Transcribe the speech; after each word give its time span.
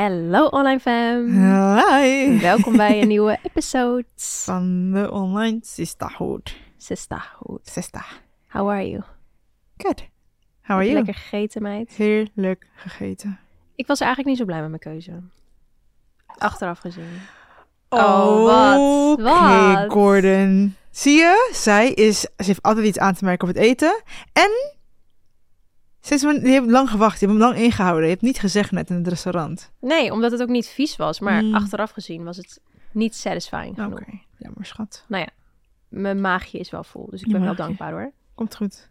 Hallo 0.00 0.46
online 0.46 0.80
fam. 0.80 1.28
Hi. 1.28 2.38
Welkom 2.40 2.76
bij 2.76 3.00
een 3.02 3.08
nieuwe 3.14 3.38
episode. 3.42 4.04
Van 4.16 4.90
de 4.92 5.10
online 5.10 5.58
sisterhood. 5.62 6.56
Sisterhood. 6.76 7.60
Sister. 7.68 8.20
How 8.48 8.68
are 8.68 8.88
you? 8.90 9.02
Good. 9.76 10.08
How 10.62 10.76
are 10.76 10.84
you? 10.84 10.94
Lekker 10.94 11.14
gegeten, 11.14 11.62
meid. 11.62 11.90
Heerlijk 11.90 12.66
gegeten. 12.74 13.38
Ik 13.74 13.86
was 13.86 14.00
eigenlijk 14.00 14.28
niet 14.30 14.38
zo 14.38 14.44
blij 14.44 14.60
met 14.60 14.68
mijn 14.68 14.80
keuze. 14.80 15.22
Achteraf 16.38 16.78
gezien. 16.78 17.20
Oh, 17.88 18.00
Oh, 18.00 18.44
wat? 18.44 19.12
Oké, 19.12 19.22
Wat? 19.22 19.92
Gordon. 19.92 20.76
Zie 20.90 21.16
je? 21.16 21.50
Zij 21.52 21.90
is, 21.92 22.20
ze 22.20 22.30
heeft 22.36 22.62
altijd 22.62 22.86
iets 22.86 22.98
aan 22.98 23.14
te 23.14 23.24
merken 23.24 23.48
op 23.48 23.54
het 23.54 23.62
eten. 23.64 24.02
En 24.32 24.50
sinds 26.00 26.22
je 26.22 26.48
hebt 26.50 26.70
lang 26.70 26.90
gewacht. 26.90 27.20
Je 27.20 27.26
hebt 27.26 27.38
hem 27.38 27.48
lang 27.48 27.58
ingehouden. 27.62 28.02
Je 28.04 28.10
hebt 28.10 28.22
niet 28.22 28.38
gezegd 28.38 28.70
net 28.70 28.90
in 28.90 28.96
het 28.96 29.08
restaurant. 29.08 29.70
Nee, 29.80 30.12
omdat 30.12 30.32
het 30.32 30.42
ook 30.42 30.48
niet 30.48 30.66
vies 30.68 30.96
was. 30.96 31.20
Maar 31.20 31.42
Mm. 31.44 31.54
achteraf 31.54 31.90
gezien 31.90 32.24
was 32.24 32.36
het 32.36 32.60
niet 32.92 33.14
satisfying 33.16 33.70
Oké, 33.70 33.82
genoeg. 33.82 34.00
jammer 34.38 34.66
schat. 34.66 35.04
Nou 35.08 35.22
ja, 35.22 35.28
mijn 35.88 36.20
maagje 36.20 36.58
is 36.58 36.70
wel 36.70 36.84
vol. 36.84 37.06
Dus 37.10 37.22
ik 37.22 37.32
ben 37.32 37.42
wel 37.42 37.54
dankbaar 37.54 37.92
hoor. 37.92 38.12
Komt 38.34 38.56
goed. 38.56 38.88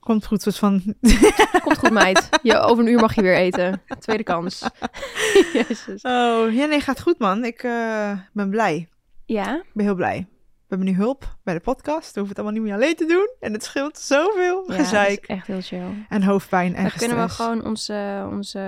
Komt 0.00 0.26
goed, 0.26 0.42
soort 0.42 0.56
van... 0.58 0.82
Komt 1.64 1.78
goed, 1.78 1.90
meid. 1.90 2.28
Je, 2.42 2.58
over 2.58 2.84
een 2.84 2.90
uur 2.90 3.00
mag 3.00 3.14
je 3.14 3.22
weer 3.22 3.36
eten. 3.36 3.82
Tweede 3.98 4.22
kans. 4.22 4.68
Jezus. 5.52 6.02
Oh, 6.02 6.52
ja 6.54 6.66
nee, 6.66 6.80
gaat 6.80 7.00
goed 7.00 7.18
man. 7.18 7.44
Ik 7.44 7.62
eh, 7.62 8.12
ben 8.32 8.50
blij. 8.50 8.88
Ja? 9.24 9.54
Ik 9.56 9.70
ben 9.72 9.84
heel 9.84 9.94
blij. 9.94 10.26
We 10.68 10.74
hebben 10.76 10.94
nu 10.94 10.94
hulp 11.00 11.36
bij 11.42 11.54
de 11.54 11.60
podcast. 11.60 12.14
We 12.14 12.20
hoeven 12.20 12.28
het 12.28 12.38
allemaal 12.38 12.52
niet 12.52 12.62
meer 12.62 12.74
alleen 12.74 12.94
te 12.96 13.06
doen. 13.06 13.30
En 13.40 13.52
het 13.52 13.64
scheelt 13.64 13.98
zoveel 13.98 14.64
Ja, 14.72 14.76
gezeik 14.78 15.24
echt 15.26 15.46
heel 15.46 15.60
chill. 15.60 16.06
en 16.08 16.22
hoofdpijn 16.22 16.74
en 16.74 16.82
Dan 16.82 16.92
kunnen 16.96 17.16
we 17.22 17.28
gewoon 17.28 17.64
onze, 17.64 18.26
onze 18.30 18.60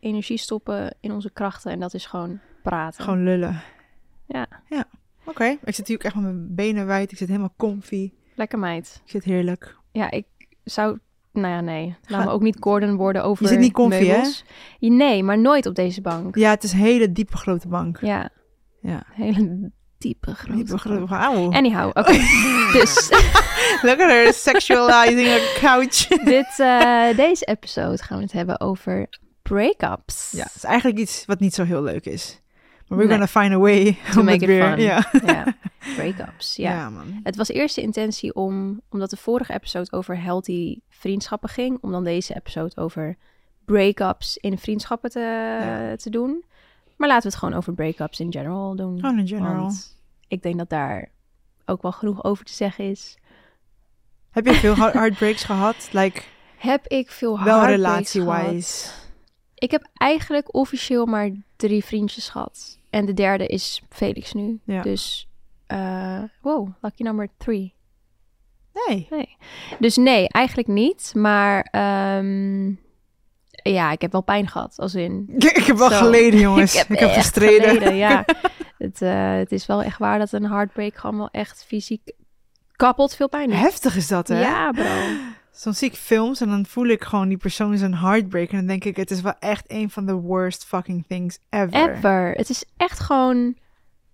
energie 0.00 0.38
stoppen 0.38 0.96
in 1.00 1.12
onze 1.12 1.30
krachten. 1.32 1.70
En 1.72 1.80
dat 1.80 1.94
is 1.94 2.06
gewoon 2.06 2.40
praten. 2.62 3.04
Gewoon 3.04 3.24
lullen. 3.24 3.62
Ja, 4.26 4.46
Oké, 5.24 5.56
ik 5.64 5.74
zit 5.74 5.86
hier 5.86 5.96
ook 5.96 6.02
echt 6.02 6.14
met 6.14 6.24
mijn 6.24 6.54
benen 6.54 6.86
wijd. 6.86 7.12
Ik 7.12 7.18
zit 7.18 7.28
helemaal 7.28 7.54
comfy. 7.56 8.12
lekker 8.34 8.58
meid. 8.58 9.00
Ik 9.04 9.10
zit 9.10 9.24
heerlijk. 9.24 9.76
Ja, 9.92 10.10
ik 10.10 10.26
zou... 10.64 10.98
Nou 11.32 11.48
ja, 11.48 11.60
nee. 11.60 11.96
Laat 12.06 12.20
Ga- 12.20 12.26
me 12.26 12.32
ook 12.32 12.42
niet 12.42 12.56
Gordon 12.60 12.96
worden 12.96 13.24
over 13.24 13.42
Je 13.44 13.48
zit 13.50 13.58
niet 13.58 13.72
comfy, 13.72 14.04
hè? 14.04 14.12
meubels. 14.12 14.44
Ja, 14.78 14.90
Nee, 14.92 15.22
maar 15.22 15.38
nooit 15.38 15.66
op 15.66 15.74
deze 15.74 16.00
bank. 16.00 16.36
Ja, 16.36 16.50
het 16.50 16.62
is 16.64 16.72
een 16.72 16.78
hele 16.78 17.12
diepe 17.12 17.36
grote 17.36 17.68
bank. 17.68 18.00
Ja, 18.00 18.30
Ja. 18.80 19.02
hele 19.12 19.70
diepe 20.00 20.34
grote 20.34 20.54
Diepe 20.64 20.70
bank. 20.84 21.08
grote. 21.08 21.56
Anyhow, 21.56 21.88
oké. 21.88 22.12
dus 22.78 23.08
Look 23.86 24.00
at 24.00 24.08
her 24.10 24.32
sexualizing 24.32 25.28
a 25.28 25.38
couch. 25.58 26.06
dit, 26.34 26.54
eh, 26.58 27.16
deze 27.16 27.44
episode 27.44 28.02
gaan 28.02 28.16
we 28.16 28.22
het 28.22 28.32
hebben 28.32 28.60
over 28.60 29.08
breakups. 29.42 30.30
ja, 30.36 30.42
het 30.44 30.54
is 30.54 30.64
eigenlijk 30.64 30.98
iets 30.98 31.24
wat 31.26 31.40
niet 31.40 31.54
zo 31.54 31.64
heel 31.64 31.82
leuk 31.82 32.04
is. 32.06 32.40
Maar 32.88 32.98
we're 32.98 33.10
Nee. 33.10 33.18
gonna 33.26 33.40
find 33.42 33.54
a 33.54 33.58
way 33.58 33.98
To 34.12 34.22
make 34.22 34.36
it 34.36 34.44
weer... 34.44 34.68
fun. 34.70 34.80
Ja. 34.80 35.54
Breakups. 35.96 36.56
Ja. 36.56 36.70
Ja. 36.72 36.90
man. 36.90 37.20
Het 37.22 37.36
was 37.36 37.48
eerst 37.48 37.74
de 37.74 37.80
intentie 37.82 38.34
om, 38.34 38.80
omdat 38.90 39.10
de 39.10 39.16
vorige 39.16 39.52
episode 39.52 39.92
over 39.92 40.22
healthy 40.22 40.78
vriendschappen 40.88 41.48
ging, 41.48 41.78
om 41.80 41.90
dan 41.92 42.04
deze 42.04 42.34
episode 42.36 42.76
over 42.76 43.16
breakups 43.64 44.36
in 44.36 44.58
vriendschappen 44.58 45.10
te, 45.10 45.18
Ja. 45.20 45.96
te 45.96 46.10
doen. 46.10 46.44
Maar 47.00 47.08
laten 47.08 47.22
we 47.28 47.28
het 47.34 47.38
gewoon 47.44 47.58
over 47.58 47.72
breakups 47.74 48.20
in 48.20 48.32
general 48.32 48.76
doen. 48.76 49.00
Gewoon 49.00 49.18
in 49.18 49.26
general. 49.28 49.54
Want 49.60 49.98
ik 50.28 50.42
denk 50.42 50.58
dat 50.58 50.68
daar 50.68 51.08
ook 51.66 51.82
wel 51.82 51.92
genoeg 51.92 52.24
over 52.24 52.44
te 52.44 52.52
zeggen 52.52 52.84
is. 52.90 53.16
Heb 54.30 54.46
je 54.46 54.54
veel 54.54 54.76
heart- 54.76 54.92
heartbreaks 54.94 55.44
gehad? 55.44 55.88
Like, 55.92 56.22
Heb 56.56 56.86
ik 56.86 57.10
veel 57.10 57.42
wel 57.44 57.60
heartbreaks 57.60 58.10
gehad? 58.10 58.26
relatie-wise. 58.36 58.90
Ik 59.54 59.70
heb 59.70 59.88
eigenlijk 59.94 60.54
officieel 60.54 61.06
maar 61.06 61.30
drie 61.56 61.84
vriendjes 61.84 62.28
gehad. 62.28 62.78
En 62.90 63.06
de 63.06 63.14
derde 63.14 63.46
is 63.46 63.82
Felix 63.88 64.32
nu. 64.32 64.60
Ja. 64.64 64.82
Dus, 64.82 65.28
eh, 65.66 66.22
wow, 66.40 66.68
lucky 66.80 67.02
number 67.02 67.28
three. 67.36 67.74
Nee. 68.88 69.06
Nee. 69.10 69.36
Dus 69.78 69.96
nee, 69.96 70.28
eigenlijk 70.28 70.68
niet. 70.68 71.12
Maar 71.16 71.60
ehm, 71.62 72.72
ja, 73.62 73.90
ik 73.92 74.00
heb 74.00 74.12
wel 74.12 74.22
pijn 74.22 74.48
gehad. 74.48 74.74
Als 74.76 74.94
in. 74.94 75.24
Ik 75.38 75.64
heb 75.64 75.76
wel 75.76 75.90
Zo. 75.90 75.96
geleden, 75.96 76.40
jongens. 76.48 76.74
Ik 76.88 76.98
heb, 76.98 77.10
gestreden. 77.10 77.68
geleden, 77.68 77.96
ja. 77.96 78.24
het, 78.78 79.02
eh, 79.02 79.32
het 79.32 79.52
is 79.52 79.66
wel 79.66 79.82
echt 79.82 79.98
waar 79.98 80.18
dat 80.18 80.32
een 80.32 80.44
heartbreak 80.50 80.96
gewoon 80.96 81.16
wel 81.16 81.28
echt 81.30 81.64
fysiek 81.66 82.12
kapot 82.76 83.14
veel 83.16 83.28
pijn 83.28 83.48
doet. 83.48 83.58
Heftig 83.58 83.96
is 83.96 84.06
dat, 84.08 84.28
hè? 84.28 84.40
Ja, 84.40 84.70
bro. 84.70 84.84
Soms 85.52 85.78
zie 85.78 85.88
ik 85.88 85.96
films 85.96 86.40
en 86.40 86.48
dan 86.48 86.66
voel 86.66 86.86
ik 86.86 87.04
gewoon 87.04 87.28
die 87.28 87.36
persoon 87.36 87.72
is 87.72 87.80
een 87.80 87.94
heartbreak. 87.94 88.50
En 88.50 88.56
dan 88.56 88.66
denk 88.66 88.84
ik, 88.84 88.96
het 88.96 89.10
is 89.10 89.20
wel 89.20 89.34
echt 89.38 89.64
een 89.66 89.90
van 89.90 90.06
de 90.06 90.12
worst 90.14 90.64
fucking 90.64 91.04
things 91.08 91.38
ever. 91.50 91.90
Ever. 91.96 92.32
Het 92.32 92.50
is 92.50 92.64
echt 92.76 93.00
gewoon 93.00 93.56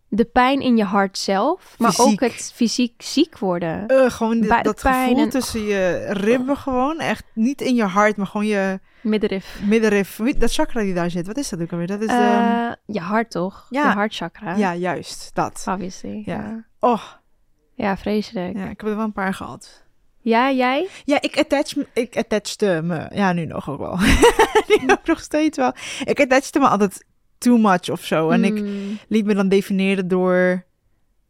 de 0.09 0.25
pijn 0.25 0.61
in 0.61 0.77
je 0.77 0.85
hart 0.85 1.19
zelf. 1.19 1.75
Maar 1.79 1.95
ook 1.99 2.21
het 2.21 2.53
fysiek 2.55 3.03
ziek 3.03 3.39
worden. 3.39 3.87
Eh, 3.87 4.11
gewoon 4.11 4.41
die- 4.41 4.49
dat 4.49 4.63
Buikpijn 4.63 5.07
gevoel 5.09 5.23
en- 5.23 5.29
tussen 5.31 5.63
je 5.63 6.07
ribben 6.11 6.57
gewoon. 6.57 7.01
Echt 7.01 7.25
niet 7.35 7.61
in 7.61 7.75
je 7.75 7.85
hart, 7.85 8.17
maar 8.17 8.27
gewoon 8.27 8.47
je 8.47 8.81
Middenrif. 9.09 9.61
middenrif. 9.65 10.21
Dat 10.39 10.53
chakra 10.53 10.81
die 10.81 10.95
daar 10.95 11.11
zit, 11.11 11.27
wat 11.27 11.37
is 11.37 11.49
dat 11.49 11.61
ook 11.61 11.73
alweer? 11.73 11.87
Dat 11.87 12.01
is 12.01 12.07
de... 12.07 12.13
Eh, 12.13 12.95
je 12.95 13.01
hart 13.01 13.31
toch? 13.31 13.67
ja. 13.71 13.89
Je 13.89 13.95
hartchakra. 13.95 14.57
ja, 14.57 14.75
juist. 14.75 15.31
Dat. 15.35 15.65
Obviously. 15.69 16.23
Ja. 16.25 16.35
Ja. 16.37 16.65
Oh, 16.81 17.03
ja, 17.75 17.97
vreselijk. 17.97 18.57
ja, 18.57 18.63
ik 18.69 18.81
heb 18.81 18.89
er 18.89 18.97
wel 18.97 19.05
een 19.05 19.13
paar 19.13 19.35
gehad. 19.35 19.85
Ja, 20.21 20.51
jij? 20.51 20.89
Ja, 21.05 21.21
ik 21.21 21.39
attach 21.39 21.73
ik 21.93 22.17
attachde 22.17 22.81
me, 22.83 23.07
ja, 23.15 23.33
nu 23.33 23.45
nog 23.47 23.71
ook 23.71 23.79
wel. 23.79 23.99
nu 24.81 24.91
ook 24.91 25.07
nog 25.07 25.21
steeds 25.21 25.57
wel. 25.57 25.73
Ik 26.05 26.21
attachde 26.21 26.59
me 26.59 26.69
altijd 26.69 27.05
too 27.39 27.57
much 27.57 27.91
of 27.91 28.05
zo. 28.05 28.31
En 28.31 28.45
ik 28.45 28.61
Mm, 28.61 28.99
liet 29.09 29.25
me 29.27 29.35
dan 29.35 29.49
definiëren 29.49 30.09
door 30.09 30.65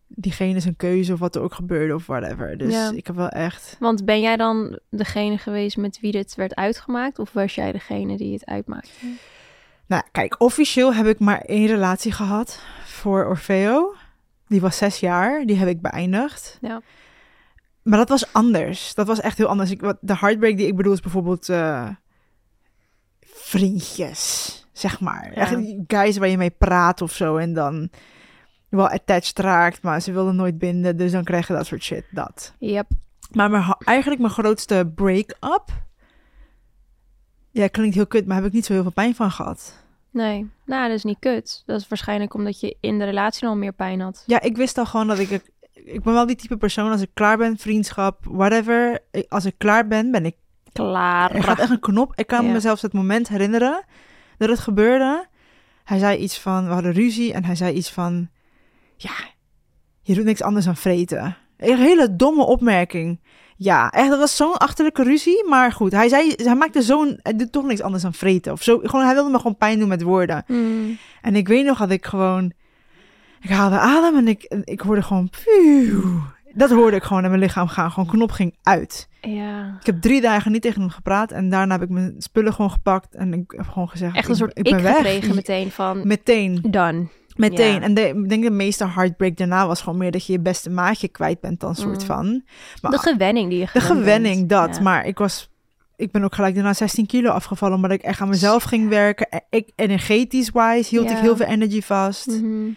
diegene 0.09 0.61
zijn 0.61 0.77
keuze 0.77 1.13
of 1.13 1.19
wat 1.19 1.35
er 1.35 1.43
ook 1.43 1.55
gebeurde 1.55 1.95
of 1.95 2.07
whatever. 2.07 2.59
Dus 2.59 2.73
Ja. 2.73 2.91
ik 2.95 3.07
heb 3.07 3.17
wel 3.17 3.29
echt... 3.29 3.77
Want 3.81 4.05
ben 4.05 4.21
jij 4.21 4.37
dan 4.37 4.79
degene 4.91 5.39
geweest 5.39 5.77
met 5.77 6.01
wie 6.01 6.13
dit 6.13 6.35
werd 6.35 6.55
uitgemaakt? 6.55 7.19
Of 7.19 7.33
was 7.33 7.55
jij 7.55 7.73
degene 7.73 8.17
die 8.17 8.33
het 8.33 8.47
uitmaakte? 8.47 8.91
Nou, 9.87 10.03
kijk, 10.13 10.41
officieel 10.41 10.95
heb 10.95 11.07
ik 11.07 11.19
maar 11.19 11.41
één 11.41 11.67
relatie 11.67 12.13
gehad 12.13 12.63
voor 12.85 13.25
Orfeo. 13.27 13.95
Die 14.47 14.61
was 14.61 14.77
zes 14.77 15.01
jaar, 15.01 15.45
die 15.47 15.57
heb 15.57 15.69
ik 15.69 15.81
beëindigd. 15.81 16.59
Ja. 16.61 16.81
Maar 17.83 17.99
dat 17.99 18.09
was 18.09 18.33
anders. 18.33 18.95
Dat 18.95 19.07
was 19.07 19.21
echt 19.21 19.39
heel 19.39 19.47
anders. 19.47 19.71
Ik, 19.71 19.81
wat, 19.81 19.97
de 20.01 20.17
heartbreak 20.17 20.57
die 20.57 20.67
ik 20.67 20.77
bedoel 20.77 20.93
is 20.93 21.01
bijvoorbeeld 21.01 21.49
eh, 21.49 21.89
vriendjes, 23.21 24.67
zeg 24.73 25.01
maar. 25.01 25.31
Ja. 25.35 25.41
Echt 25.41 25.57
guys 25.87 26.17
waar 26.17 26.29
je 26.29 26.37
mee 26.37 26.51
praat 26.51 27.03
of 27.03 27.13
zo 27.13 27.37
en 27.37 27.53
dan 27.53 27.91
wel 28.69 28.89
attached 28.89 29.39
raakt, 29.39 29.83
maar 29.83 30.01
ze 30.01 30.13
wilden 30.13 30.37
nooit 30.37 30.59
binden, 30.59 30.97
dus 30.97 31.13
dan 31.13 31.25
krijg 31.25 31.47
je 31.47 31.53
dat 31.53 31.67
soort 31.67 31.83
shit, 31.83 32.05
dat. 32.11 32.55
Yep. 32.59 32.87
Maar 33.33 33.51
mijn, 33.51 33.77
eigenlijk 33.79 34.21
mijn 34.21 34.33
grootste 34.33 34.93
break-up, 34.95 35.65
ja, 37.51 37.69
klinkt 37.69 37.95
heel 37.95 38.07
kut, 38.07 38.27
maar 38.27 38.37
heb 38.37 38.45
ik 38.45 38.53
niet 38.53 38.67
zo 38.67 38.73
heel 38.73 38.83
veel 38.83 38.93
pijn 38.93 39.15
van 39.15 39.31
gehad. 39.31 39.85
Nee. 40.11 40.51
Nou, 40.65 40.89
dat 40.89 40.97
is 40.97 41.05
niet 41.05 41.19
kut. 41.19 41.63
Dat 41.67 41.81
is 41.81 41.89
waarschijnlijk 41.89 42.35
omdat 42.35 42.61
je 42.61 42.77
in 42.81 42.99
de 42.99 43.05
relatie 43.05 43.49
al 43.49 43.57
meer 43.57 43.73
pijn 43.73 44.01
had. 44.01 44.23
Ja, 44.27 44.41
ik 44.41 44.57
wist 44.57 44.79
al 44.79 44.87
gewoon 44.87 45.07
dat 45.07 45.19
ik... 45.19 45.55
Ik 45.73 46.03
ben 46.03 46.13
wel 46.13 46.27
die 46.27 46.37
type 46.37 46.57
persoon, 46.57 46.91
als 46.91 47.01
ik 47.01 47.11
klaar 47.15 47.37
ben, 47.37 47.57
vriendschap, 47.59 48.25
whatever. 48.25 48.99
Als 49.29 49.45
ik 49.45 49.55
klaar 49.59 49.87
ben, 49.87 50.11
ben 50.11 50.25
ik... 50.25 50.37
Klaar. 50.73 51.35
Er 51.35 51.43
gaat 51.43 51.59
echt 51.59 51.71
een 51.71 51.81
knop. 51.81 52.13
Ik 52.15 52.27
kan 52.27 52.47
Ja. 52.47 52.53
mezelf 52.53 52.81
het 52.81 52.93
moment 52.93 53.29
herinneren 53.29 53.85
dat 54.39 54.49
het 54.49 54.59
gebeurde. 54.59 55.27
Hij 55.85 55.99
zei 55.99 56.19
iets 56.19 56.39
van, 56.41 56.67
we 56.67 56.73
hadden 56.73 56.93
ruzie 56.93 57.33
en 57.33 57.45
hij 57.45 57.55
zei 57.55 57.75
iets 57.75 57.91
van... 57.91 58.29
Ja, 58.97 59.15
je 60.03 60.15
doet 60.15 60.25
niks 60.25 60.43
anders 60.43 60.65
dan 60.65 60.77
vreten. 60.77 61.37
Een 61.57 61.79
hele 61.79 62.17
domme 62.17 62.43
opmerking. 62.43 63.21
Ja, 63.57 63.91
echt, 63.91 64.11
dat 64.11 64.19
was 64.19 64.37
zo'n 64.37 64.57
achterlijke 64.57 65.03
ruzie. 65.03 65.45
Maar 65.49 65.73
goed, 65.73 65.93
hij 65.93 66.09
zei, 66.09 66.33
hij 66.37 66.55
maakte 66.55 66.83
zo'n... 66.83 67.19
Hij 67.23 67.37
doet 67.37 67.53
toch 67.53 67.65
niks 67.65 67.81
anders 67.81 68.03
dan 68.03 68.15
vreten. 68.15 68.53
Of 68.53 68.63
zo. 68.63 68.79
Gewoon, 68.83 69.05
hij 69.05 69.15
wilde 69.15 69.31
me 69.31 69.37
gewoon 69.37 69.57
pijn 69.57 69.79
doen 69.79 69.89
met 69.89 70.03
woorden. 70.03 70.45
Mm. 70.47 70.99
En 71.23 71.37
ik 71.37 71.49
weet 71.49 71.65
nog 71.65 71.79
dat 71.79 71.91
ik 71.91 72.07
gewoon... 72.07 72.53
Ik 73.41 73.51
haalde 73.51 73.79
adem 73.79 74.17
en 74.17 74.29
ik, 74.29 74.55
ik 74.65 74.81
hoorde 74.81 75.03
gewoon... 75.03 75.31
Pfiuw. 75.31 76.21
Dat 76.55 76.71
hoorde 76.71 76.97
ik 76.97 77.03
gewoon 77.03 77.23
in 77.25 77.29
mijn 77.31 77.43
lichaam 77.43 77.69
gaan. 77.69 77.91
Gewoon 77.91 78.09
knop 78.09 78.31
ging 78.31 78.57
uit. 78.63 79.09
Ja. 79.21 79.77
Ik 79.81 79.87
heb 79.87 80.01
drie 80.01 80.21
dagen 80.21 80.53
niet 80.53 80.63
tegen 80.63 80.81
hem 80.81 80.91
gepraat. 80.91 81.33
En 81.33 81.51
daarna 81.51 81.73
heb 81.73 81.83
ik 81.83 81.89
mijn 81.89 82.15
spullen 82.19 82.53
gewoon 82.53 82.71
gepakt. 82.71 83.15
En 83.15 83.33
ik 83.33 83.53
heb 83.57 83.69
gewoon 83.69 83.89
gezegd... 83.89 84.17
Echt 84.17 84.25
een 84.25 84.33
ik, 84.33 84.39
soort 84.39 84.59
ik 84.59 84.67
ik, 84.67 84.73
ben 84.73 84.83
weg. 84.83 84.97
gekregen 84.97 85.35
meteen 85.35 85.71
van... 85.71 86.07
Meteen. 86.07 86.59
Done. 86.63 87.07
Meteen. 87.37 87.75
Ja. 87.75 87.81
En 87.81 87.95
de, 87.95 88.09
ik 88.09 88.29
denk 88.29 88.43
de 88.43 88.51
meeste 88.51 88.87
heartbreak 88.89 89.37
daarna 89.37 89.67
was 89.67 89.81
gewoon 89.81 89.99
meer 89.99 90.11
dat 90.11 90.27
je 90.27 90.33
je 90.33 90.41
beste 90.41 90.71
maatje 90.71 91.09
kwijt 91.09 91.41
bent 91.41 91.61
dan 91.61 91.75
soort 91.75 92.01
Mm. 92.01 92.07
van. 92.07 92.43
Maar 92.83 92.91
De 92.91 92.99
gewenning 92.99 93.51
die 93.51 93.59
je 93.59 93.69
de 93.73 93.81
gewenning, 93.81 94.37
bent. 94.37 94.49
dat. 94.49 94.77
Ja. 94.77 94.83
Maar 94.83 95.07
ik 95.07 95.19
was... 95.19 95.51
Ik 95.97 96.11
ben 96.11 96.25
ook 96.25 96.35
gelijk 96.35 96.55
daarna 96.55 96.73
16 96.75 97.07
kilo 97.07 97.31
afgevallen, 97.31 97.75
omdat 97.77 97.91
ik 97.91 98.03
echt 98.03 98.21
aan 98.21 98.29
mezelf 98.29 98.63
ging 98.63 98.89
werken. 98.89 99.29
En 99.29 99.41
Ik, 99.51 99.71
energetisch 99.77 100.51
wise 100.51 100.89
hield 100.89 101.11
ik 101.11 101.17
heel 101.17 101.37
veel 101.37 101.47
energy 101.47 101.81
vast. 101.83 102.27
Mhm. 102.27 102.69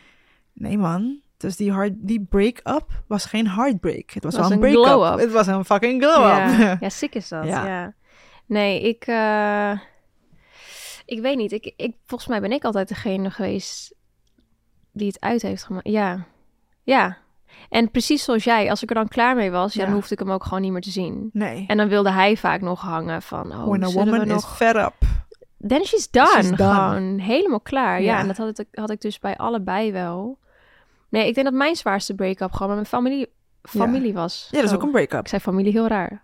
Nee 0.54 0.78
man, 0.78 1.20
dus 1.38 1.56
die, 1.56 1.72
hard, 1.72 1.94
die 1.98 2.26
break-up 2.30 2.86
was 3.08 3.26
geen 3.26 3.48
heartbreak. 3.48 4.10
Het 4.12 4.24
was, 4.24 4.36
Was 4.36 4.42
wel 4.48 4.52
een 4.52 4.60
break-up. 4.60 4.84
glow-up. 4.84 5.20
Het 5.20 5.32
was 5.32 5.48
een 5.48 5.66
fucking 5.66 6.04
glow-up. 6.04 6.60
Ja. 6.60 6.78
ja, 6.80 6.90
sick 6.90 7.16
is 7.16 7.28
dat. 7.28 7.46
Ja. 7.46 7.68
Ja. 7.68 7.94
Nee, 8.46 8.82
ik, 8.82 9.04
eh, 9.08 9.72
Ik 11.06 11.22
weet 11.22 11.38
niet. 11.38 11.52
Ik, 11.52 11.74
ik, 11.78 11.94
volgens 12.06 12.30
mij 12.30 12.42
ben 12.42 12.52
ik 12.52 12.64
altijd 12.64 12.88
degene 12.88 13.30
geweest 13.32 13.96
die 14.92 15.08
het 15.08 15.20
uit 15.20 15.42
heeft 15.42 15.64
gemaakt. 15.64 15.88
Ja. 15.88 16.26
Ja. 16.84 17.18
En 17.70 17.92
precies 17.92 18.24
zoals 18.24 18.44
jij, 18.44 18.70
als 18.70 18.84
ik 18.84 18.90
er 18.90 18.96
dan 18.96 19.08
klaar 19.08 19.36
mee 19.36 19.52
was, 19.52 19.74
ja, 19.74 19.86
dan 19.86 19.94
hoefde 19.94 20.14
ik 20.14 20.20
hem 20.20 20.32
ook 20.32 20.44
gewoon 20.44 20.62
niet 20.62 20.72
meer 20.72 20.82
te 20.82 20.90
zien. 20.90 21.30
Nee. 21.34 21.66
En 21.68 21.78
dan 21.78 21.88
wilde 21.88 22.12
hij 22.12 22.38
vaak 22.38 22.62
nog 22.62 22.82
hangen 22.82 23.22
van, 23.22 23.52
oh, 23.52 23.68
When 23.68 23.84
a 23.84 23.92
woman 23.92 24.20
we 24.20 24.26
is 24.26 24.32
nog... 24.32 24.56
fed 24.56 24.76
up. 24.76 24.94
Then 25.68 25.86
she's 25.86 26.10
done. 26.10 26.28
She's 26.28 26.50
done. 26.50 26.74
Gewoon 26.74 27.20
helemaal 27.20 27.60
klaar. 27.60 28.02
Ja. 28.02 28.14
Ja. 28.14 28.20
en 28.20 28.28
dat 28.28 28.38
had 28.38 28.60
ik, 28.60 28.68
had 28.72 28.90
ik 28.90 29.02
dus 29.02 29.20
bij 29.20 29.38
allebei 29.38 29.92
wel. 29.92 30.38
Nee, 31.10 31.28
ik 31.28 31.34
denk 31.34 31.46
dat 31.48 31.56
mijn 31.56 31.76
zwaarste 31.76 32.16
break-up 32.16 32.52
gewoon 32.52 32.68
met 32.68 32.76
mijn 32.76 33.04
familie, 33.04 33.30
familie 33.62 34.14
was. 34.14 34.48
Ja, 34.52 34.62
dat 34.62 34.70
is 34.70 34.76
ook 34.76 34.84
een 34.84 34.92
break-up. 34.92 35.20
Ik 35.20 35.28
zei 35.28 35.42
familie 35.42 35.72
heel 35.72 35.88
raar. 35.88 36.24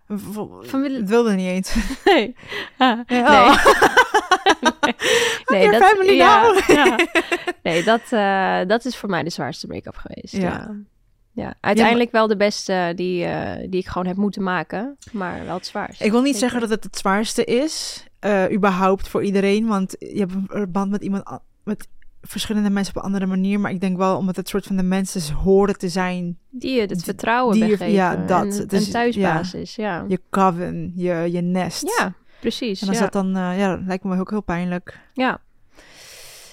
Familie... 0.61 0.97
Het 0.97 1.09
wilde 1.09 1.33
niet 1.33 1.47
eens. 1.47 1.75
Nee. 2.05 2.35
Ah, 2.77 2.99
oh. 3.09 3.65
nee. 5.45 5.69
Family 5.81 6.15
ja, 6.15 6.41
now. 6.41 6.57
ja. 6.67 6.97
Nee, 7.63 7.83
dat, 7.83 8.01
eh, 8.09 8.59
dat 8.67 8.85
is 8.85 8.97
voor 8.97 9.09
mij 9.09 9.23
de 9.23 9.29
zwaarste 9.29 9.67
break-up 9.67 9.95
geweest. 9.95 10.35
Ja. 10.35 10.41
Ja. 10.41 10.75
ja. 11.31 11.53
uiteindelijk 11.59 12.11
wel 12.11 12.27
de 12.27 12.37
beste 12.37 12.93
die, 12.95 13.23
eh, 13.25 13.69
die 13.69 13.79
ik 13.79 13.87
gewoon 13.87 14.07
heb 14.07 14.17
moeten 14.17 14.43
maken. 14.43 14.97
Maar 15.11 15.45
wel 15.45 15.55
het 15.55 15.65
zwaarst. 15.65 16.01
Ik 16.01 16.11
wil 16.11 16.21
niet 16.21 16.37
zeggen 16.37 16.59
dat 16.59 16.69
het 16.69 16.83
het 16.83 16.97
zwaarste 16.97 17.43
is, 17.43 18.05
eh, 18.19 18.43
überhaupt 18.51 19.07
voor 19.07 19.23
iedereen, 19.23 19.67
want 19.67 19.95
je 19.99 20.19
hebt 20.19 20.33
een 20.47 20.71
band 20.71 20.91
met 20.91 21.01
iemand, 21.01 21.39
met 21.63 21.87
verschillende 22.21 22.69
mensen 22.69 22.95
op 22.95 22.99
een 23.01 23.07
andere 23.07 23.25
manier, 23.25 23.59
maar 23.59 23.71
ik 23.71 23.79
denk 23.81 23.97
wel 23.97 24.17
omdat 24.17 24.35
het 24.35 24.47
soort 24.47 24.65
van 24.65 24.75
de 24.75 24.83
mensen 24.83 25.33
horen 25.33 25.77
te 25.77 25.89
zijn, 25.89 26.37
Die 26.49 26.75
je 26.75 26.81
het 26.81 27.03
vertrouwen 27.03 27.53
die 27.53 27.77
je- 27.77 27.91
ja, 27.91 28.15
dat. 28.15 28.59
En, 28.59 28.75
een 28.75 28.89
thuisbasis, 28.89 29.75
ja. 29.75 30.05
je 30.07 30.21
coven, 30.29 30.91
je, 30.95 31.29
je 31.31 31.41
nest. 31.41 31.93
Ja, 31.97 32.13
precies. 32.47 32.81
En 32.81 32.87
als 32.87 32.97
ja. 32.97 33.03
dat 33.03 33.13
dan, 33.13 33.35
eh, 33.35 33.57
ja, 33.57 33.75
dat 33.75 33.85
lijkt 33.85 34.03
me 34.03 34.19
ook 34.19 34.29
heel 34.29 34.43
pijnlijk. 34.43 34.99
Ja. 35.13 35.41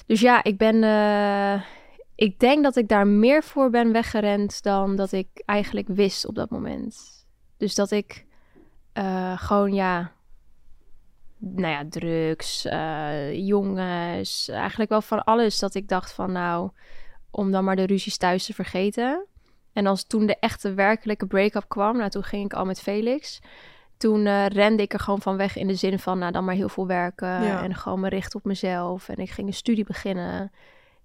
Dus 0.06 0.20
ja, 0.20 0.42
ik 0.42 0.56
ben. 0.56 0.82
eh, 0.82 1.62
ik 2.14 2.38
denk 2.38 2.62
dat 2.62 2.76
ik 2.76 2.88
daar 2.88 3.06
meer 3.06 3.42
voor 3.42 3.70
ben 3.70 3.92
weggerend 3.92 4.62
dan 4.62 4.96
dat 4.96 5.12
ik 5.12 5.28
eigenlijk 5.44 5.88
wist 5.88 6.26
op 6.26 6.34
dat 6.34 6.50
moment. 6.50 7.26
Dus 7.56 7.74
dat 7.74 7.90
ik 7.90 8.26
eh, 8.92 9.38
gewoon 9.38 9.74
ja. 9.74 10.12
Nou 11.38 11.68
ja, 11.68 11.84
drugs, 11.88 12.62
jongens, 13.32 14.48
eigenlijk 14.48 14.90
wel 14.90 15.02
van 15.02 15.24
alles 15.24 15.58
dat 15.58 15.74
ik 15.74 15.88
dacht 15.88 16.12
van 16.12 16.32
nou, 16.32 16.70
om 17.30 17.50
dan 17.50 17.64
maar 17.64 17.76
de 17.76 17.86
ruzies 17.86 18.16
thuis 18.16 18.46
te 18.46 18.54
vergeten. 18.54 19.26
En 19.72 19.86
als 19.86 20.06
toen 20.06 20.26
de 20.26 20.36
echte 20.40 20.74
werkelijke 20.74 21.26
break-up 21.26 21.64
kwam, 21.68 21.96
nou 21.96 22.10
toen 22.10 22.22
ging 22.22 22.44
ik 22.44 22.52
al 22.52 22.64
met 22.64 22.80
Felix. 22.80 23.40
Toen 24.02 24.26
eh, 24.26 24.46
rende 24.46 24.82
ik 24.82 24.93
er 24.93 24.99
gewoon 25.00 25.20
van 25.20 25.37
weg 25.37 25.56
in 25.56 25.66
de 25.66 25.75
zin 25.75 25.99
van, 25.99 26.19
nou 26.19 26.32
dan 26.32 26.44
maar 26.44 26.54
heel 26.54 26.69
veel 26.69 26.87
werken 26.87 27.28
Ja. 27.28 27.62
en 27.62 27.75
gewoon 27.75 28.00
me 28.00 28.08
richten 28.08 28.38
op 28.38 28.44
mezelf. 28.44 29.08
En 29.08 29.16
ik 29.16 29.31
ging 29.31 29.46
een 29.46 29.54
studie 29.54 29.84
beginnen. 29.84 30.38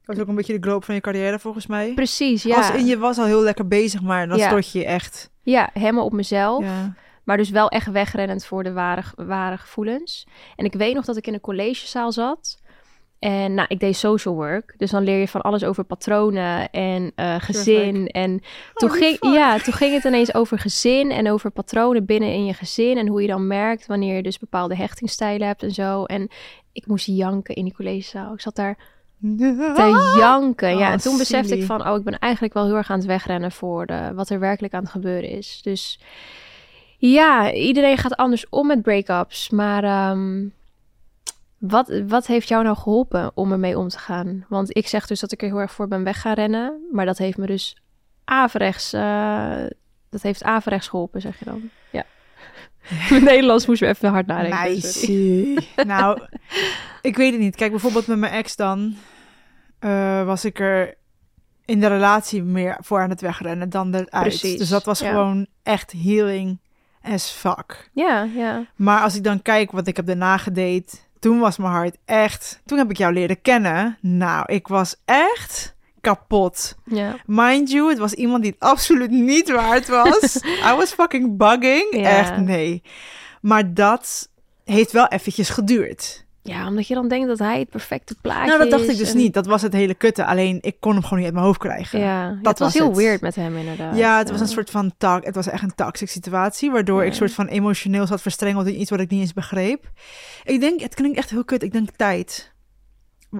Dat 0.05 0.15
was 0.15 0.19
ook 0.19 0.27
een 0.27 0.35
beetje 0.35 0.59
de 0.59 0.67
gloop 0.67 0.83
van 0.83 0.95
je 0.95 1.01
carrière 1.01 1.39
volgens 1.39 1.67
mij. 1.67 1.93
Precies, 1.93 2.43
ja. 2.43 2.55
Als 2.57 2.71
in 2.71 2.85
je 2.85 2.97
was 2.97 3.17
al 3.17 3.25
heel 3.25 3.41
lekker 3.41 3.67
bezig, 3.67 4.01
maar 4.01 4.27
dan 4.27 4.37
Ja. 4.37 4.47
stort 4.47 4.71
je 4.71 4.79
je 4.79 4.85
echt. 4.85 5.29
Ja, 5.41 5.69
helemaal 5.73 6.05
op 6.05 6.13
mezelf. 6.13 6.63
Ja. 6.63 6.93
Maar 7.23 7.37
dus 7.37 7.49
wel 7.49 7.69
echt 7.69 7.91
wegrennend 7.91 8.45
voor 8.45 8.63
de 8.63 8.73
ware, 8.73 9.01
ware 9.15 9.57
gevoelens. 9.57 10.27
En 10.55 10.65
ik 10.65 10.73
weet 10.73 10.93
nog 10.95 11.05
dat 11.05 11.17
ik 11.17 11.27
in 11.27 11.33
een 11.33 11.39
collegezaal 11.39 12.11
zat. 12.11 12.57
En 13.19 13.53
nou, 13.53 13.67
ik 13.69 13.79
deed 13.79 13.95
social 13.95 14.35
work. 14.35 14.73
Dus 14.77 14.91
dan 14.91 15.03
leer 15.03 15.19
je 15.19 15.27
van 15.27 15.41
alles 15.41 15.63
over 15.63 15.83
patronen 15.83 16.69
en 16.69 17.11
eh, 17.15 17.35
gezin. 17.39 18.07
En 18.07 18.41
toen 18.73 18.89
Holy 18.89 19.01
ging, 19.01 19.17
fuck. 19.17 19.33
ja, 19.33 19.57
toen 19.57 19.73
ging 19.73 19.93
het 19.93 20.03
ineens 20.03 20.33
over 20.33 20.59
gezin 20.59 21.11
en 21.11 21.31
over 21.31 21.51
patronen 21.51 22.05
binnen 22.05 22.33
in 22.33 22.45
je 22.45 22.53
gezin. 22.53 22.97
En 22.97 23.07
hoe 23.07 23.21
je 23.21 23.27
dan 23.27 23.47
merkt 23.47 23.85
wanneer 23.85 24.15
je 24.15 24.23
dus 24.23 24.39
bepaalde 24.39 24.75
hechtingstijlen 24.75 25.47
hebt 25.47 25.63
en 25.63 25.71
zo. 25.71 26.03
En 26.03 26.27
ik 26.71 26.87
moest 26.87 27.05
janken 27.05 27.55
in 27.55 27.63
die 27.63 27.73
collegezaal. 27.73 28.33
Ik 28.33 28.41
zat 28.41 28.55
daar 28.55 28.77
te 29.75 30.15
janken. 30.19 30.77
Ja, 30.77 30.87
Oh, 30.87 30.93
en 30.93 30.99
toen 30.99 31.17
besefte 31.17 31.57
ik 31.57 31.63
van, 31.63 31.87
oh, 31.87 31.97
ik 31.97 32.03
ben 32.03 32.19
eigenlijk 32.19 32.53
wel 32.53 32.65
heel 32.65 32.75
erg 32.75 32.89
aan 32.89 32.97
het 32.97 33.07
wegrennen 33.07 33.51
voor 33.51 33.85
de, 33.85 34.11
wat 34.15 34.29
er 34.29 34.39
werkelijk 34.39 34.73
aan 34.73 34.81
het 34.83 34.91
gebeuren 34.91 35.29
is. 35.29 35.59
Dus 35.63 35.99
ja, 36.97 37.53
iedereen 37.53 37.97
gaat 37.97 38.15
anders 38.15 38.49
om 38.49 38.67
met 38.67 38.81
break-ups. 38.81 39.49
Maar 39.49 39.83
ehm, 39.83 40.45
wat, 41.57 42.01
wat 42.07 42.27
heeft 42.27 42.47
jou 42.47 42.63
nou 42.63 42.75
geholpen 42.75 43.31
om 43.33 43.51
ermee 43.51 43.77
om 43.77 43.87
te 43.87 43.99
gaan? 43.99 44.45
Want 44.49 44.77
ik 44.77 44.87
zeg 44.87 45.07
dus 45.07 45.19
dat 45.19 45.31
ik 45.31 45.41
er 45.41 45.47
heel 45.47 45.59
erg 45.59 45.71
voor 45.71 45.87
ben 45.87 46.03
weg 46.03 46.21
gaan 46.21 46.33
rennen. 46.33 46.87
Maar 46.91 47.05
dat 47.05 47.17
heeft 47.17 47.37
me 47.37 47.45
dus 47.45 47.77
averechts, 48.23 48.93
eh, 48.93 49.63
dat 50.09 50.21
heeft 50.21 50.43
averechts 50.43 50.87
geholpen, 50.87 51.21
zeg 51.21 51.39
je 51.39 51.45
dan. 51.45 51.69
Ja. 51.91 52.05
Mijn 53.09 53.23
Nederlands 53.23 53.65
moest 53.65 53.79
we 53.79 53.87
even 53.87 54.09
hard 54.09 54.27
nadenken. 54.27 54.71
Nice. 54.71 55.63
nou, 55.85 56.21
ik 57.01 57.17
weet 57.17 57.31
het 57.31 57.41
niet. 57.41 57.55
Kijk, 57.55 57.71
bijvoorbeeld 57.71 58.07
met 58.07 58.17
mijn 58.17 58.33
ex 58.33 58.55
dan 58.55 58.95
eh, 59.79 60.25
was 60.25 60.45
ik 60.45 60.59
er 60.59 60.95
in 61.65 61.79
de 61.79 61.87
relatie 61.87 62.43
meer 62.43 62.77
voor 62.79 63.01
aan 63.01 63.09
het 63.09 63.21
wegrennen 63.21 63.69
dan 63.69 63.93
eruit. 63.93 64.23
Precies, 64.23 64.57
Dus 64.57 64.69
dat 64.69 64.85
was 64.85 64.99
ja. 64.99 65.09
gewoon 65.09 65.47
echt 65.63 65.91
healing 65.91 66.59
as 67.01 67.29
fuck. 67.29 67.89
Ja, 67.93 68.23
ja. 68.23 68.65
Maar 68.75 69.01
als 69.01 69.15
ik 69.15 69.23
dan 69.23 69.41
kijk 69.41 69.71
wat 69.71 69.87
ik 69.87 69.95
heb 69.95 70.05
daarna 70.05 70.37
gedate, 70.37 70.97
toen 71.19 71.39
was 71.39 71.57
mijn 71.57 71.71
hart 71.71 71.97
echt... 72.05 72.61
Toen 72.65 72.77
heb 72.77 72.89
ik 72.89 72.97
jou 72.97 73.13
leren 73.13 73.41
kennen. 73.41 73.97
Nou, 74.01 74.53
ik 74.53 74.67
was 74.67 74.95
echt 75.05 75.75
kapot. 76.01 76.75
Mind 77.25 77.71
you, 77.71 77.89
het 77.89 77.97
was 77.97 78.13
iemand 78.13 78.41
die 78.43 78.51
het 78.51 78.69
absoluut 78.69 79.11
niet 79.11 79.51
waard 79.51 79.87
was. 79.87 80.35
I 80.71 80.73
was 80.75 80.93
fucking 80.93 81.37
bugging. 81.37 81.91
Echt, 81.91 82.37
nee. 82.37 82.81
Maar 83.41 83.73
dat 83.73 84.29
heeft 84.63 84.91
wel 84.91 85.07
eventjes 85.07 85.49
geduurd. 85.49 86.25
Ja, 86.47 86.67
omdat 86.67 86.87
je 86.87 86.93
dan 86.93 87.07
denkt 87.07 87.27
dat 87.27 87.39
hij 87.39 87.59
het 87.59 87.69
perfecte 87.69 88.15
plaatje 88.21 88.47
nou, 88.47 88.59
dat 88.59 88.69
dacht 88.69 88.83
is 88.83 88.89
ik 88.91 88.97
dus 88.97 89.11
en- 89.11 89.17
niet. 89.17 89.33
Dat 89.33 89.45
was 89.45 89.61
het 89.61 89.73
hele 89.73 89.93
kutte. 89.93 90.25
Alleen, 90.25 90.57
ik 90.61 90.75
kon 90.79 90.91
hem 90.93 91.01
gewoon 91.01 91.15
niet 91.17 91.25
uit 91.25 91.33
mijn 91.33 91.45
hoofd 91.45 91.59
krijgen. 91.59 91.99
Ja, 91.99 92.27
dat 92.27 92.35
het 92.37 92.45
was, 92.45 92.59
was 92.59 92.73
heel 92.73 92.87
het. 92.87 92.97
weird 92.97 93.21
met 93.21 93.35
hem 93.35 93.57
inderdaad. 93.57 93.97
Ja, 93.97 94.17
het 94.17 94.29
was 94.29 94.39
een 94.39 94.47
soort 94.47 94.69
van 94.69 94.93
tak. 94.97 95.25
Het 95.25 95.35
was 95.35 95.47
echt 95.47 95.63
een 95.63 95.75
toxic 95.75 96.09
situatie, 96.09 96.71
waardoor 96.71 97.01
Ja. 97.01 97.07
ik 97.07 97.13
soort 97.13 97.33
van 97.33 97.47
emotioneel 97.47 98.07
zat 98.07 98.21
verstrengeld 98.21 98.67
in 98.67 98.79
iets 98.81 98.89
wat 98.89 98.99
ik 98.99 99.09
niet 99.09 99.21
eens 99.21 99.33
begreep. 99.33 99.89
Ik 100.43 100.59
denk, 100.59 100.81
het 100.81 100.95
klinkt 100.95 101.17
echt 101.17 101.29
heel 101.29 101.45
kut. 101.45 101.63
Ik 101.63 101.71
denk 101.71 101.89
tijd 101.95 102.53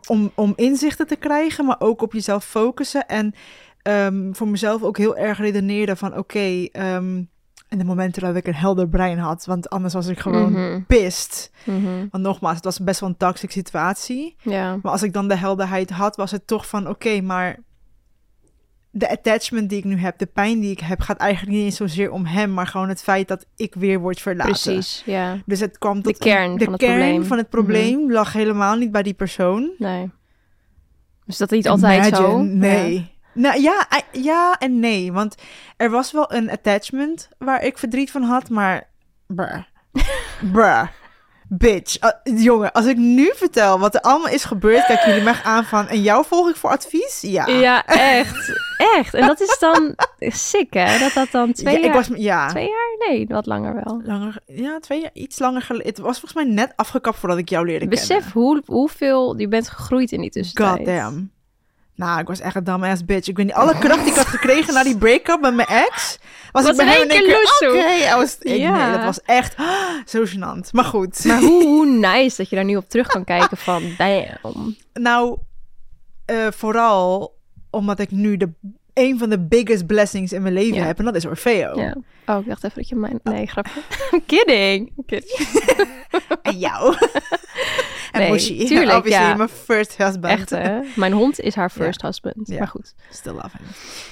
om, 0.07 0.31
om 0.35 0.53
inzichten 0.55 1.07
te 1.07 1.15
krijgen, 1.15 1.65
maar 1.65 1.75
ook 1.79 2.01
op 2.01 2.13
jezelf 2.13 2.45
focussen 2.45 3.07
en 3.07 3.33
ehm, 3.81 4.33
voor 4.33 4.47
mezelf 4.47 4.83
ook 4.83 4.97
heel 4.97 5.17
erg 5.17 5.37
redeneren 5.39 5.97
van, 5.97 6.17
oké, 6.17 6.65
ehm, 6.71 7.21
in 7.69 7.77
de 7.77 7.83
momenten 7.83 8.21
dat 8.21 8.35
ik 8.35 8.47
een 8.47 8.55
helder 8.55 8.87
brein 8.89 9.17
had, 9.17 9.45
want 9.45 9.69
anders 9.69 9.93
was 9.93 10.07
ik 10.07 10.19
gewoon 10.19 10.51
Mhm, 10.51 10.81
pist. 10.87 11.51
mhm. 11.65 12.05
Want 12.11 12.23
nogmaals, 12.23 12.55
het 12.55 12.63
was 12.65 12.79
best 12.79 12.99
wel 12.99 13.09
een 13.09 13.17
toxic 13.17 13.51
situatie. 13.51 14.35
Ja, 14.41 14.79
Maar 14.81 14.91
als 14.91 15.03
ik 15.03 15.13
dan 15.13 15.27
de 15.27 15.35
helderheid 15.37 15.89
had, 15.89 16.15
was 16.15 16.31
het 16.31 16.47
toch 16.47 16.67
van 16.67 16.87
oké, 16.89 17.21
maar 17.21 17.57
de 18.91 19.09
attachment 19.09 19.69
die 19.69 19.77
ik 19.77 19.83
nu 19.83 19.97
heb, 19.97 20.17
de 20.17 20.25
pijn 20.25 20.59
die 20.59 20.71
ik 20.71 20.79
heb, 20.79 20.99
gaat 21.01 21.17
eigenlijk 21.17 21.55
niet 21.55 21.63
eens 21.65 21.75
zozeer 21.75 22.11
om 22.11 22.25
hem, 22.25 22.53
maar 22.53 22.67
gewoon 22.67 22.89
het 22.89 23.03
feit 23.03 23.27
dat 23.27 23.45
ik 23.55 23.75
weer 23.75 23.99
word 23.99 24.21
verlaten. 24.21 24.51
precies. 24.51 25.03
Ja, 25.05 25.37
Dus 25.45 25.59
het 25.59 25.77
kwam 25.77 25.95
De 25.95 26.01
tot 26.01 26.17
kern 26.17 26.57
de 26.57 26.63
van 26.63 26.73
het 26.73 26.81
kern 26.81 26.93
probleem. 26.97 27.17
Mhm. 27.19 27.27
van 27.27 27.37
het 27.37 27.49
probleem 27.49 28.11
lag 28.11 28.33
helemaal 28.33 28.75
niet 28.75 28.91
bij 28.91 29.03
die 29.03 29.13
persoon. 29.13 29.69
nee. 29.77 30.09
Dus 31.25 31.37
dat 31.37 31.51
niet 31.51 31.67
altijd 31.67 32.07
Imagine, 32.07 32.15
zo. 32.29 32.41
Nee. 32.41 32.93
Ja. 32.93 33.01
Nou 33.37 33.61
ja, 33.61 33.87
I- 33.95 34.19
ja 34.23 34.55
en 34.59 34.79
nee. 34.79 35.11
Want 35.13 35.35
er 35.77 35.89
was 35.89 36.11
wel 36.11 36.33
een 36.33 36.51
attachment 36.51 37.29
waar 37.37 37.63
ik 37.63 37.77
verdriet 37.77 38.11
van 38.11 38.23
had, 38.23 38.49
maar. 38.49 38.87
Bruh. 39.27 39.61
Bruh. 40.53 40.87
Bitch. 41.49 41.97
Uh, 42.03 42.39
jongen, 42.43 42.71
als 42.71 42.85
ik 42.85 42.97
nu 42.97 43.31
vertel 43.35 43.79
wat 43.79 43.95
er 43.95 44.01
allemaal 44.01 44.31
is 44.33 44.43
gebeurd, 44.45 44.85
kijk 44.85 45.05
jullie 45.05 45.21
me 45.23 45.43
aan 45.43 45.63
van. 45.63 45.87
En 45.87 46.01
jou 46.01 46.25
volg 46.25 46.49
ik 46.49 46.55
voor 46.55 46.69
advies? 46.69 47.21
Ja. 47.21 47.45
Ja, 47.47 47.85
echt. 47.85 48.65
Echt. 48.95 49.13
En 49.13 49.27
dat 49.27 49.39
is 49.39 49.57
dan 49.59 49.93
sick, 50.19 50.73
hè? 50.73 50.99
Dat 50.99 51.13
dat 51.13 51.31
dan 51.31 51.53
twee 51.53 51.73
ja, 51.73 51.79
jaar... 51.79 51.89
ik 51.89 51.93
was, 51.93 52.17
ja. 52.17 52.47
Twee 52.49 52.67
jaar? 52.67 53.09
Nee, 53.09 53.27
wat 53.27 53.45
langer 53.45 53.73
wel. 53.83 54.01
Langer, 54.03 54.39
ja, 54.45 54.79
twee 54.79 55.01
jaar, 55.01 55.09
iets 55.13 55.39
langer 55.39 55.61
geleden. 55.61 55.87
Het 55.87 55.97
was 55.97 56.19
volgens 56.19 56.33
mij 56.33 56.53
net 56.53 56.73
afgekapt 56.75 57.17
voordat 57.17 57.37
ik 57.37 57.49
jou 57.49 57.65
leerde 57.65 57.87
Besef 57.87 58.31
hoe, 58.31 58.61
hoeveel 58.65 59.39
je 59.39 59.47
bent 59.47 59.69
gegroeid 59.69 60.11
in 60.11 60.21
die 60.21 60.29
kennen. 60.29 60.51
tussentijd. 60.51 60.77
Goddamn. 60.77 61.31
Nou, 61.97 62.19
ik 62.19 62.27
was 62.27 62.39
echt 62.39 62.55
een 62.55 62.63
dumbass 62.63 63.05
bitch. 63.05 63.27
Ik 63.27 63.37
weet 63.37 63.45
niet, 63.45 63.55
alle 63.55 63.77
kracht 63.77 63.99
die 63.99 64.09
ik 64.11 64.15
had 64.17 64.25
gekregen 64.25 64.73
na 64.73 64.83
die 64.83 64.97
break-up 64.97 65.41
met 65.41 65.55
mijn 65.55 65.67
ex, 65.67 66.19
was, 66.51 66.63
Was 66.63 66.71
ik 66.71 66.77
bij 66.77 66.85
hem 66.97 67.09
in 67.09 67.21
oké. 67.23 68.15
was- 68.15 68.37
ik- 68.39 68.57
Ja. 68.57 68.85
Nee, 68.87 68.95
dat 68.95 69.03
was 69.05 69.21
echt 69.21 69.55
zo 70.13 70.23
gênant. 70.25 70.71
Maar 70.71 70.83
goed. 70.85 71.25
Maar 71.25 71.39
hoe, 71.39 71.63
hoe 71.63 71.85
nice 72.13 72.37
dat 72.37 72.49
je 72.49 72.55
daar 72.55 72.65
nu 72.65 72.75
op 72.75 72.89
terug 72.89 73.07
kan 73.07 73.23
kijken 73.23 73.57
van... 73.57 73.83
Damn. 73.97 74.75
Nou, 74.93 75.37
eh, 76.25 76.47
vooral 76.49 77.35
omdat 77.69 77.99
ik 77.99 78.11
nu 78.11 78.37
de, 78.37 78.49
een 78.93 79.17
van 79.17 79.29
de 79.29 79.39
biggest 79.39 79.85
blessings 79.85 80.31
in 80.33 80.41
mijn 80.41 80.53
leven 80.53 80.77
Ja. 80.77 80.85
heb. 80.85 80.99
En 80.99 81.05
dat 81.05 81.15
is 81.15 81.25
Orfeo. 81.25 81.79
Ja. 81.81 81.95
Oh, 82.25 82.39
ik 82.39 82.47
dacht 82.47 82.63
even 82.63 82.77
dat 82.77 82.89
je 82.89 82.95
mijn... 82.95 83.19
Nee, 83.23 83.47
grapje. 83.47 83.81
I'm 84.11 84.25
kidding. 84.25 84.91
I'm 84.97 85.05
kidding. 85.05 85.47
En 86.41 86.57
jou. 86.59 86.95
Nee, 88.17 88.29
Moshi. 88.29 88.65
tuurlijk, 88.65 88.97
Obviously, 88.97 89.27
ja. 89.27 89.35
mijn 89.35 89.49
first 89.49 89.97
husband. 89.97 90.39
Echt, 90.39 90.49
hè? 90.49 90.79
Mijn 90.95 91.13
hond 91.13 91.39
is 91.39 91.55
haar 91.55 91.71
first 91.81 92.01
husband. 92.01 92.47
Ja. 92.47 92.57
Maar 92.57 92.67
goed. 92.67 92.95
Still 93.09 93.33
love 93.33 93.57
him. 93.57 93.65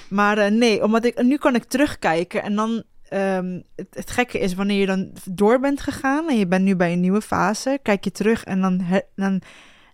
Maar 0.09 0.37
eh, 0.37 0.51
nee, 0.51 0.83
omdat 0.83 1.05
ik... 1.05 1.23
Nu 1.23 1.37
kan 1.37 1.55
ik 1.55 1.63
terugkijken 1.63 2.43
en 2.43 2.55
dan... 2.55 2.83
ehm, 3.09 3.61
het, 3.75 3.87
het 3.89 4.11
gekke 4.11 4.39
is, 4.39 4.53
wanneer 4.53 4.79
je 4.79 4.85
dan 4.85 5.11
door 5.29 5.59
bent 5.59 5.81
gegaan... 5.81 6.29
en 6.29 6.37
je 6.37 6.47
bent 6.47 6.63
nu 6.63 6.75
bij 6.75 6.93
een 6.93 6.99
nieuwe 6.99 7.21
fase... 7.21 7.79
kijk 7.81 8.03
je 8.03 8.11
terug 8.11 8.43
en 8.43 8.61
dan, 8.61 8.85
dan 9.15 9.41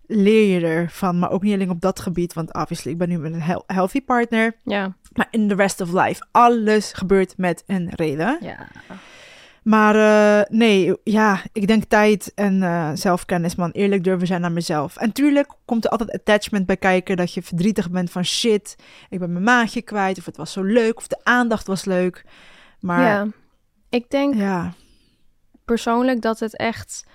leer 0.07 0.59
je 0.59 0.65
ervan. 0.65 1.19
Maar 1.19 1.31
ook 1.31 1.43
niet 1.43 1.53
alleen 1.53 1.69
op 1.69 1.81
dat 1.81 1.99
gebied. 1.99 2.33
Want 2.33 2.53
obviously, 2.53 2.91
ik 2.91 2.97
ben 2.97 3.09
nu 3.09 3.17
met 3.17 3.33
een 3.33 3.63
healthy 3.65 4.01
partner. 4.01 4.55
Ja. 4.63 4.95
Maar 5.13 5.27
in 5.31 5.47
the 5.47 5.55
rest 5.55 5.81
of 5.81 5.91
life, 5.91 6.25
alles 6.31 6.93
gebeurt 6.93 7.37
met 7.37 7.63
een 7.67 7.89
reden. 7.95 8.37
Ja. 8.41 8.67
Maar 9.61 9.95
eh, 9.95 10.45
nee, 10.49 10.93
ja, 11.03 11.41
ik 11.51 11.67
denk 11.67 11.83
tijd 11.83 12.31
en 12.35 12.63
eh, 12.63 12.91
zelfkennis, 12.93 13.55
man. 13.55 13.71
Eerlijk 13.71 14.03
durven 14.03 14.27
zijn 14.27 14.41
naar 14.41 14.51
mezelf. 14.51 14.97
En 14.97 15.11
tuurlijk 15.11 15.53
komt 15.65 15.85
er 15.85 15.91
altijd 15.91 16.11
attachment 16.11 16.65
bij 16.65 16.77
kijken. 16.77 17.17
Dat 17.17 17.33
je 17.33 17.41
verdrietig 17.41 17.91
bent 17.91 18.11
van 18.11 18.25
shit, 18.25 18.75
ik 19.09 19.19
ben 19.19 19.31
mijn 19.31 19.43
maatje 19.43 19.81
kwijt. 19.81 20.17
Of 20.17 20.25
het 20.25 20.37
was 20.37 20.51
zo 20.51 20.63
leuk, 20.63 20.97
of 20.97 21.07
de 21.07 21.19
aandacht 21.23 21.67
was 21.67 21.85
leuk. 21.85 22.25
Maar 22.79 23.01
ja. 23.01 23.27
Ik 23.89 24.09
denk 24.09 24.35
ja, 24.35 24.73
persoonlijk 25.65 26.21
dat 26.21 26.39
het 26.39 26.57
echt... 26.57 27.05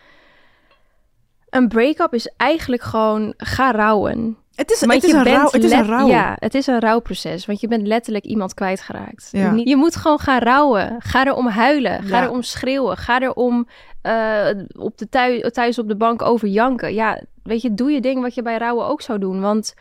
Een 1.48 1.68
break-up 1.68 2.14
is 2.14 2.32
eigenlijk 2.36 2.82
gewoon 2.82 3.34
ga 3.36 3.70
rouwen. 3.70 4.36
Het 4.56 4.70
is, 4.70 4.80
het 4.80 5.04
is, 5.04 5.12
een, 5.12 5.24
rouw, 5.24 5.48
het 5.50 5.64
is 5.64 5.70
een 5.72 5.86
rouw. 5.86 6.06
Ja, 6.06 6.36
het 6.38 6.54
is 6.54 6.66
een 6.66 6.80
rouwproces. 6.80 7.46
Want 7.46 7.60
je 7.60 7.68
bent 7.68 7.86
letterlijk 7.86 8.24
iemand 8.24 8.54
kwijtgeraakt. 8.54 9.28
Ja. 9.32 9.52
Je 9.64 9.76
moet 9.76 9.96
gewoon 9.96 10.18
gaan 10.18 10.38
rouwen. 10.40 10.96
Ga 10.98 11.26
erom 11.26 11.46
huilen. 11.48 12.02
Ga 12.02 12.16
Ja. 12.18 12.22
erom 12.24 12.42
schreeuwen. 12.42 12.96
Ga 12.96 13.20
erom 13.20 13.68
eh, 14.02 14.46
op 14.78 14.98
de 14.98 15.08
thui- 15.08 15.50
thuis 15.50 15.78
op 15.78 15.88
de 15.88 15.96
bank 15.96 16.22
over 16.22 16.48
janken. 16.48 16.94
Ja, 16.94 17.20
weet 17.42 17.62
je, 17.62 17.74
doe 17.74 17.90
je 17.90 18.00
ding 18.00 18.20
wat 18.22 18.34
je 18.34 18.42
bij 18.42 18.56
rouwen 18.58 18.86
ook 18.86 19.00
zou 19.02 19.18
doen. 19.18 19.40
Want, 19.40 19.74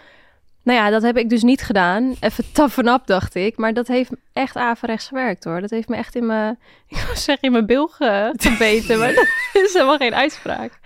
nou 0.64 0.80
ja, 0.80 0.90
dat 0.90 1.02
heb 1.02 1.18
ik 1.18 1.30
dus 1.30 1.44
niet 1.44 1.62
gedaan. 1.62 2.16
Even 2.20 2.44
taffen 2.52 2.94
op, 2.94 3.08
dacht 3.08 3.36
ik. 3.36 3.58
Maar 3.58 3.74
dat 3.74 3.88
heeft 3.88 4.12
echt 4.34 4.56
averechts 4.56 5.08
gewerkt, 5.08 5.44
hoor. 5.44 5.62
Dat 5.62 5.70
heeft 5.70 5.88
me 5.88 5.96
echt 5.96 6.16
in 6.16 6.26
mijn, 6.26 6.60
ik 6.88 6.98
zeggen, 7.14 7.42
in 7.44 7.52
mijn 7.52 7.66
bil 7.66 7.88
ge- 7.88 8.34
gebeten. 8.38 9.00
maar 9.00 9.14
dat 9.54 9.64
is 9.64 9.74
helemaal 9.74 9.98
geen 9.98 10.16
uitspraak. 10.16 10.80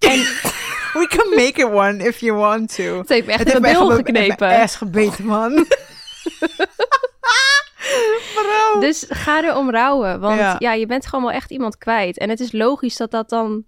En 0.00 0.18
We 0.92 1.06
can 1.06 1.30
make 1.34 1.60
it 1.60 1.70
one 1.70 2.04
if 2.04 2.20
you 2.20 2.36
want 2.36 2.74
to. 2.74 2.98
het 2.98 3.08
heeft 3.08 3.26
me 3.26 3.32
echt 3.32 3.44
Het 3.44 3.54
in 3.54 3.60
mijn 3.60 3.74
bil 3.74 3.90
geknepen. 3.90 4.48
ass 4.48 4.76
gebeten, 4.76 5.24
man. 5.24 5.52
Bro. 8.34 8.80
Dus 8.80 9.04
ga 9.08 9.44
erom 9.44 9.70
rouwen. 9.70 10.20
Want 10.20 10.38
Ja. 10.38 10.56
ja. 10.58 10.72
je 10.72 10.86
bent 10.86 11.06
gewoon 11.06 11.24
wel 11.24 11.34
echt 11.34 11.50
iemand 11.50 11.78
kwijt. 11.78 12.18
En 12.18 12.28
het 12.28 12.40
is 12.40 12.52
logisch 12.52 12.96
dat 12.96 13.10
dat 13.10 13.28
dan... 13.28 13.64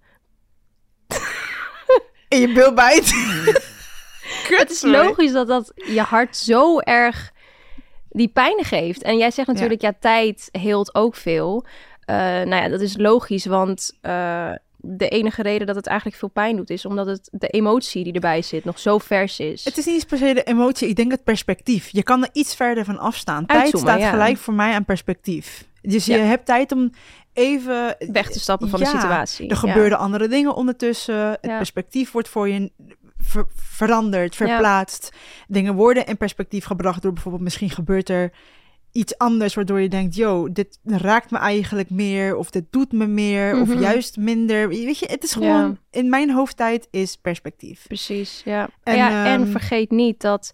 In 2.27 2.39
je 2.39 2.53
bil 2.53 2.73
bijt. 2.73 3.11
Kut, 4.43 4.59
Het 4.59 4.71
is 4.71 4.81
logisch 4.81 5.31
dat 5.31 5.47
dat 5.47 5.71
je 5.75 6.01
hart 6.01 6.37
zo 6.37 6.79
erg 6.79 7.31
die 8.09 8.27
pijn 8.27 8.63
geeft. 8.63 9.01
En 9.01 9.17
jij 9.17 9.31
zegt 9.31 9.47
natuurlijk, 9.47 9.81
ja, 9.81 9.93
tijd 9.99 10.49
heelt 10.51 10.95
ook 10.95 11.15
veel. 11.15 11.65
Eh, 12.05 12.15
nou 12.15 12.55
ja, 12.55 12.67
dat 12.67 12.81
is 12.81 12.97
logisch, 12.97 13.45
want 13.45 13.97
eh, 14.01 14.51
de 14.85 15.07
enige 15.09 15.41
reden 15.41 15.67
dat 15.67 15.75
het 15.75 15.87
eigenlijk 15.87 16.17
veel 16.17 16.29
pijn 16.29 16.55
doet... 16.55 16.69
is 16.69 16.85
omdat 16.85 17.05
het 17.05 17.29
de 17.31 17.47
emotie 17.47 18.03
die 18.03 18.13
erbij 18.13 18.41
zit 18.41 18.63
nog 18.65 18.79
zo 18.79 18.97
vers 18.97 19.39
is. 19.39 19.65
Het 19.65 19.77
is 19.77 19.85
niet 19.85 19.95
eens 19.95 20.05
per 20.05 20.17
se 20.17 20.33
de 20.33 20.43
emotie, 20.43 20.87
ik 20.87 20.95
denk 20.95 21.11
het 21.11 21.23
perspectief. 21.23 21.89
Je 21.91 22.03
kan 22.03 22.23
er 22.23 22.29
iets 22.33 22.55
verder 22.55 22.85
van 22.85 22.99
afstaan. 22.99 23.45
Tijd 23.45 23.61
Uitzoomen, 23.61 23.89
staat 23.89 24.01
ja. 24.01 24.09
gelijk 24.09 24.37
voor 24.37 24.53
mij 24.53 24.73
aan 24.73 24.85
perspectief. 24.85 25.67
Dus 25.81 26.05
je 26.05 26.13
Ja. 26.17 26.23
hebt 26.23 26.45
tijd 26.45 26.71
om 26.71 26.91
even... 27.33 27.95
Weg 28.11 28.29
te 28.29 28.39
stappen 28.39 28.69
van 28.69 28.79
Ja, 28.79 28.91
de 28.91 28.99
situatie. 28.99 29.45
Er 29.45 29.51
Ja. 29.51 29.57
gebeurden 29.59 29.97
andere 29.97 30.27
dingen 30.27 30.55
ondertussen. 30.55 31.15
Het 31.29 31.41
perspectief 31.41 32.11
wordt 32.11 32.29
voor 32.29 32.49
je 32.49 32.71
ver- 33.17 33.47
veranderd, 33.55 34.35
verplaatst. 34.35 35.11
Dingen 35.47 35.73
worden 35.75 36.05
in 36.05 36.17
perspectief 36.17 36.65
gebracht 36.65 37.01
door 37.01 37.13
bijvoorbeeld 37.13 37.43
misschien 37.43 37.69
gebeurt 37.69 38.09
er 38.09 38.31
iets 38.93 39.17
anders 39.17 39.53
waardoor 39.53 39.81
je 39.81 39.89
denkt, 39.89 40.15
yo, 40.15 40.51
dit 40.51 40.79
raakt 40.83 41.31
me 41.31 41.37
eigenlijk 41.37 41.89
meer 41.89 42.35
of 42.35 42.49
dit 42.51 42.63
doet 42.69 42.91
me 42.91 43.07
meer 43.07 43.61
of 43.61 43.67
Mhm. 43.67 43.79
juist 43.79 44.17
minder. 44.17 44.67
Weet 44.69 44.97
je, 44.99 45.05
het 45.05 45.23
is 45.23 45.33
gewoon 45.33 45.77
in 45.91 46.09
mijn 46.09 46.31
hoofdtijd 46.31 46.87
is 46.91 47.15
perspectief. 47.17 47.87
Precies, 47.87 48.41
ja. 48.45 48.69
En, 48.83 48.95
ja, 48.95 49.25
en 49.25 49.41
ehm, 49.41 49.51
vergeet 49.51 49.91
niet 49.91 50.21
dat 50.21 50.51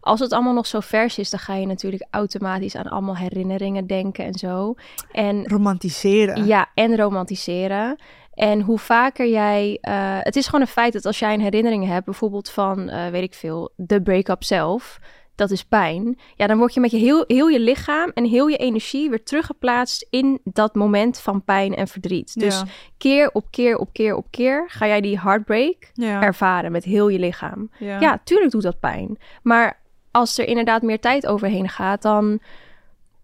als 0.00 0.20
het 0.20 0.32
allemaal 0.32 0.54
nog 0.54 0.66
zo 0.66 0.80
vers 0.80 1.18
is, 1.18 1.30
dan 1.30 1.40
ga 1.40 1.54
je 1.54 1.66
natuurlijk 1.66 2.06
automatisch 2.10 2.76
aan 2.76 2.86
allemaal 2.88 3.16
herinneringen 3.16 3.86
denken 3.86 4.24
en 4.24 4.34
zo. 4.34 4.74
En 5.12 5.46
Romantiseren. 5.46 6.46
ja, 6.46 6.70
en 6.74 6.96
romantiseren. 6.96 7.96
En 8.34 8.60
hoe 8.60 8.78
vaker 8.78 9.28
jij. 9.28 9.78
eh, 9.80 10.16
het 10.20 10.36
is 10.36 10.44
gewoon 10.46 10.60
een 10.60 10.66
feit 10.66 10.92
dat 10.92 11.06
als 11.06 11.18
jij 11.18 11.34
een 11.34 11.40
herinnering 11.40 11.86
hebt, 11.86 12.04
bijvoorbeeld 12.04 12.50
van, 12.50 12.88
eh, 12.88 13.08
weet 13.10 13.22
ik 13.22 13.34
veel, 13.34 13.72
de 13.76 14.02
break-up 14.02 14.44
zelf. 14.44 14.98
Dat 15.42 15.50
is 15.50 15.64
pijn. 15.64 16.18
Ja, 16.36 16.46
dan 16.46 16.58
word 16.58 16.74
je 16.74 16.80
met 16.80 16.90
je 16.90 16.96
heel, 16.96 17.24
heel 17.26 17.48
je 17.48 17.60
lichaam 17.60 18.10
en 18.14 18.24
heel 18.24 18.46
je 18.46 18.56
energie 18.56 19.10
weer 19.10 19.22
teruggeplaatst 19.22 20.06
in 20.10 20.40
dat 20.44 20.74
moment 20.74 21.20
van 21.20 21.44
pijn 21.44 21.74
en 21.74 21.88
verdriet. 21.88 22.40
Dus 22.40 22.58
Ja. 22.58 22.64
keer 22.98 23.30
op 23.32 23.46
keer 23.50 23.76
op 23.76 23.92
keer 23.92 24.14
op 24.14 24.26
keer 24.30 24.64
ga 24.66 24.86
jij 24.86 25.00
die 25.00 25.20
heartbreak 25.20 25.90
ja. 25.92 26.22
ervaren 26.22 26.72
met 26.72 26.84
heel 26.84 27.08
je 27.08 27.18
lichaam. 27.18 27.70
ja. 27.78 28.00
Ja, 28.00 28.20
tuurlijk 28.24 28.50
doet 28.50 28.62
dat 28.62 28.80
pijn. 28.80 29.18
Maar 29.42 29.80
als 30.10 30.38
er 30.38 30.46
inderdaad 30.46 30.82
meer 30.82 31.00
tijd 31.00 31.26
overheen 31.26 31.68
gaat, 31.68 32.02
dan, 32.02 32.40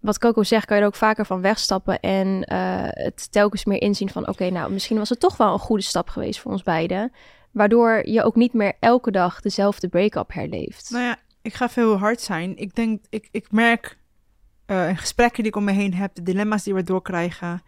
wat 0.00 0.18
Coco 0.18 0.42
zegt, 0.42 0.66
kan 0.66 0.76
je 0.76 0.82
er 0.82 0.88
ook 0.88 0.94
vaker 0.94 1.26
van 1.26 1.40
wegstappen 1.40 2.00
en 2.00 2.44
eh, 2.44 2.58
het 2.82 3.32
telkens 3.32 3.64
meer 3.64 3.80
inzien 3.80 4.10
van, 4.10 4.28
oké, 4.28 4.50
nou, 4.50 4.72
misschien 4.72 4.98
was 4.98 5.08
het 5.08 5.20
toch 5.20 5.37
wel 5.37 5.52
een 5.52 5.58
goede 5.58 5.82
stap 5.82 6.08
geweest 6.08 6.40
voor 6.40 6.52
ons 6.52 6.62
beiden. 6.62 7.12
Waardoor 7.50 8.08
je 8.08 8.22
ook 8.22 8.34
niet 8.34 8.52
meer 8.52 8.72
elke 8.80 9.10
dag 9.10 9.40
dezelfde 9.40 9.88
break-up 9.88 10.32
herleeft. 10.32 10.90
Nou 10.90 11.04
ja, 11.04 11.16
ik 11.49 11.55
ga 11.55 11.69
veel 11.69 11.99
hard 11.99 12.21
zijn. 12.21 12.57
Ik 12.57 12.75
denk, 12.75 13.05
ik, 13.11 13.28
ik 13.31 13.47
merk 13.52 13.99
eh, 14.67 14.88
in 14.88 14.97
gesprekken 14.97 15.43
die 15.43 15.52
ik 15.52 15.57
om 15.57 15.64
me 15.64 15.73
heen 15.73 15.95
heb, 15.95 16.14
de 16.14 16.23
dilemma's 16.23 16.62
die 16.62 16.75
we 16.75 16.83
doorkrijgen. 16.83 17.62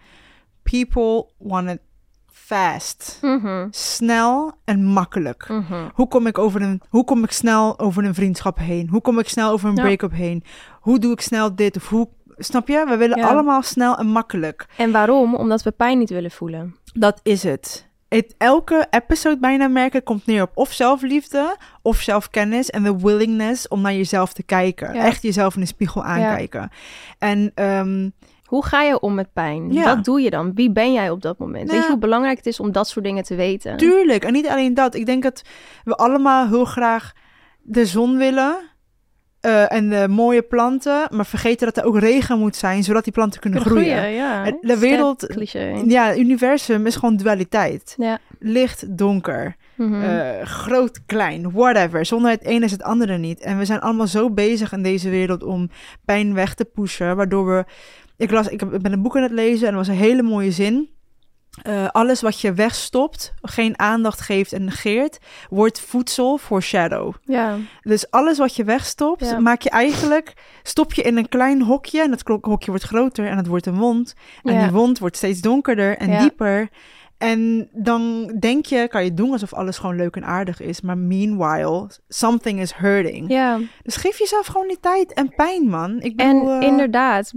People 0.63 1.27
want 1.39 1.71
it 1.71 1.81
fast. 2.27 3.19
Mhm, 3.23 3.67
Snel 3.71 4.53
en 4.65 4.85
makkelijk. 4.85 5.49
mhm. 5.49 5.89
Hoe 5.95 6.09
kom 6.09 6.27
ik 6.27 6.39
over 6.39 6.63
een, 6.63 6.81
hoe 6.89 7.05
kom 7.05 7.25
ik 7.25 7.31
snel 7.33 7.79
over 7.79 8.05
een 8.05 8.15
vriendschap 8.15 8.59
heen? 8.59 8.89
Hoe 8.89 9.01
kom 9.01 9.19
ik 9.19 9.29
snel 9.29 9.51
over 9.51 9.69
een 9.69 9.75
Ja. 9.77 9.83
break-up 9.83 10.13
heen? 10.13 10.45
Hoe 10.81 10.99
doe 10.99 11.13
ik 11.13 11.21
snel 11.21 11.55
dit 11.55 11.77
of 11.77 11.89
hoe 11.89 12.09
Snap 12.43 12.69
je? 12.69 12.85
We 12.89 12.97
willen 12.97 13.19
Ja. 13.19 13.29
allemaal 13.29 13.63
snel 13.63 13.97
en 13.99 14.07
makkelijk. 14.07 14.67
En 14.77 14.93
waarom? 14.93 15.35
Omdat 15.35 15.63
we 15.63 15.71
pijn 15.71 15.99
niet 15.99 16.11
willen 16.11 16.31
voelen. 16.31 16.77
Dat 16.93 17.21
is 17.23 17.43
het. 17.43 17.89
Het. 18.11 18.35
Elke 18.39 18.87
episode 18.91 19.39
bijna 19.39 19.69
merken 19.69 20.03
komt 20.03 20.27
neer 20.27 20.43
op 20.43 20.51
of 20.55 20.73
zelfliefde 20.73 21.57
of 21.83 21.97
zelfkennis 21.97 22.71
en 22.71 22.83
de 22.83 22.99
willingness 22.99 23.69
om 23.69 23.81
naar 23.81 23.93
jezelf 23.95 24.33
te 24.33 24.43
kijken. 24.43 24.95
Ja. 24.95 25.05
Echt 25.05 25.23
jezelf 25.23 25.55
in 25.55 25.61
de 25.61 25.67
spiegel 25.67 26.05
aankijken. 26.05 26.71
En 27.19 27.53
ehm, 27.55 28.09
Hoe 28.45 28.65
ga 28.65 28.83
je 28.83 29.01
om 29.01 29.15
met 29.15 29.33
pijn? 29.33 29.73
Ja. 29.73 29.95
Wat 29.95 30.05
doe 30.05 30.21
je 30.21 30.31
dan? 30.31 30.55
Wie 30.55 30.73
ben 30.73 30.93
jij 30.93 31.11
op 31.11 31.23
dat 31.23 31.39
moment? 31.39 31.65
Nou 31.65 31.67
Weet 31.67 31.81
je 31.81 31.85
ja. 31.85 31.91
hoe 31.91 32.01
belangrijk 32.01 32.37
het 32.37 32.47
is 32.47 32.61
om 32.61 32.73
dat 32.73 32.89
soort 32.89 33.05
dingen 33.05 33.25
te 33.25 33.35
weten? 33.35 33.77
tuurlijk, 33.77 34.25
en 34.25 34.33
niet 34.33 34.49
alleen 34.49 34.75
dat. 34.75 34.95
Ik 34.95 35.07
denk 35.07 35.23
dat 35.23 35.43
we 35.85 35.97
allemaal 35.97 36.49
heel 36.49 36.65
graag 36.65 37.13
de 37.63 37.87
zon 37.87 38.17
willen. 38.17 38.57
Eh, 39.41 39.73
en 39.73 39.91
de 39.91 40.09
mooie 40.09 40.43
planten, 40.43 41.07
maar 41.11 41.27
vergeten 41.27 41.67
dat 41.67 41.77
er 41.77 41.85
ook 41.85 41.99
regen 41.99 42.39
moet 42.39 42.57
zijn, 42.57 42.85
zodat 42.85 43.05
die 43.05 43.13
planten 43.13 43.41
kunnen, 43.41 43.63
Kunnen 43.63 43.83
groeien. 43.85 44.11
ja. 44.11 44.45
De 44.45 44.57
Sterk 44.63 44.79
wereld- 44.79 45.27
cliché. 45.27 45.83
Ja, 45.87 46.07
het 46.09 46.19
universum 46.19 46.87
is 46.87 46.97
gewoon 46.97 47.17
dualiteit. 47.17 47.95
Ja. 47.99 48.19
Licht, 48.39 48.97
donker. 48.99 49.57
Mhm. 49.75 50.03
Eh, 50.03 50.47
groot, 50.47 51.01
klein, 51.07 51.53
whatever. 51.53 52.07
Zonder 52.07 52.31
het 52.31 52.45
ene 52.45 52.65
is 52.65 52.71
het 52.73 52.83
andere 52.83 53.19
niet. 53.19 53.41
En 53.41 53.59
we 53.59 53.65
zijn 53.65 53.81
allemaal 53.81 54.07
zo 54.07 54.31
bezig 54.31 54.73
in 54.73 54.83
deze 54.83 55.11
wereld 55.11 55.43
om 55.43 55.71
pijn 56.05 56.35
weg 56.35 56.55
te 56.55 56.65
pushen, 56.65 57.17
waardoor 57.17 57.47
we... 57.47 57.65
Ik, 58.17 58.31
las, 58.31 58.49
ik 58.49 58.61
heb- 58.61 58.73
ik 58.75 58.83
ben 58.83 58.93
een 58.93 59.03
boek 59.03 59.17
aan 59.17 59.23
het 59.23 59.33
lezen 59.33 59.67
en 59.67 59.73
er 59.73 59.79
was 59.79 59.89
een 59.89 59.95
hele 59.95 60.23
mooie 60.23 60.51
zin. 60.51 60.89
Eh, 61.63 61.89
alles 61.89 62.21
wat 62.21 62.41
je 62.41 62.53
wegstopt, 62.53 63.33
geen 63.43 63.79
aandacht 63.79 64.21
geeft 64.21 64.53
en 64.53 64.65
negeert, 64.65 65.19
wordt 65.49 65.81
voedsel 65.81 66.37
voor 66.39 66.63
shadow. 66.63 67.15
ja. 67.25 67.57
Dus 67.83 68.11
alles 68.11 68.39
wat 68.39 68.57
je 68.57 68.65
wegstopt, 68.65 69.25
Ja. 69.29 69.39
maak 69.41 69.61
je 69.63 69.71
eigenlijk, 69.71 70.35
stop 70.63 70.93
je 70.95 71.03
in 71.03 71.17
een 71.17 71.29
klein 71.29 71.63
hokje 71.63 72.03
en 72.03 72.11
dat 72.11 72.23
hokje 72.43 72.71
wordt 72.71 72.85
groter 72.85 73.27
en 73.27 73.37
het 73.37 73.47
wordt 73.47 73.67
een 73.67 73.79
wond. 73.79 74.15
En 74.43 74.55
Ja. 74.55 74.63
die 74.63 74.71
wond 74.71 74.99
wordt 74.99 75.17
steeds 75.17 75.41
donkerder 75.41 75.97
en 75.97 76.11
Ja. 76.11 76.19
dieper. 76.21 76.69
En 77.19 77.69
dan 77.73 78.27
denk 78.39 78.67
je, 78.67 78.89
kan 78.89 79.05
je 79.05 79.15
doen 79.15 79.33
alsof 79.33 79.55
alles 79.55 79.79
gewoon 79.79 79.97
leuk 79.97 80.17
en 80.17 80.25
aardig 80.25 80.61
is. 80.61 80.81
Maar 80.81 80.99
meanwhile, 80.99 81.89
something 82.09 82.61
is 82.61 82.73
hurting. 82.73 83.29
ja. 83.29 83.59
Dus 83.83 83.97
geef 83.97 84.19
jezelf 84.19 84.47
gewoon 84.47 84.69
die 84.69 84.81
tijd 84.81 85.13
en 85.13 85.35
pijn, 85.35 85.69
man. 85.69 86.01
Ik 86.01 86.21
En 86.21 86.47
eh, 86.49 86.61
inderdaad, 86.69 87.33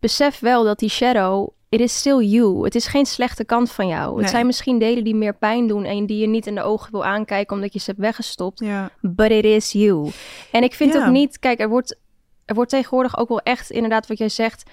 besef 0.00 0.38
wel 0.38 0.64
dat 0.64 0.78
die 0.78 0.88
shadow, 0.90 1.48
it 1.68 1.80
is 1.80 1.96
still 1.98 2.18
you. 2.24 2.64
Het 2.64 2.74
is 2.74 2.86
geen 2.86 3.06
slechte 3.06 3.44
kant 3.44 3.70
van 3.70 3.86
jou. 3.88 4.20
Het 4.20 4.30
zijn 4.30 4.46
misschien 4.46 4.78
delen 4.78 5.04
die 5.04 5.14
meer 5.14 5.34
pijn 5.34 5.66
doen 5.66 5.84
en 5.84 6.06
die 6.06 6.18
je 6.18 6.26
niet 6.26 6.46
in 6.46 6.54
de 6.54 6.62
ogen 6.62 6.90
wil 6.92 7.04
aankijken 7.04 7.56
omdat 7.56 7.72
je 7.72 7.78
ze 7.78 7.84
hebt 7.90 7.98
weggestopt. 8.02 8.60
Ja, 8.60 8.90
But 9.00 9.30
it 9.30 9.44
is 9.44 9.72
you. 9.72 10.10
En 10.52 10.62
ik 10.62 10.74
vind 10.74 10.92
Ja. 10.92 11.06
ook 11.06 11.12
niet, 11.12 11.38
kijk, 11.38 11.60
er 11.60 11.68
wordt, 11.68 11.98
er 12.44 12.54
wordt 12.54 12.70
tegenwoordig 12.70 13.18
ook 13.18 13.28
wel 13.28 13.40
echt 13.40 13.70
inderdaad 13.70 14.06
wat 14.06 14.18
jij 14.18 14.28
zegt, 14.28 14.70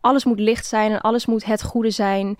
alles 0.00 0.24
moet 0.24 0.38
licht 0.40 0.66
zijn 0.66 0.92
en 0.92 1.00
alles 1.00 1.26
moet 1.26 1.44
het 1.44 1.62
goede 1.62 1.90
zijn. 1.90 2.36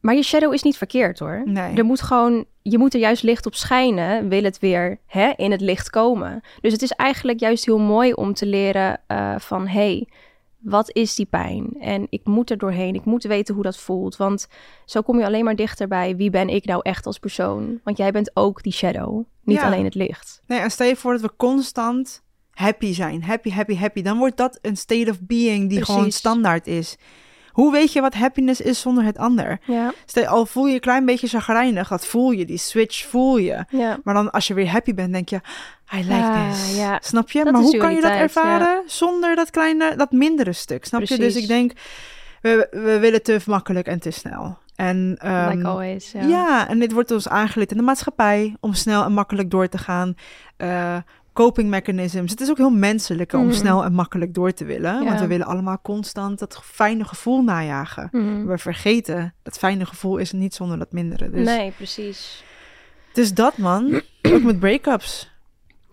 Maar 0.00 0.14
je 0.14 0.22
shadow 0.22 0.52
is 0.52 0.62
niet 0.62 0.76
verkeerd 0.76 1.18
hoor. 1.18 1.42
nee. 1.44 1.76
Er 1.76 1.84
moet 1.84 2.00
gewoon, 2.02 2.44
je 2.62 2.78
moet 2.78 2.94
er 2.94 3.00
juist 3.00 3.22
licht 3.22 3.46
op 3.46 3.54
schijnen, 3.54 4.28
wil 4.28 4.42
het 4.42 4.58
weer 4.58 4.98
hè, 5.06 5.32
in 5.36 5.50
het 5.50 5.60
licht 5.60 5.90
komen. 5.90 6.40
Dus 6.60 6.72
het 6.72 6.82
is 6.82 6.90
eigenlijk 6.90 7.40
juist 7.40 7.64
heel 7.64 7.78
mooi 7.78 8.12
om 8.12 8.34
te 8.34 8.46
leren 8.46 9.00
eh, 9.06 9.34
van, 9.38 9.66
hey, 9.66 10.08
wat 10.64 10.90
is 10.96 11.14
die 11.14 11.26
pijn? 11.26 11.76
En 11.80 12.06
ik 12.10 12.24
moet 12.24 12.50
er 12.50 12.58
doorheen. 12.58 12.94
Ik 12.94 13.04
moet 13.04 13.22
weten 13.22 13.54
hoe 13.54 13.62
dat 13.62 13.76
voelt. 13.78 14.16
Want 14.16 14.46
zo 14.84 15.00
kom 15.02 15.18
je 15.18 15.24
alleen 15.26 15.44
maar 15.44 15.56
dichter 15.56 15.88
bij 15.88 16.16
wie 16.16 16.30
ben 16.30 16.48
ik 16.48 16.64
nou 16.64 16.80
echt 16.82 17.06
als 17.06 17.18
persoon. 17.18 17.80
Want 17.84 17.96
jij 17.96 18.10
bent 18.12 18.30
ook 18.34 18.62
die 18.62 18.72
shadow, 18.72 19.24
niet 19.42 19.56
Ja. 19.58 19.66
alleen 19.66 19.84
het 19.84 19.94
licht. 19.94 20.42
Nee, 20.46 20.58
en 20.58 20.70
stel 20.70 20.86
je 20.86 20.96
voor 20.96 21.12
dat 21.12 21.20
we 21.20 21.32
constant 21.36 22.22
happy 22.50 22.92
zijn. 22.92 23.22
Happy, 23.22 23.50
happy, 23.50 23.76
happy. 23.76 24.02
Dan 24.02 24.18
wordt 24.18 24.36
dat 24.36 24.58
een 24.62 24.76
state 24.76 25.10
of 25.10 25.20
being 25.20 25.68
die 25.68 25.84
gewoon 25.84 26.10
standaard 26.12 26.66
is. 26.66 26.96
Hoe 27.54 27.72
weet 27.72 27.92
je 27.92 28.00
wat 28.00 28.14
happiness 28.14 28.60
is 28.60 28.80
zonder 28.80 29.04
het 29.04 29.18
ander? 29.18 29.58
Ja, 29.64 29.92
Stel, 30.06 30.26
al 30.26 30.46
voel 30.46 30.66
je 30.66 30.74
een 30.74 30.80
klein 30.80 31.04
beetje 31.04 31.26
chagrijnig, 31.28 31.88
dat 31.88 32.06
voel 32.06 32.30
je, 32.30 32.44
die 32.44 32.58
switch 32.58 33.06
voel 33.06 33.36
je. 33.36 33.64
ja. 33.68 33.98
Maar 34.04 34.14
dan 34.14 34.30
als 34.30 34.46
je 34.46 34.54
weer 34.54 34.70
happy 34.70 34.94
bent, 34.94 35.12
denk 35.12 35.28
je, 35.28 35.40
I 35.94 35.96
like 35.98 36.12
Ah, 36.12 36.50
this. 36.50 36.76
ja. 36.76 36.98
Snap 37.02 37.30
je? 37.30 37.44
Dat 37.44 37.52
maar 37.52 37.62
hoe 37.62 37.76
kan 37.76 37.94
je 37.94 38.00
dat 38.00 38.10
ervaren 38.10 38.82
zonder 38.86 39.36
dat 39.36 39.50
kleine, 39.50 39.96
dat 39.96 40.12
mindere 40.12 40.52
stuk? 40.52 40.84
Snap 40.84 41.02
je? 41.02 41.18
Dus 41.18 41.36
ik 41.36 41.46
denk, 41.48 41.72
we, 42.40 42.68
we 42.70 42.98
willen 42.98 43.22
te 43.22 43.40
makkelijk 43.46 43.86
en 43.86 43.98
te 44.00 44.10
snel. 44.10 44.58
En, 44.76 45.16
ehm, 45.18 45.50
like 45.56 45.68
always. 45.68 46.12
Ja. 46.12 46.22
ja. 46.22 46.68
en 46.68 46.78
dit 46.78 46.92
wordt 46.92 47.10
ons 47.10 47.28
aangeleerd 47.28 47.70
in 47.70 47.76
de 47.76 47.82
maatschappij 47.82 48.56
om 48.60 48.72
snel 48.74 49.04
en 49.04 49.12
makkelijk 49.12 49.50
door 49.50 49.68
te 49.68 49.78
gaan. 49.78 50.14
Eh, 50.56 50.96
coping 51.34 51.68
mechanisms. 51.70 52.30
Het 52.30 52.40
is 52.40 52.50
ook 52.50 52.56
heel 52.56 52.70
menselijk 52.70 53.32
om 53.32 53.44
Mhm. 53.44 53.52
snel 53.54 53.84
en 53.84 53.92
makkelijk 53.92 54.34
door 54.34 54.52
te 54.52 54.64
willen. 54.64 55.04
Want 55.04 55.20
we 55.20 55.26
willen 55.26 55.46
allemaal 55.46 55.78
constant 55.82 56.38
dat 56.38 56.60
fijne 56.64 57.04
gevoel 57.04 57.42
najagen. 57.42 58.08
Mhm. 58.12 58.46
We 58.46 58.58
vergeten 58.58 59.34
dat 59.42 59.58
fijne 59.58 59.86
gevoel 59.86 60.16
is 60.16 60.32
niet 60.32 60.54
zonder 60.54 60.78
dat 60.78 60.92
mindere. 60.92 61.30
Dus, 61.30 61.46
Nee, 61.46 61.70
precies. 61.70 62.44
dus 63.12 63.34
dat 63.34 63.56
man, 63.58 64.00
ook 64.32 64.42
met 64.42 64.58
break-ups. 64.60 65.32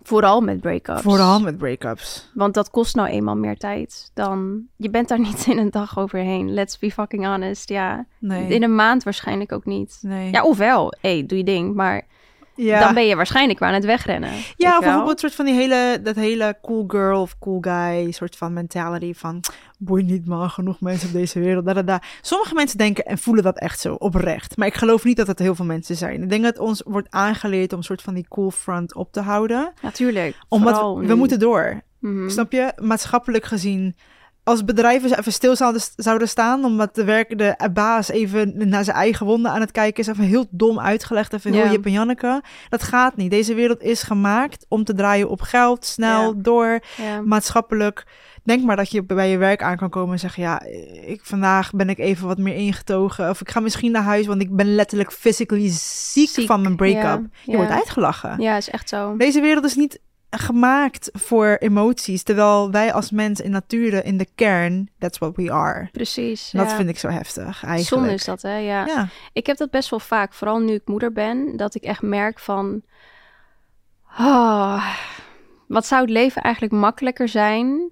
Vooral 0.04 0.40
met 0.40 0.60
break-ups. 0.60 1.00
Vooral 1.02 1.40
met 1.40 1.58
break-ups. 1.58 2.30
Want 2.34 2.54
dat 2.54 2.70
kost 2.70 2.94
nou 2.94 3.08
eenmaal 3.08 3.36
meer 3.36 3.56
tijd 3.56 4.10
dan... 4.14 4.62
Je 4.76 4.90
bent 4.90 5.08
daar 5.08 5.20
niet 5.28 5.46
in 5.46 5.58
een 5.58 5.70
dag 5.70 5.98
overheen. 5.98 6.52
Let's 6.54 6.78
be 6.78 6.90
fucking 6.90 7.24
honest. 7.24 7.68
Ja, 7.68 8.06
Nee. 8.18 8.46
in 8.48 8.62
een 8.62 8.74
maand 8.74 9.02
waarschijnlijk 9.02 9.52
ook 9.52 9.64
niet. 9.64 9.98
nee. 10.00 10.30
Ja, 10.32 10.42
ofwel, 10.42 10.92
hé, 11.00 11.12
hey, 11.12 11.26
doe 11.26 11.38
je 11.38 11.44
ding. 11.44 11.74
Maar 11.74 12.06
ja. 12.54 12.80
dan 12.80 12.94
ben 12.94 13.06
je 13.06 13.16
waarschijnlijk 13.16 13.58
weer 13.58 13.68
aan 13.68 13.74
het 13.74 13.84
wegrennen. 13.84 14.30
Ja, 14.56 14.68
of 14.68 14.78
wel? 14.78 14.80
bijvoorbeeld 14.80 15.20
soort 15.20 15.34
van 15.34 15.44
die 15.44 15.54
hele, 15.54 16.00
dat 16.02 16.14
hele 16.14 16.58
cool 16.62 16.84
girl 16.86 17.20
of 17.20 17.38
cool 17.38 17.58
guy 17.60 18.10
soort 18.10 18.36
van 18.36 18.52
mentality 18.52 19.14
van 19.14 19.40
boeit 19.78 20.06
niet 20.06 20.26
man, 20.26 20.50
genoeg 20.50 20.80
mensen 20.80 21.08
op 21.08 21.14
deze 21.14 21.40
wereld. 21.40 21.64
Da, 21.64 21.72
da, 21.72 21.82
da. 21.82 22.02
Sommige 22.20 22.54
mensen 22.54 22.78
denken 22.78 23.04
en 23.04 23.18
voelen 23.18 23.44
dat 23.44 23.58
echt 23.58 23.80
zo 23.80 23.94
oprecht. 23.94 24.56
Maar 24.56 24.66
ik 24.66 24.74
geloof 24.74 25.04
niet 25.04 25.16
dat 25.16 25.26
het 25.26 25.38
heel 25.38 25.54
veel 25.54 25.64
mensen 25.64 25.96
zijn. 25.96 26.22
Ik 26.22 26.30
denk 26.30 26.42
dat 26.42 26.58
ons 26.58 26.82
wordt 26.86 27.10
aangeleerd 27.10 27.72
om 27.72 27.78
een 27.78 27.84
soort 27.84 28.02
van 28.02 28.14
die 28.14 28.26
cool 28.28 28.50
front 28.50 28.94
op 28.94 29.12
te 29.12 29.20
houden. 29.20 29.72
Natuurlijk. 29.82 30.36
Omdat 30.48 30.74
vooral 30.74 30.98
we 30.98 31.14
moeten 31.14 31.38
door. 31.38 31.82
Mhm. 31.98 32.28
Snap 32.28 32.52
je? 32.52 32.72
Maatschappelijk 32.76 33.44
gezien. 33.44 33.96
Als 34.44 34.64
bedrijven 34.64 35.18
even 35.18 35.32
stil 35.32 35.56
zouden, 35.56 35.80
zouden 35.96 36.28
staan, 36.28 36.64
omdat 36.64 36.94
de 36.94 37.04
werkende 37.04 37.58
baas 37.72 38.08
even 38.08 38.68
naar 38.68 38.84
zijn 38.84 38.96
eigen 38.96 39.26
wonden 39.26 39.50
aan 39.50 39.60
het 39.60 39.70
kijken 39.70 40.02
is, 40.02 40.08
even 40.08 40.24
heel 40.24 40.46
dom 40.50 40.80
uitgelegd, 40.80 41.32
even 41.32 41.52
heel 41.52 41.64
Ja. 41.64 41.70
Jip 41.70 41.84
en 41.84 41.92
Janneke. 41.92 42.42
Dat 42.68 42.82
gaat 42.82 43.16
niet. 43.16 43.30
Deze 43.30 43.54
wereld 43.54 43.82
is 43.82 44.02
gemaakt 44.02 44.66
om 44.68 44.84
te 44.84 44.94
draaien 44.94 45.28
op 45.28 45.40
geld, 45.40 45.84
snel, 45.84 46.22
Ja. 46.26 46.32
door, 46.36 46.80
Ja. 46.96 47.20
maatschappelijk. 47.20 48.06
Denk 48.44 48.64
maar 48.64 48.76
dat 48.76 48.90
je 48.90 49.04
bij 49.04 49.30
je 49.30 49.36
werk 49.36 49.62
aan 49.62 49.76
kan 49.76 49.90
komen 49.90 50.12
en 50.12 50.18
zeggen, 50.18 50.42
ja, 50.42 50.62
ik, 51.06 51.20
vandaag 51.24 51.70
ben 51.70 51.88
ik 51.88 51.98
even 51.98 52.26
wat 52.26 52.38
meer 52.38 52.54
ingetogen. 52.54 53.28
Of 53.30 53.40
ik 53.40 53.50
ga 53.50 53.60
misschien 53.60 53.92
naar 53.92 54.02
huis, 54.02 54.26
want 54.26 54.42
ik 54.42 54.56
ben 54.56 54.74
letterlijk 54.74 55.12
physically 55.12 55.68
ziek, 55.70 56.28
Ziek, 56.28 56.46
van 56.46 56.60
mijn 56.62 56.76
break-up. 56.76 57.26
Je 57.44 57.56
wordt 57.56 57.70
uitgelachen. 57.70 58.40
ja, 58.40 58.56
is 58.56 58.70
echt 58.70 58.88
zo. 58.88 59.16
Deze 59.16 59.40
wereld 59.40 59.64
is 59.64 59.74
niet 59.76 60.00
gemaakt 60.36 61.10
voor 61.12 61.56
emoties, 61.60 62.22
terwijl 62.22 62.70
wij 62.70 62.92
als 62.92 63.10
mens 63.10 63.40
in 63.40 63.50
nature, 63.50 64.02
in 64.02 64.18
de 64.18 64.26
kern, 64.34 64.88
that's 64.98 65.18
what 65.18 65.36
we 65.36 65.52
are. 65.52 65.88
Precies. 65.92 66.50
Dat 66.50 66.70
ja. 66.70 66.76
vind 66.76 66.88
ik 66.88 66.98
zo 66.98 67.08
heftig, 67.08 67.44
eigenlijk. 67.44 67.82
Zonde 67.82 68.12
is 68.12 68.24
dat, 68.24 68.42
hè? 68.42 68.56
Ja. 68.56 68.86
Ja, 68.86 69.08
Ik 69.32 69.46
heb 69.46 69.56
dat 69.56 69.70
best 69.70 69.90
wel 69.90 70.00
vaak, 70.00 70.32
vooral 70.32 70.58
nu 70.58 70.72
ik 70.72 70.86
moeder 70.86 71.12
ben, 71.12 71.56
dat 71.56 71.74
ik 71.74 71.82
echt 71.82 72.02
merk 72.02 72.38
van... 72.38 72.82
ah, 74.16 74.96
wat 75.68 75.86
zou 75.86 76.00
het 76.00 76.10
leven 76.10 76.42
eigenlijk 76.42 76.74
makkelijker 76.74 77.28
zijn 77.28 77.90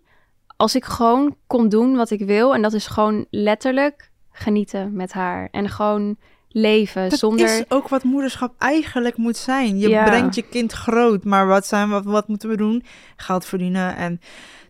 als 0.57 0.75
ik 0.75 0.85
gewoon 0.85 1.37
kon 1.47 1.69
doen 1.69 1.97
wat 1.97 2.11
ik 2.11 2.21
wil. 2.21 2.55
En 2.55 2.63
dat 2.63 2.73
is 2.73 2.87
gewoon 2.87 3.27
letterlijk 3.31 4.11
genieten 4.31 4.93
met 4.93 5.13
haar. 5.13 5.49
En 5.51 5.69
gewoon 5.69 6.17
leven 6.53 7.09
dat 7.09 7.19
zonder... 7.19 7.47
is 7.47 7.65
ook 7.69 7.89
wat 7.89 8.03
moederschap 8.05 8.55
eigenlijk 8.59 9.17
moet 9.17 9.37
zijn. 9.37 9.79
Je 9.79 9.89
Ja. 9.89 10.05
brengt 10.05 10.35
je 10.35 10.43
kind 10.43 10.73
groot, 10.73 11.25
maar 11.25 11.47
wat, 11.47 11.67
zijn, 11.67 11.89
wat, 11.89 12.05
wat 12.05 12.29
moeten 12.29 12.49
we 12.49 12.57
doen? 12.57 12.85
Geld 13.17 13.45
verdienen 13.45 13.97
en... 13.97 14.21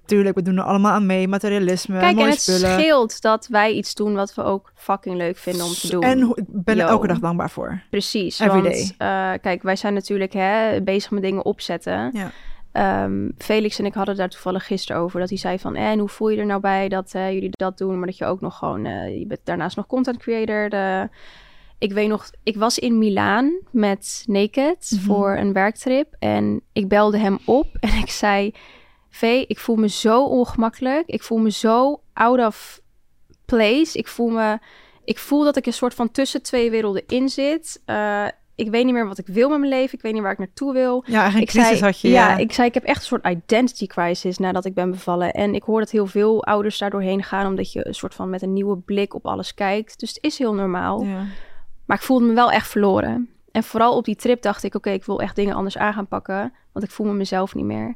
Tuurlijk, 0.05 0.35
we 0.37 0.43
doen 0.43 0.57
er 0.57 0.65
allemaal 0.65 0.93
aan 0.93 1.07
mee. 1.07 1.29
Materialisme, 1.29 1.99
Kijk, 1.99 2.19
en 2.19 2.29
het 2.29 2.41
spullen. 2.41 2.81
scheelt 2.81 3.23
dat 3.23 3.47
wij 3.47 3.73
iets 3.73 3.95
doen 3.95 4.15
wat 4.15 4.35
we 4.35 4.43
ook 4.43 4.73
fucking 4.75 5.17
leuk 5.17 5.37
vinden 5.37 5.65
om 5.65 5.73
te 5.73 5.91
doen. 5.91 6.03
En 6.03 6.21
ik 6.35 6.45
ben 6.47 6.79
er 6.79 6.85
Yo. 6.85 6.89
elke 6.89 7.07
dag 7.07 7.19
dankbaar 7.19 7.51
voor. 7.51 7.83
Precies, 7.91 8.39
Every 8.39 8.63
want 8.63 8.95
eh, 8.99 9.33
kijk, 9.41 9.63
wij 9.63 9.77
zijn 9.77 9.95
natuurlijk 9.95 10.33
hè, 10.33 10.83
bezig 10.83 11.11
met 11.11 11.23
dingen 11.23 11.45
opzetten. 11.45 12.11
Ja. 12.13 12.31
Ehm, 12.73 13.29
Felix 13.39 13.79
en 13.79 13.85
ik 13.85 13.95
hadden 13.95 14.17
daar 14.17 14.29
toevallig 14.29 14.67
gisteren 14.67 15.03
over. 15.03 15.21
Dat 15.21 15.29
hij 15.29 15.39
zei 15.39 15.59
van, 15.59 15.75
en 15.77 15.99
hoe 15.99 16.09
voel 16.09 16.29
je 16.29 16.39
er 16.39 16.47
nou 16.47 16.61
bij 16.61 16.89
dat 16.89 17.11
eh, 17.15 17.33
jullie 17.33 17.51
dat 17.51 17.79
doen? 17.79 17.97
Maar 17.99 18.07
dat 18.07 18.19
je 18.19 18.25
ook 18.25 18.41
nog 18.41 18.59
gewoon, 18.59 18.85
eh, 18.85 19.19
je 19.19 19.27
bent 19.27 19.41
daarnaast 19.45 19.77
nog 19.77 19.87
content 19.87 20.19
creator. 20.19 20.69
De, 20.69 21.09
ik 21.81 21.93
weet 21.93 22.09
nog, 22.09 22.31
ik 22.43 22.57
was 22.57 22.79
in 22.79 22.99
Milaan 22.99 23.59
met 23.71 24.23
Naked 24.27 24.91
Mhm. 24.95 25.03
voor 25.05 25.37
een 25.37 25.53
werktrip. 25.53 26.15
En 26.19 26.61
ik 26.73 26.89
belde 26.89 27.19
hem 27.19 27.39
op 27.45 27.67
en 27.81 27.95
ik 27.99 28.11
zei, 28.11 28.55
V, 29.11 29.45
ik 29.47 29.59
voel 29.59 29.77
me 29.77 29.89
zo 29.89 30.25
ongemakkelijk. 30.25 31.07
Ik 31.07 31.23
voel 31.23 31.39
me 31.39 31.51
zo 31.51 32.01
out 32.13 32.39
of 32.47 32.81
place. 33.45 33.99
Ik 33.99 34.09
voel 34.09 34.29
me, 34.29 34.59
ik 35.05 35.19
voel 35.19 35.45
dat 35.45 35.57
ik 35.57 35.67
een 35.67 35.73
soort 35.73 35.95
van 35.95 36.11
tussen 36.11 36.43
twee 36.43 36.71
werelden 36.71 37.03
in 37.07 37.29
zit. 37.29 37.83
Eh, 37.85 38.27
ik 38.55 38.71
weet 38.71 38.85
niet 38.85 38.95
meer 38.95 39.07
wat 39.09 39.19
ik 39.19 39.27
wil 39.27 39.49
met 39.49 39.59
mijn 39.59 39.71
leven. 39.71 39.95
Ik 39.97 40.03
weet 40.03 40.13
niet 40.13 40.23
waar 40.23 40.33
ik 40.33 40.39
naartoe 40.39 40.73
wil 40.73 41.05
Ja, 41.07 41.31
crisis 41.31 41.53
zei, 41.53 41.81
had 41.81 42.01
je. 42.01 42.09
ja, 42.09 42.29
Ja, 42.31 42.37
ik 42.37 42.53
zei, 42.53 42.69
ik 42.69 42.75
heb 42.75 42.85
echt 42.85 42.97
een 43.01 43.07
soort 43.07 43.27
identity 43.27 43.87
crisis 43.87 44.39
nadat 44.39 44.65
ik 44.65 44.75
ben 44.75 44.91
bevallen. 44.91 45.33
En 45.33 45.55
ik 45.55 45.63
hoor 45.63 45.79
dat 45.81 45.91
heel 45.91 46.07
veel 46.07 46.45
ouders 46.45 46.79
daar 46.79 46.91
doorheen 46.91 47.23
gaan, 47.23 47.47
omdat 47.47 47.73
je 47.73 47.87
een 47.87 47.95
soort 47.95 48.15
van 48.15 48.31
met 48.31 48.43
een 48.43 48.53
nieuwe 48.53 48.77
blik 48.77 49.15
op 49.15 49.27
alles 49.27 49.55
kijkt. 49.55 50.01
Dus 50.01 50.09
het 50.09 50.23
is 50.25 50.39
heel 50.39 50.55
normaal. 50.55 51.03
Ja. 51.05 51.25
Maar 51.91 51.99
ik 51.99 52.05
voelde 52.05 52.25
me 52.25 52.33
wel 52.33 52.51
echt 52.51 52.69
verloren. 52.69 53.29
En 53.53 53.63
vooral 53.63 53.97
op 53.97 54.05
die 54.05 54.17
trip 54.17 54.43
dacht 54.43 54.63
ik, 54.63 54.75
oké, 54.75 54.91
ik 54.91 55.05
wil 55.05 55.21
echt 55.21 55.37
dingen 55.37 55.55
anders 55.55 55.79
aan 55.79 55.93
gaan 55.93 56.07
pakken, 56.07 56.53
want 56.73 56.85
ik 56.85 56.91
voel 56.91 57.07
me 57.07 57.13
mezelf 57.13 57.55
niet 57.55 57.65
meer. 57.65 57.95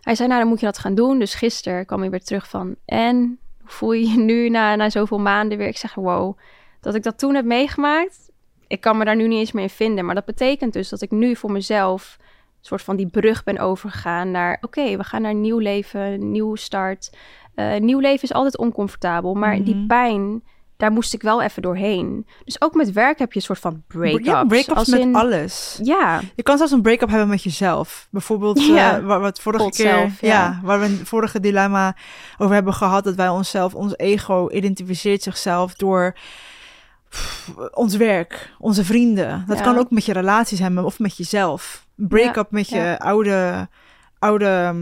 Hij 0.00 0.14
zei, 0.14 0.28
nou, 0.28 0.40
dan 0.40 0.48
moet 0.48 0.60
je 0.60 0.66
dat 0.66 0.78
gaan 0.78 0.94
doen. 0.94 1.18
Dus 1.18 1.34
gisteren 1.34 1.86
kwam 1.86 2.00
hij 2.00 2.10
weer 2.10 2.22
terug 2.24 2.48
van, 2.48 2.74
en 2.84 3.38
hoe 3.60 3.70
voel 3.70 3.92
je 3.92 4.08
je 4.08 4.18
nu 4.18 4.48
na, 4.48 4.74
na 4.74 4.90
zoveel 4.90 5.18
maanden 5.18 5.58
weer? 5.58 5.66
Ik 5.66 5.76
zeg, 5.76 5.94
wow, 5.94 6.38
dat 6.80 6.94
ik 6.94 7.02
dat 7.02 7.18
toen 7.18 7.34
heb 7.34 7.44
meegemaakt, 7.44 8.30
ik 8.66 8.80
kan 8.80 8.96
me 8.98 9.04
daar 9.04 9.16
nu 9.16 9.28
niet 9.28 9.38
eens 9.38 9.52
meer 9.52 9.62
in 9.62 9.70
vinden. 9.70 10.04
Maar 10.04 10.14
dat 10.14 10.24
betekent 10.24 10.72
dus 10.72 10.88
dat 10.88 11.02
ik 11.02 11.10
nu 11.10 11.36
voor 11.36 11.52
mezelf 11.52 12.16
een 12.20 12.24
soort 12.60 12.82
van 12.82 12.96
die 12.96 13.08
brug 13.08 13.44
ben 13.44 13.58
overgegaan 13.58 14.30
naar... 14.30 14.58
oké, 14.60 14.96
we 14.96 15.04
gaan 15.04 15.22
naar 15.22 15.30
een 15.30 15.40
nieuw 15.40 15.58
leven, 15.58 16.00
een 16.00 16.30
nieuwe 16.30 16.58
start. 16.58 17.16
Eh, 17.54 17.76
nieuw 17.76 17.98
leven 17.98 18.22
is 18.22 18.32
altijd 18.32 18.58
oncomfortabel, 18.58 19.34
maar 19.34 19.62
die 19.64 19.74
Mhm. 19.74 19.86
pijn... 19.86 20.42
Daar 20.76 20.92
moest 20.92 21.14
ik 21.14 21.22
wel 21.22 21.42
even 21.42 21.62
doorheen. 21.62 22.26
Dus 22.44 22.60
ook 22.60 22.74
met 22.74 22.92
werk 22.92 23.18
heb 23.18 23.32
je 23.32 23.38
een 23.38 23.44
soort 23.44 23.58
van 23.58 23.82
break-ups. 23.86 24.24
Ja, 24.26 24.44
break-ups 24.44 24.88
met 24.88 25.00
in- 25.00 25.14
alles. 25.14 25.78
Ja, 25.82 26.20
Je 26.34 26.42
kan 26.42 26.56
zelfs 26.56 26.72
een 26.72 26.82
break-up 26.82 27.08
hebben 27.08 27.28
met 27.28 27.42
jezelf. 27.42 28.08
Bijvoorbeeld, 28.10 28.66
Ja. 28.66 28.96
eh, 28.98 29.04
waar 29.04 29.20
we 29.20 29.26
het 29.26 29.40
vorige 29.40 29.62
God 29.64 29.76
keer, 29.76 29.88
zelf, 29.88 30.20
ja. 30.20 30.28
ja. 30.28 30.60
waar 30.62 30.80
we 30.80 30.84
een 30.86 31.06
vorige 31.06 31.40
dilemma 31.40 31.96
over 32.38 32.54
hebben 32.54 32.74
gehad, 32.74 33.04
dat 33.04 33.14
wij 33.14 33.28
onszelf, 33.28 33.74
ons 33.74 33.96
ego 33.96 34.50
identificeert 34.50 35.22
zichzelf 35.22 35.74
door 35.74 36.16
pff, 37.08 37.52
ons 37.72 37.96
werk, 37.96 38.50
onze 38.58 38.84
vrienden. 38.84 39.44
Dat 39.46 39.58
Ja. 39.58 39.64
kan 39.64 39.78
ook 39.78 39.90
met 39.90 40.04
je 40.04 40.12
relaties 40.12 40.58
hebben 40.58 40.84
of 40.84 40.98
met 40.98 41.16
jezelf. 41.16 41.86
Break-up 41.94 42.50
met 42.50 42.68
je 42.68 42.98
oude, 42.98 43.68
oude 44.18 44.74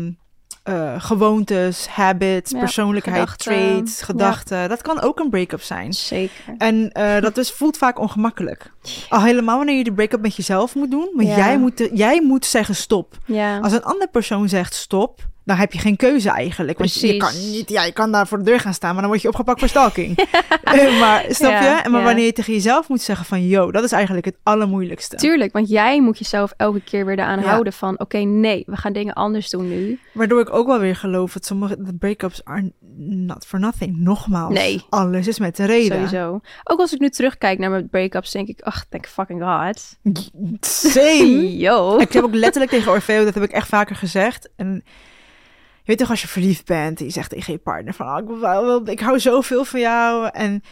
eh, 0.65 0.95
gewoontes, 0.99 1.87
habits, 1.87 2.51
Ja, 2.51 2.59
persoonlijkheid, 2.59 3.17
gedachten. 3.19 3.45
traits, 3.53 3.99
Ja. 3.99 4.05
gedachten. 4.05 4.69
Dat 4.69 4.83
kan 4.83 5.01
ook 5.01 5.19
een 5.21 5.31
break-up 5.31 5.63
zijn. 5.63 5.93
zeker. 5.93 6.55
En 6.59 6.93
eh, 6.93 7.21
dat 7.23 7.35
dus 7.35 7.51
voelt 7.51 7.77
vaak 7.77 7.99
ongemakkelijk. 7.99 8.73
Al 9.09 9.23
helemaal 9.23 9.57
wanneer 9.57 9.77
je 9.77 9.85
de 9.85 9.93
break-up 9.93 10.21
met 10.21 10.37
jezelf 10.37 10.75
moet 10.75 10.91
doen. 10.91 11.09
Maar 11.15 11.25
Ja. 11.25 11.37
jij, 11.37 11.59
moet 11.59 11.77
de- 11.79 11.91
jij 11.93 12.23
moet 12.23 12.47
zeggen 12.47 12.75
stop. 12.75 13.17
Als 13.63 13.73
een 13.73 13.83
andere 13.85 14.09
persoon 14.11 14.49
zegt 14.49 14.75
stop, 14.75 15.21
dan 15.45 15.57
heb 15.57 15.73
je 15.73 15.79
geen 15.79 15.97
keuze 15.97 16.31
eigenlijk. 16.31 16.79
Want 16.79 17.01
je 17.01 17.17
kan 17.17 17.33
niet, 17.51 17.69
ja, 17.71 17.85
je 17.85 17.93
kan 17.93 18.13
daar 18.13 18.27
voor 18.27 18.39
de 18.39 18.45
deur 18.45 18.61
gaan 18.61 18.75
staan, 18.75 18.93
maar 18.93 19.01
dan 19.01 19.11
word 19.11 19.23
je 19.23 19.29
opgepakt 19.29 19.59
voor 19.59 19.69
stalking. 19.69 20.17
Eh, 20.65 21.01
maar 21.01 21.25
snap 21.29 21.51
Ja, 21.51 21.61
je? 21.77 21.83
En 21.83 21.91
maar 21.91 22.01
ja. 22.01 22.07
wanneer 22.07 22.25
je 22.25 22.33
tegen 22.33 22.53
jezelf 22.53 22.89
moet 22.89 23.01
zeggen 23.01 23.27
van, 23.27 23.47
yo, 23.47 23.71
dat 23.71 23.85
is 23.85 23.93
eigenlijk 23.93 24.25
het 24.25 24.37
allermoeilijkste. 24.43 25.17
tuurlijk. 25.17 25.53
Want 25.53 25.69
jij 25.69 26.01
moet 26.03 26.19
jezelf 26.19 26.53
elke 26.57 26.81
keer 26.81 27.07
weer 27.07 27.19
eraan 27.19 27.41
Ja. 27.41 27.47
houden 27.47 27.73
van... 27.73 28.01
oké, 28.01 28.19
nee, 28.19 28.63
we 28.67 28.77
gaan 28.77 28.93
dingen 28.93 29.15
anders 29.15 29.51
doen 29.51 29.69
nu. 29.69 29.99
Waardoor 30.13 30.41
ik 30.41 30.55
ook 30.55 30.67
wel 30.67 30.79
weer 30.79 30.97
geloof 30.97 31.33
dat 31.33 31.45
sommige 31.47 31.77
break-ups 31.99 32.45
are 32.45 32.73
not 33.07 33.47
for 33.47 33.61
nothing. 33.61 33.97
Nogmaals, 33.99 34.53
Nee. 34.55 34.85
alles 34.89 35.27
is 35.29 35.39
met 35.39 35.57
de 35.57 35.65
reden. 35.65 35.93
Sowieso. 36.09 36.41
Ook 36.65 36.79
als 36.81 36.93
ik 36.93 36.99
nu 37.01 37.09
terugkijk 37.11 37.59
naar 37.59 37.71
mijn 37.71 37.89
break-ups, 37.89 38.31
denk 38.31 38.49
ik... 38.49 38.61
ach, 38.61 38.85
thank 38.89 39.07
fucking 39.07 39.43
god. 39.43 39.97
Same. 40.93 41.57
Yo. 41.67 41.99
Ik 41.99 42.13
heb 42.13 42.23
ook 42.25 42.35
letterlijk 42.35 42.73
tegen 42.73 42.93
Orfeo, 42.93 43.25
dat 43.25 43.35
heb 43.35 43.43
ik 43.43 43.51
echt 43.53 43.69
vaker 43.69 43.97
gezegd. 43.97 44.51
En 44.57 44.85
Je 45.85 45.91
weet 45.91 45.99
toch, 45.99 46.11
als 46.11 46.21
je 46.23 46.29
verliefd 46.29 46.67
bent, 46.67 46.99
en 46.99 47.05
je 47.05 47.11
zegt 47.11 47.31
tegen 47.31 47.53
je 47.53 47.59
partner 47.59 47.95
van, 47.95 48.09
oh, 48.09 48.19
ik, 48.19 48.27
wil 48.27 48.41
wel, 48.41 48.89
ik 48.89 49.01
hou 49.01 49.21
zoveel 49.21 49.65
van 49.65 49.81
jou. 49.81 50.29
En 50.33 50.63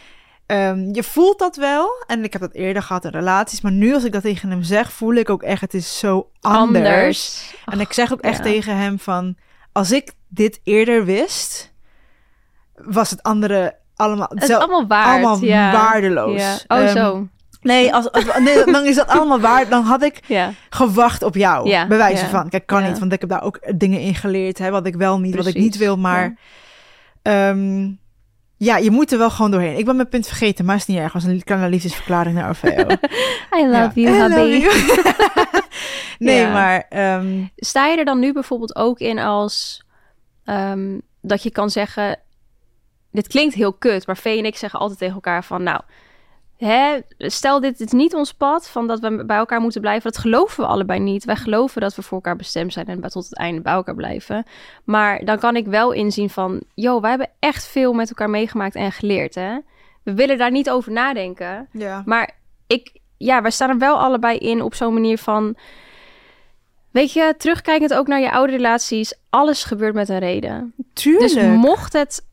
ehm, 0.45 0.93
je 0.93 1.03
voelt 1.03 1.39
dat 1.39 1.55
wel. 1.55 2.03
En 2.07 2.23
ik 2.23 2.33
heb 2.33 2.41
dat 2.41 2.53
eerder 2.53 2.83
gehad 2.83 3.05
in 3.05 3.11
relaties. 3.11 3.61
Maar 3.61 3.71
nu 3.71 3.93
als 3.93 4.03
ik 4.03 4.11
dat 4.11 4.21
tegen 4.21 4.49
hem 4.49 4.63
zeg, 4.63 4.91
voel 4.91 5.13
ik 5.13 5.29
ook 5.29 5.43
echt, 5.43 5.61
het 5.61 5.73
is 5.73 5.99
zo 5.99 6.29
anders. 6.41 7.53
En 7.65 7.79
ik 7.79 7.93
zeg 7.93 8.13
ook 8.13 8.21
echt 8.21 8.37
ja. 8.37 8.43
tegen 8.43 8.77
hem 8.77 8.99
van, 8.99 9.35
als 9.71 9.91
ik 9.91 10.11
dit 10.27 10.59
eerder 10.63 11.05
wist, 11.05 11.73
was 12.75 13.09
het 13.09 13.23
andere 13.23 13.75
allemaal, 13.95 14.27
Het 14.29 14.43
is 14.43 14.49
allemaal 14.55 14.87
waard. 14.87 15.07
allemaal 15.07 15.43
ja. 15.43 15.71
waardeloos. 15.71 16.41
Ja. 16.41 16.57
Oh, 16.67 16.77
Ehm, 16.77 16.95
zo. 16.97 17.27
Nee, 17.63 17.93
als, 17.93 18.11
als- 18.11 18.39
nee, 18.39 18.63
dan 18.73 18.85
is 18.85 18.95
dat 18.95 19.07
allemaal 19.07 19.39
waar. 19.39 19.69
Dan 19.69 19.83
had 19.83 20.03
ik 20.03 20.19
gewacht 20.69 21.23
op 21.23 21.35
jou. 21.35 21.69
Ja, 21.69 21.87
bij 21.87 21.97
wijze 21.97 22.25
van. 22.25 22.49
Kijk, 22.49 22.65
kan 22.65 22.83
niet, 22.83 22.99
want 22.99 23.13
ik 23.13 23.19
heb 23.21 23.29
daar 23.29 23.43
ook 23.43 23.59
dingen 23.79 23.99
in 23.99 24.15
geleerd. 24.15 24.57
Hè, 24.57 24.69
wat 24.71 24.85
ik 24.85 24.95
wel 24.95 25.19
niet, 25.19 25.35
wat 25.35 25.45
ik 25.45 25.55
niet 25.55 25.77
wil. 25.77 25.97
Maar 25.97 26.35
ja. 27.23 27.49
ehm, 27.49 27.91
ja, 28.57 28.77
je 28.77 28.91
moet 28.91 29.11
er 29.11 29.17
wel 29.17 29.29
gewoon 29.29 29.51
doorheen. 29.51 29.77
Ik 29.77 29.85
ben 29.85 29.95
mijn 29.95 30.09
punt 30.09 30.27
vergeten, 30.27 30.65
maar 30.65 30.75
is 30.75 30.85
niet 30.85 30.97
erg. 30.97 31.13
was 31.13 31.23
een 31.23 31.43
kleine 31.43 31.69
liefdesverklaring 31.69 32.35
naar 32.35 32.49
OVO. 32.49 32.67
I 33.59 33.67
love 33.67 34.01
you, 34.01 34.15
hubby. 34.15 34.67
nee, 36.25 36.47
maar 36.47 36.85
ehm, 36.89 37.43
Sta 37.55 37.85
je 37.87 37.97
er 37.97 38.05
dan 38.05 38.19
nu 38.19 38.33
bijvoorbeeld 38.33 38.75
ook 38.75 38.99
in 38.99 39.19
als 39.19 39.85
ehm, 40.45 40.99
dat 41.21 41.43
je 41.43 41.51
kan 41.51 41.69
zeggen: 41.69 42.19
Dit 43.11 43.27
klinkt 43.27 43.55
heel 43.55 43.73
kut, 43.73 44.07
maar 44.07 44.17
Vee 44.17 44.37
en 44.37 44.45
ik 44.45 44.55
zeggen 44.57 44.79
altijd 44.79 44.99
tegen 44.99 45.13
elkaar: 45.13 45.43
van 45.43 45.63
nou, 45.63 45.81
hè, 46.57 46.99
stel 47.17 47.59
dit 47.59 47.79
is 47.79 47.91
niet 47.91 48.15
ons 48.15 48.33
pad 48.33 48.69
van 48.69 48.87
dat 48.87 48.99
we 48.99 49.25
bij 49.25 49.37
elkaar 49.37 49.61
moeten 49.61 49.81
blijven. 49.81 50.11
Dat 50.11 50.21
geloven 50.21 50.63
we 50.63 50.69
allebei 50.69 50.99
niet. 50.99 51.25
Wij 51.25 51.35
geloven 51.35 51.81
dat 51.81 51.95
we 51.95 52.01
voor 52.01 52.17
elkaar 52.17 52.35
bestemd 52.35 52.73
zijn 52.73 52.87
en 52.87 53.01
tot 53.01 53.23
het 53.23 53.37
einde 53.37 53.61
bij 53.61 53.73
elkaar 53.73 53.95
blijven. 53.95 54.45
Maar 54.83 55.25
dan 55.25 55.39
kan 55.39 55.55
ik 55.55 55.65
wel 55.65 55.91
inzien 55.91 56.29
van: 56.29 56.61
Yo, 56.73 56.99
wij 56.99 57.09
hebben 57.09 57.29
echt 57.39 57.67
veel 57.67 57.93
met 57.93 58.09
elkaar 58.09 58.29
meegemaakt 58.29 58.75
en 58.75 58.91
geleerd. 58.91 59.35
Hè? 59.35 59.57
We 60.03 60.13
willen 60.13 60.37
daar 60.37 60.51
niet 60.51 60.69
over 60.69 60.91
nadenken. 60.91 61.67
ja. 61.71 62.01
Maar 62.05 62.35
ik, 62.67 62.91
ja, 63.17 63.41
wij 63.41 63.51
staan 63.51 63.69
er 63.69 63.77
wel 63.77 63.99
allebei 63.99 64.37
in 64.37 64.61
op 64.61 64.75
zo'n 64.75 64.93
manier 64.93 65.17
van. 65.17 65.55
Weet 66.91 67.13
je, 67.13 67.33
terugkijkend 67.37 67.93
ook 67.93 68.07
naar 68.07 68.19
je 68.19 68.31
oude 68.31 68.51
relaties, 68.51 69.13
alles 69.29 69.63
gebeurt 69.63 69.93
met 69.93 70.09
een 70.09 70.19
reden. 70.19 70.73
tuurlijk. 70.93 71.33
Dus 71.33 71.43
mocht 71.43 71.93
het, 71.93 72.25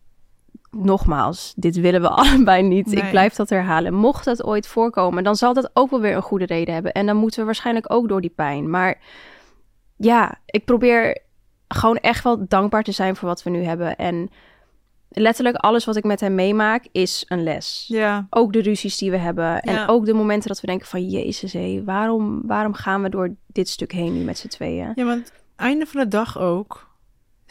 nogmaals, 0.70 1.52
dit 1.56 1.76
willen 1.80 2.00
we 2.00 2.08
allebei 2.20 2.62
niet, 2.62 2.86
Nee. 2.86 3.02
ik 3.04 3.10
blijf 3.10 3.34
dat 3.34 3.48
herhalen. 3.50 3.94
Mocht 3.94 4.24
het 4.24 4.44
ooit 4.44 4.66
voorkomen, 4.66 5.24
dan 5.24 5.36
zal 5.36 5.54
dat 5.54 5.70
ook 5.72 5.90
wel 5.90 6.00
weer 6.00 6.16
een 6.16 6.22
goede 6.22 6.46
reden 6.46 6.74
hebben. 6.74 6.92
En 6.92 7.06
dan 7.06 7.16
moeten 7.16 7.38
we 7.40 7.44
waarschijnlijk 7.46 7.92
ook 7.92 8.08
door 8.08 8.20
die 8.20 8.32
pijn. 8.36 8.70
Maar 8.70 8.98
ja, 9.96 10.34
ik 10.46 10.64
probeer 10.64 11.18
gewoon 11.68 11.96
echt 11.96 12.24
wel 12.24 12.46
dankbaar 12.48 12.82
te 12.82 12.92
zijn 12.92 13.16
voor 13.16 13.28
wat 13.28 13.42
we 13.42 13.50
nu 13.50 13.62
hebben. 13.62 13.96
En 13.96 14.30
letterlijk 15.08 15.56
alles 15.56 15.84
wat 15.84 15.96
ik 15.96 16.04
met 16.04 16.20
hem 16.20 16.34
meemaak 16.34 16.86
is 16.92 17.24
een 17.28 17.42
les 17.42 17.84
ja. 17.88 18.26
ook 18.30 18.52
de 18.52 18.60
ruzies 18.60 18.96
die 18.98 19.10
we 19.10 19.16
hebben. 19.16 19.60
En 19.60 19.74
Ja. 19.74 19.86
ook 19.86 20.06
de 20.06 20.14
momenten 20.14 20.48
dat 20.48 20.60
we 20.60 20.66
denken 20.66 20.86
van... 20.86 21.08
Jezus, 21.08 21.52
hé, 21.52 21.82
waarom, 21.84 22.42
waarom 22.46 22.74
gaan 22.74 23.02
we 23.02 23.08
door 23.08 23.34
dit 23.46 23.68
stuk 23.68 23.92
heen 23.92 24.12
nu 24.18 24.24
met 24.24 24.38
z'n 24.38 24.48
tweeën? 24.48 24.92
ja, 24.94 25.04
want 25.04 25.32
einde 25.56 25.86
van 25.86 26.00
de 26.00 26.08
dag 26.08 26.38
ook. 26.38 26.89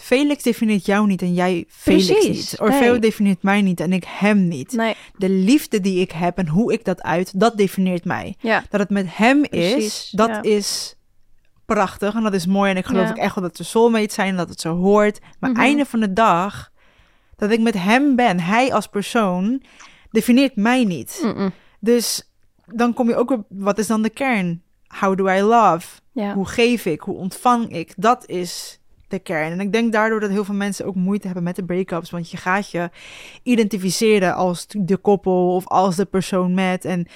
Felix 0.01 0.43
definieert 0.43 0.85
jou 0.85 1.07
niet 1.07 1.21
en 1.21 1.33
jij 1.33 1.65
Felix 1.67 2.07
Precies, 2.07 2.51
niet. 2.51 2.59
Orfeo 2.59 2.91
nee. 2.91 2.99
definieert 2.99 3.43
mij 3.43 3.61
niet 3.61 3.79
en 3.79 3.93
ik 3.93 4.03
hem 4.07 4.47
niet. 4.47 4.71
Nee, 4.71 4.95
De 5.17 5.29
liefde 5.29 5.79
die 5.81 5.99
ik 5.99 6.11
heb 6.11 6.37
en 6.37 6.47
hoe 6.47 6.73
ik 6.73 6.85
dat 6.85 7.01
uit, 7.01 7.39
dat 7.39 7.57
definieert 7.57 8.05
mij. 8.05 8.35
ja. 8.39 8.63
Dat 8.69 8.79
het 8.79 8.89
met 8.89 9.05
hem 9.09 9.43
is, 9.49 10.09
dat 10.15 10.29
ja. 10.29 10.41
is 10.41 10.95
prachtig 11.65 12.13
en 12.15 12.23
dat 12.23 12.33
is 12.33 12.45
mooi. 12.45 12.71
En 12.71 12.77
ik 12.77 12.85
geloof 12.85 13.07
Ja. 13.07 13.15
echt 13.15 13.35
wel 13.35 13.43
dat 13.43 13.57
we 13.57 13.63
soulmates 13.63 14.13
zijn 14.13 14.29
en 14.29 14.35
dat 14.35 14.49
het 14.49 14.61
zo 14.61 14.75
hoort. 14.75 15.19
Maar 15.39 15.49
Mhm. 15.51 15.59
einde 15.59 15.85
van 15.85 15.99
de 15.99 16.13
dag, 16.13 16.71
dat 17.35 17.51
ik 17.51 17.59
met 17.59 17.73
hem 17.73 18.15
ben, 18.15 18.39
hij 18.39 18.73
als 18.73 18.87
persoon, 18.87 19.61
definieert 20.11 20.55
mij 20.55 20.83
niet. 20.83 21.33
Dus 21.79 22.31
dan 22.65 22.93
kom 22.93 23.07
je 23.09 23.15
ook 23.15 23.31
op, 23.31 23.45
wat 23.49 23.77
is 23.77 23.87
dan 23.87 24.01
de 24.01 24.09
kern? 24.09 24.61
How 24.99 25.17
do 25.17 25.27
I 25.29 25.41
love? 25.41 25.87
Hoe 26.33 26.47
geef 26.47 26.85
ik? 26.85 27.01
Hoe 27.01 27.15
ontvang 27.15 27.71
ik? 27.75 27.93
Dat 27.97 28.27
is 28.27 28.78
de 29.09 29.19
kern. 29.19 29.51
En 29.51 29.59
ik 29.59 29.71
denk 29.71 29.91
daardoor 29.91 30.19
dat 30.19 30.29
heel 30.29 30.43
veel 30.43 30.55
mensen 30.55 30.85
ook 30.85 30.95
moeite 30.95 31.25
hebben 31.25 31.43
met 31.43 31.55
de 31.55 31.65
break-ups. 31.65 32.09
Want 32.09 32.31
je 32.31 32.37
gaat 32.37 32.71
je 32.71 32.89
identificeren 33.43 34.35
als 34.35 34.65
de 34.67 34.97
koppel 34.97 35.55
of 35.55 35.67
als 35.67 35.95
de 35.95 36.05
persoon 36.05 36.53
met. 36.53 36.85
En 36.85 37.07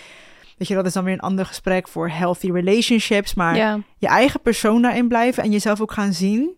weet 0.57 0.67
je, 0.67 0.75
dat 0.75 0.85
is 0.85 0.93
dan 0.93 1.03
weer 1.03 1.13
een 1.13 1.19
ander 1.19 1.45
gesprek 1.45 1.87
voor 1.87 2.09
healthy 2.09 2.51
relationships. 2.51 3.33
Maar 3.33 3.55
ja. 3.55 3.79
je 3.97 4.07
eigen 4.07 4.41
persoon 4.41 4.81
daarin 4.81 5.07
blijven 5.07 5.43
en 5.43 5.51
jezelf 5.51 5.81
ook 5.81 5.91
gaan 5.91 6.13
zien. 6.13 6.55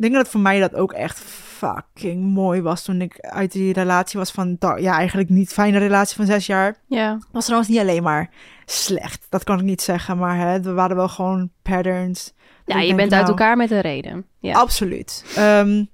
Denk 0.00 0.14
dat 0.14 0.28
voor 0.28 0.40
mij 0.40 0.60
dat 0.60 0.74
ook 0.74 0.92
echt 0.92 1.20
fucking 1.20 2.22
mooi 2.22 2.62
was 2.62 2.82
toen 2.82 3.00
ik 3.00 3.20
uit 3.20 3.52
die 3.52 3.72
relatie 3.72 4.18
was 4.18 4.30
van, 4.30 4.56
ja, 4.58 4.96
eigenlijk 4.96 5.28
niet 5.28 5.52
fijne 5.52 5.78
relatie 5.78 6.16
van 6.16 6.26
zes 6.26 6.46
jaar 6.46 6.76
ja. 6.86 7.18
was 7.32 7.44
trouwens 7.44 7.70
niet 7.70 7.80
alleen 7.80 8.02
maar 8.02 8.30
slecht. 8.64 9.26
Dat 9.28 9.44
kan 9.44 9.58
ik 9.58 9.64
niet 9.64 9.82
zeggen, 9.82 10.18
maar 10.18 10.36
hè, 10.36 10.60
we 10.60 10.72
waren 10.72 10.96
wel 10.96 11.08
gewoon 11.08 11.50
patterns. 11.62 12.32
Ja, 12.64 12.80
je 12.80 12.94
bent 12.94 13.12
uit 13.12 13.26
nou, 13.26 13.26
elkaar 13.26 13.56
met 13.56 13.70
een 13.70 13.80
reden. 13.80 14.26
Ja. 14.38 14.52
Absoluut. 14.52 15.24
Ehm, 15.36 15.84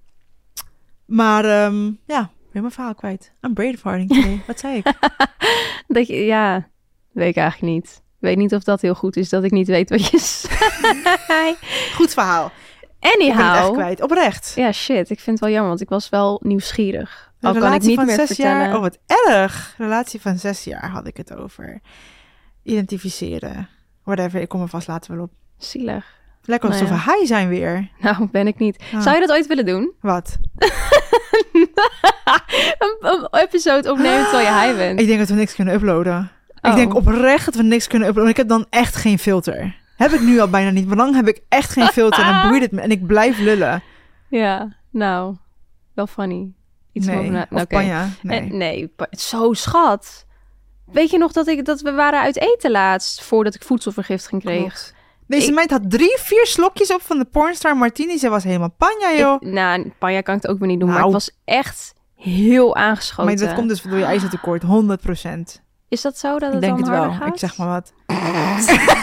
maar 1.04 1.44
ehm, 1.44 1.84
ja, 2.06 2.30
weer 2.52 2.62
mijn 2.62 2.70
verhaal 2.70 2.94
kwijt. 2.94 3.32
I'm 3.40 3.54
brain 3.54 3.78
farting 3.78 4.08
today. 4.08 4.42
Wat 4.46 4.58
zei 4.58 4.76
ik? 4.76 4.92
Dat 5.96 6.06
je, 6.06 6.24
ja, 6.24 6.68
weet 7.12 7.28
ik 7.28 7.36
eigenlijk 7.36 7.72
niet. 7.72 8.02
Ik 8.18 8.22
weet 8.28 8.36
niet 8.36 8.54
of 8.54 8.62
dat 8.62 8.80
heel 8.80 8.94
goed 8.94 9.16
is 9.16 9.28
dat 9.28 9.44
ik 9.44 9.50
niet 9.50 9.66
weet 9.66 9.90
wat 9.90 10.06
je 10.06 10.18
zei. 11.26 11.56
Goed 11.94 12.12
verhaal. 12.12 12.52
Ik 13.00 13.16
ben 13.18 13.26
het 13.26 13.38
echt 13.38 13.48
Anyhow. 13.54 13.72
kwijt. 13.74 14.02
Oprecht. 14.02 14.52
Ja, 14.54 14.72
shit. 14.72 15.10
Ik 15.10 15.20
vind 15.20 15.26
het 15.26 15.40
wel 15.40 15.50
jammer, 15.50 15.68
want 15.68 15.80
ik 15.80 15.88
was 15.88 16.08
wel 16.08 16.40
nieuwsgierig. 16.44 17.32
Al 17.40 17.52
kan 17.52 17.56
ik 17.56 17.62
relatie 17.62 17.88
niet 17.88 17.96
van 17.96 18.06
meer 18.06 18.14
zes 18.14 18.26
vertellen. 18.26 18.60
jaar. 18.60 18.74
Oh, 18.74 18.80
wat 18.80 18.98
erg. 19.26 19.74
Relatie 19.78 20.20
van 20.20 20.38
zes 20.38 20.64
jaar 20.64 20.88
had 20.90 21.06
ik 21.06 21.16
het 21.16 21.34
over. 21.36 21.80
Identificeren. 22.62 23.68
Whatever, 24.04 24.40
ik 24.40 24.48
kom 24.48 24.62
er 24.62 24.68
vast 24.68 24.88
later 24.88 25.14
wel 25.14 25.24
op. 25.24 25.30
Zielig. 25.58 26.14
Lekker 26.42 26.68
Nou 26.68 26.82
alsof 26.82 26.96
ja. 26.98 27.04
we 27.04 27.12
high 27.12 27.26
zijn 27.26 27.48
weer. 27.48 27.90
Nou, 28.00 28.28
ben 28.30 28.46
ik 28.46 28.58
niet. 28.58 28.82
Ah. 28.94 29.00
Zou 29.00 29.14
je 29.14 29.26
dat 29.26 29.36
ooit 29.36 29.46
willen 29.46 29.66
doen? 29.66 29.92
Wat? 30.00 30.36
een, 32.78 32.98
een 33.00 33.28
episode 33.30 33.90
opnemen 33.90 34.22
terwijl 34.22 34.46
je 34.54 34.60
high 34.60 34.76
bent. 34.76 35.00
Ik 35.00 35.06
denk 35.06 35.18
dat 35.18 35.28
we 35.28 35.34
niks 35.34 35.54
kunnen 35.54 35.74
uploaden. 35.74 36.30
Oh. 36.60 36.70
Ik 36.70 36.76
denk 36.76 36.94
oprecht 36.94 37.44
dat 37.44 37.54
we 37.54 37.62
niks 37.62 37.86
kunnen 37.86 38.08
uploaden. 38.08 38.30
Ik 38.30 38.36
heb 38.36 38.48
dan 38.48 38.66
echt 38.70 38.96
geen 38.96 39.18
filter. 39.18 39.76
Heb 39.96 40.10
ik 40.10 40.20
nu 40.20 40.40
al 40.40 40.48
bijna 40.48 40.70
niet. 40.70 40.86
Maar 40.86 40.96
lang 40.96 41.14
heb 41.14 41.28
ik 41.28 41.40
echt 41.48 41.70
geen 41.70 41.86
filter. 41.86 42.24
En 42.24 42.32
dan 42.32 42.48
boeit 42.48 42.62
het 42.62 42.72
me. 42.72 42.80
En 42.80 42.90
ik 42.90 43.06
blijf 43.06 43.38
lullen. 43.38 43.82
Ja, 44.28 44.76
nou, 44.90 45.36
wel 45.94 46.06
funny. 46.06 46.52
Iets 46.92 47.06
nee. 47.06 47.30
na- 47.30 47.46
nou, 47.50 47.66
panja. 47.66 48.08
Nee. 48.22 48.40
Eh, 48.40 48.50
nee, 48.50 48.92
zo 49.10 49.52
schat. 49.52 50.26
Weet 50.92 51.10
je 51.10 51.18
nog 51.18 51.32
dat, 51.32 51.46
ik, 51.46 51.64
dat 51.64 51.80
we 51.80 51.92
waren 51.92 52.20
uit 52.20 52.36
eten 52.40 52.70
laatst 52.70 53.22
voordat 53.22 53.54
ik 53.54 53.62
voedselvergiftiging 53.62 54.42
kreeg? 54.42 54.58
Klopt. 54.60 54.94
Deze 55.26 55.48
Ik- 55.48 55.54
meid 55.54 55.70
had 55.70 55.90
drie, 55.90 56.16
vier 56.20 56.46
slokjes 56.46 56.92
op 56.94 57.02
van 57.02 57.18
de 57.18 57.24
pornstar 57.24 57.76
martini. 57.76 58.18
Ze 58.18 58.28
was 58.28 58.44
helemaal 58.44 58.74
panja, 58.78 59.12
joh. 59.18 59.36
Ik, 59.42 59.48
nou, 59.52 59.92
panja 59.98 60.20
kan 60.20 60.34
ik 60.36 60.42
het 60.42 60.50
ook 60.50 60.58
weer 60.58 60.68
niet 60.68 60.80
doen, 60.80 60.88
maar 60.88 60.98
Nou. 61.00 61.12
het 61.12 61.26
was 61.26 61.38
echt 61.44 61.94
heel 62.14 62.76
aangeschoten. 62.76 63.24
maar 63.24 63.46
dat 63.46 63.54
komt 63.54 63.68
dus 63.68 63.82
door 63.82 63.98
je 63.98 64.04
ijzertekort. 64.04 64.62
100% 64.62 65.62
Is 65.88 66.00
dat 66.02 66.18
zo 66.18 66.38
dat 66.38 66.52
het 66.52 66.54
Ik 66.54 66.60
denk 66.60 66.78
het 66.78 66.88
wel. 66.88 67.12
gaat? 67.12 67.28
Ik 67.28 67.38
zeg 67.38 67.56
maar 67.56 67.68
wat. 67.68 67.92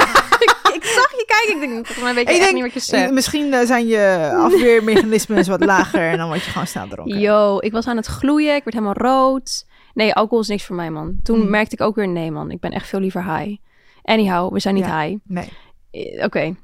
kijken, 1.38 1.54
ik 1.54 1.60
denk, 1.70 1.74
volgens 1.86 2.00
mij 2.06 2.14
weet 2.14 2.28
je 2.28 2.34
Ik 2.34 2.40
denk, 2.40 2.54
niet 2.54 2.62
wat 2.64 2.74
je 2.74 2.80
zegt. 2.80 3.12
Misschien 3.12 3.54
eh, 3.54 3.66
zijn 3.66 3.88
je 3.88 4.32
afweermechanismes 4.36 5.48
wat 5.48 5.66
lager. 5.66 6.10
En 6.12 6.18
dan 6.18 6.28
word 6.28 6.44
je 6.44 6.52
gewoon 6.52 6.68
snel 6.68 6.88
dronken. 6.88 7.20
Yo, 7.20 7.58
ik 7.60 7.72
was 7.72 7.88
aan 7.88 7.98
het 7.98 8.06
gloeien, 8.06 8.56
ik 8.56 8.64
werd 8.64 8.76
helemaal 8.76 9.12
rood. 9.12 9.66
Nee, 9.94 10.14
alcohol 10.14 10.40
is 10.40 10.48
niks 10.48 10.66
voor 10.66 10.76
mij, 10.76 10.90
man. 10.90 11.16
Toen 11.24 11.40
Hmm. 11.40 11.50
merkte 11.50 11.76
ik 11.76 11.82
ook 11.82 11.96
weer, 11.96 12.08
nee, 12.08 12.32
man, 12.32 12.52
ik 12.52 12.60
ben 12.60 12.72
echt 12.72 12.88
veel 12.88 13.00
liever 13.00 13.38
high. 13.38 13.56
Anyhow, 14.04 14.54
we 14.54 14.60
zijn 14.60 14.76
niet 14.76 14.86
Ja. 14.86 15.02
high. 15.02 15.18
Nee. 15.24 15.50
Eh, 15.92 16.24
Oké. 16.26 16.56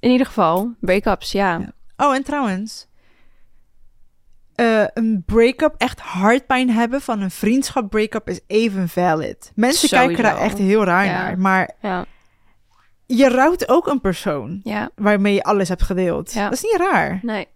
In 0.00 0.10
ieder 0.10 0.26
geval, 0.26 0.70
break-ups, 0.80 1.32
ja. 1.32 1.58
Ja. 1.58 1.72
Oh, 2.06 2.14
en 2.14 2.22
trouwens. 2.24 2.86
eh, 4.54 4.84
een 4.94 5.22
break-up, 5.26 5.74
echt 5.76 6.00
hartpijn 6.00 6.70
hebben 6.70 7.00
van 7.00 7.20
een 7.20 7.30
vriendschap 7.30 7.90
break-up 7.90 8.28
is 8.28 8.40
even 8.46 8.88
valid. 8.88 9.52
Mensen 9.54 9.88
kijken 9.88 10.22
daar 10.22 10.36
echt 10.36 10.58
heel 10.58 10.84
raar 10.84 11.04
Ja. 11.04 11.12
naar. 11.22 11.38
Maar 11.38 11.70
Ja, 11.82 12.04
je 13.16 13.28
rouwt 13.28 13.68
ook 13.68 13.86
een 13.86 14.00
persoon 14.00 14.60
ja. 14.62 14.90
waarmee 14.94 15.34
je 15.34 15.42
alles 15.42 15.68
hebt 15.68 15.82
gedeeld. 15.82 16.32
Ja. 16.32 16.44
Dat 16.44 16.52
is 16.52 16.62
niet 16.62 16.76
raar. 16.76 17.18
Nee, 17.22 17.46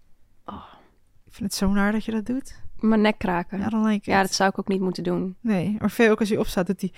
Ik 1.24 1.38
vind 1.38 1.50
het 1.50 1.54
zo 1.54 1.68
naar 1.70 1.92
dat 1.92 2.04
je 2.04 2.12
dat 2.12 2.26
doet. 2.26 2.60
mijn 2.76 3.00
nek 3.00 3.18
kraken. 3.18 3.58
Ja, 3.58 3.64
Ja, 3.64 3.70
dan 3.70 3.84
like 3.86 4.10
it. 4.10 4.16
dat 4.16 4.32
zou 4.34 4.50
ik 4.50 4.58
ook 4.58 4.68
niet 4.68 4.80
moeten 4.80 5.02
doen. 5.02 5.36
Nee, 5.40 5.76
Orfeo 5.80 6.10
ook 6.10 6.20
als 6.20 6.28
hij 6.28 6.38
opstaat, 6.38 6.66
doet 6.66 6.80
hij... 6.80 6.92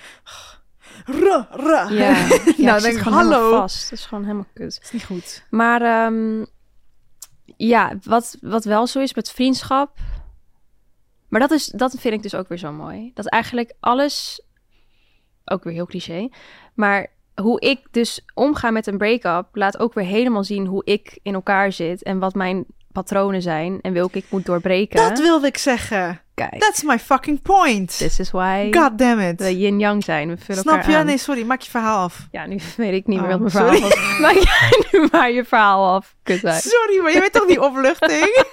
Ra, 1.05 1.49
ra. 1.51 1.89
Ja, 1.91 2.17
ja 2.17 2.53
nou, 2.57 2.77
ik 2.77 2.83
denk 2.83 2.97
ik, 2.97 3.03
hallo. 3.03 3.51
vast. 3.51 3.91
Dat 3.91 3.99
is 3.99 4.07
gewoon 4.07 4.25
helemaal 4.25 4.47
kut. 4.55 4.75
Dat 4.75 4.85
is 4.85 4.91
niet 4.91 5.05
goed. 5.05 5.47
Maar 5.51 5.83
ehm, 5.83 6.45
ja, 7.57 7.99
wat, 8.03 8.37
wat 8.41 8.65
wel 8.65 8.87
zo 8.87 9.01
is 9.01 9.15
met 9.15 9.31
vriendschap. 9.31 9.99
Maar 11.29 11.41
dat, 11.41 11.51
is, 11.51 11.67
dat 11.67 11.95
vind 11.99 12.15
ik 12.15 12.23
dus 12.23 12.35
ook 12.35 12.49
weer 12.49 12.59
zo 12.59 12.73
mooi. 12.73 13.11
Dat 13.15 13.27
eigenlijk 13.27 13.75
alles, 13.81 14.43
ook 15.45 15.65
weer 15.65 15.73
heel 15.73 15.87
cliché, 15.87 16.29
maar 16.75 17.07
hoe 17.43 17.61
ik 17.61 17.81
dus 17.91 18.21
omga 18.35 18.71
met 18.71 18.87
een 18.87 18.99
break-up, 18.99 19.47
laat 19.53 19.79
ook 19.79 19.95
weer 19.95 20.05
helemaal 20.05 20.45
zien 20.45 20.67
hoe 20.67 20.85
ik 20.85 21.19
in 21.23 21.35
elkaar 21.35 21.73
zit 21.73 22.03
en 22.03 22.19
wat 22.19 22.35
mijn 22.35 22.65
patronen 22.93 23.43
zijn 23.43 23.79
en 23.83 23.93
welke 23.93 24.19
ik 24.19 24.25
moet 24.29 24.47
doorbreken. 24.47 25.09
Dat 25.09 25.19
wilde 25.19 25.47
ik 25.47 25.59
zeggen. 25.59 26.19
Kijk, 26.35 26.59
That's 26.59 26.83
my 26.83 26.99
fucking 26.99 27.43
point. 27.43 27.99
this 27.99 28.19
is 28.19 28.31
why 28.31 28.69
God 28.73 28.99
damn 28.99 29.21
it. 29.21 29.41
we 29.41 29.59
yin-yang 29.59 30.05
zijn. 30.05 30.29
We 30.29 30.37
vullen 30.37 30.63
Snap 30.63 30.75
elkaar 30.75 30.91
je? 30.91 30.97
aan. 30.97 31.07
Nee, 31.07 31.19
sorry, 31.19 31.43
maak 31.45 31.61
je 31.61 31.71
verhaal 31.71 32.03
af. 32.05 32.27
Ja, 32.31 32.47
nu 32.47 32.59
weet 32.77 32.93
ik 32.95 33.07
niet 33.07 33.21
meer 33.21 33.35
Oh, 33.35 33.39
wat 33.39 33.39
mijn 33.39 33.51
verhaal 33.51 33.75
sorry. 33.75 33.81
was. 33.89 34.19
Maak 34.21 34.35
jij 34.51 34.85
nu 34.93 35.09
maar 35.13 35.31
je 35.33 35.45
verhaal 35.45 35.95
af. 35.95 36.15
Kut. 36.23 36.39
Sorry, 36.41 36.99
maar 37.03 37.13
je 37.13 37.21
weet 37.21 37.33
toch 37.33 37.47
die 37.47 37.63
opluchting? 37.69 38.45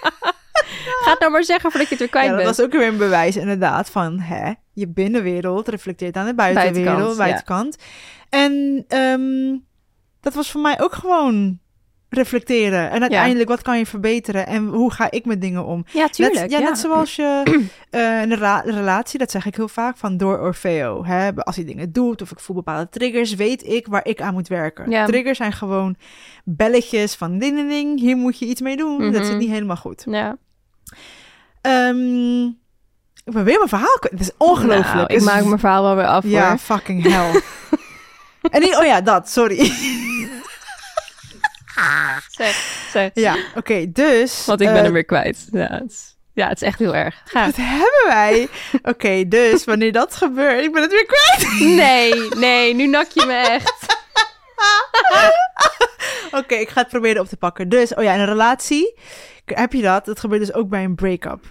Ga 1.02 1.10
het 1.12 1.20
nou 1.20 1.32
maar 1.32 1.44
zeggen 1.44 1.72
voordat 1.72 1.90
je 1.90 1.96
het 1.96 2.04
er 2.04 2.10
kwijt 2.10 2.26
ja, 2.26 2.32
dat 2.36 2.44
bent. 2.44 2.56
was 2.58 2.66
ook 2.66 2.72
weer 2.72 2.88
een 2.88 2.98
bewijs 2.98 3.36
inderdaad 3.36 3.90
van 3.90 4.20
hè, 4.20 4.52
je 4.74 4.88
binnenwereld 4.88 5.68
reflecteert 5.68 6.16
aan 6.16 6.26
de 6.26 6.36
buitenwereld, 6.36 7.18
Buitenkant, 7.18 7.76
ja. 7.80 7.86
En 8.32 8.86
ehm, 8.88 9.58
dat 10.22 10.34
was 10.34 10.52
voor 10.52 10.62
mij 10.62 10.80
ook 10.82 10.94
gewoon 10.94 11.60
reflecteren. 12.10 12.90
En 12.92 13.02
uiteindelijk, 13.02 13.50
wat 13.50 13.62
kan 13.62 13.78
je 13.78 13.86
verbeteren 13.86 14.48
en 14.48 14.68
hoe 14.68 14.92
ga 14.92 15.12
ik 15.12 15.26
met 15.26 15.42
dingen 15.42 15.66
om? 15.66 15.86
Ja, 15.94 16.08
tuurlijk. 16.08 16.40
Net, 16.40 16.52
ja, 16.52 16.60
net 16.60 16.78
zoals 16.78 17.16
je 17.16 17.44
eh, 17.90 18.22
een 18.22 18.36
relatie, 18.66 19.20
dat 19.20 19.32
zeg 19.32 19.46
ik 19.46 19.56
heel 19.56 19.68
vaak, 19.68 19.98
van 19.98 20.18
door 20.18 20.40
Orfeo. 20.40 21.06
Hè? 21.06 21.36
Als 21.36 21.56
hij 21.56 21.66
dingen 21.66 21.92
doet 21.92 22.22
of 22.22 22.32
ik 22.32 22.40
voel 22.40 22.56
bepaalde 22.56 22.90
triggers, 22.90 23.34
weet 23.36 23.66
ik 23.68 23.88
waar 23.88 24.06
ik 24.06 24.22
aan 24.22 24.34
moet 24.34 24.48
werken. 24.48 24.90
Ja. 24.90 25.06
Triggers 25.06 25.38
zijn 25.38 25.54
gewoon 25.54 25.96
belletjes 26.44 27.16
van 27.16 27.38
ding, 27.38 27.56
ding, 27.56 27.70
ding, 27.70 28.00
hier 28.00 28.18
moet 28.18 28.40
je 28.40 28.46
iets 28.46 28.62
mee 28.62 28.78
doen. 28.78 29.00
Dat 29.12 29.16
zit 29.22 29.28
Mhm. 29.34 29.38
niet 29.38 29.50
helemaal 29.50 29.76
goed. 29.76 30.04
Ja. 30.10 30.38
Ehm, 31.62 32.46
ik 33.24 33.34
ben 33.34 33.44
weer 33.44 33.58
mijn 33.58 33.70
verhaal. 33.70 33.98
Het 34.00 34.20
is 34.20 34.32
ongelooflijk. 34.38 34.94
Nou, 34.94 35.06
ik 35.06 35.16
is- 35.16 35.24
maak 35.24 35.46
mijn 35.46 35.60
verhaal 35.60 35.84
wel 35.84 35.96
weer 35.96 36.08
af 36.08 36.24
Ja, 36.28 36.48
hoor. 36.50 36.58
fucking 36.58 37.04
hell. 37.04 37.42
en 38.50 38.62
die, 38.62 38.78
oh 38.78 38.86
ja, 38.86 39.02
dat, 39.02 39.30
sorry. 39.30 39.72
Zeg, 42.28 42.86
zeg. 42.92 43.10
ja, 43.14 43.36
oké, 43.56 43.92
dus... 43.92 44.46
Want 44.46 44.62
ik 44.62 44.68
ben 44.68 44.76
eh, 44.78 44.84
hem 44.84 44.94
weer 44.94 45.06
kwijt. 45.06 45.48
Ja 45.52 45.68
het, 45.68 45.92
is, 45.92 46.16
ja, 46.34 46.48
het 46.48 46.62
is 46.62 46.68
echt 46.68 46.80
heel 46.80 46.96
erg. 46.96 47.22
Ga. 47.26 47.46
Wat 47.46 47.56
hebben 47.56 48.04
wij? 48.08 48.48
Oké, 48.82 49.28
dus 49.28 49.64
wanneer 49.64 49.92
dat 49.92 50.16
gebeurt, 50.16 50.64
ik 50.64 50.72
ben 50.74 50.82
het 50.82 50.92
weer 50.92 51.06
kwijt. 51.06 51.60
Nee, 51.60 52.30
nee, 52.38 52.74
nu 52.76 52.88
nak 52.88 53.08
je 53.12 53.26
me 53.26 53.34
echt. 53.34 54.00
Oké, 56.32 56.56
ik 56.56 56.70
ga 56.70 56.82
het 56.82 56.90
proberen 56.90 57.22
op 57.22 57.28
te 57.28 57.38
pakken. 57.38 57.70
Dus, 57.70 57.94
oh 57.94 58.04
ja, 58.04 58.14
in 58.14 58.20
een 58.20 58.26
relatie 58.26 59.00
heb 59.46 59.74
je 59.74 59.82
dat. 59.82 60.06
Dat 60.06 60.20
gebeurt 60.20 60.42
dus 60.42 60.54
ook 60.54 60.70
bij 60.70 60.84
een 60.84 60.96
break-up. 60.96 61.44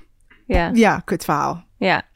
Ja, 0.46 0.70
Ja, 0.72 1.02
kut 1.04 1.24
verhaal. 1.24 1.64
ja. 1.78 2.08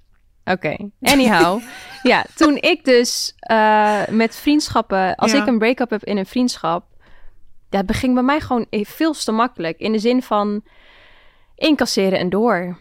Oké, 0.45 0.77
anyhow. 1.03 1.61
ja, 2.03 2.25
toen 2.35 2.57
ik 2.57 2.85
dus 2.85 3.35
eh, 3.39 4.07
met 4.09 4.37
vriendschappen... 4.37 5.15
Als 5.15 5.33
Ja. 5.33 5.41
ik 5.41 5.47
een 5.47 5.59
break-up 5.59 5.91
heb 5.91 6.05
in 6.05 6.17
een 6.17 6.27
vriendschap... 6.27 6.85
Dat 7.69 7.87
beging 7.87 8.15
bij 8.15 8.23
mij 8.23 8.41
gewoon 8.41 8.67
veel 8.71 9.13
te 9.13 9.33
makkelijk. 9.33 9.79
In 9.79 9.93
de 9.93 9.99
zin 9.99 10.23
van 10.23 10.63
incasseren 11.57 12.19
en 12.19 12.29
door. 12.31 12.79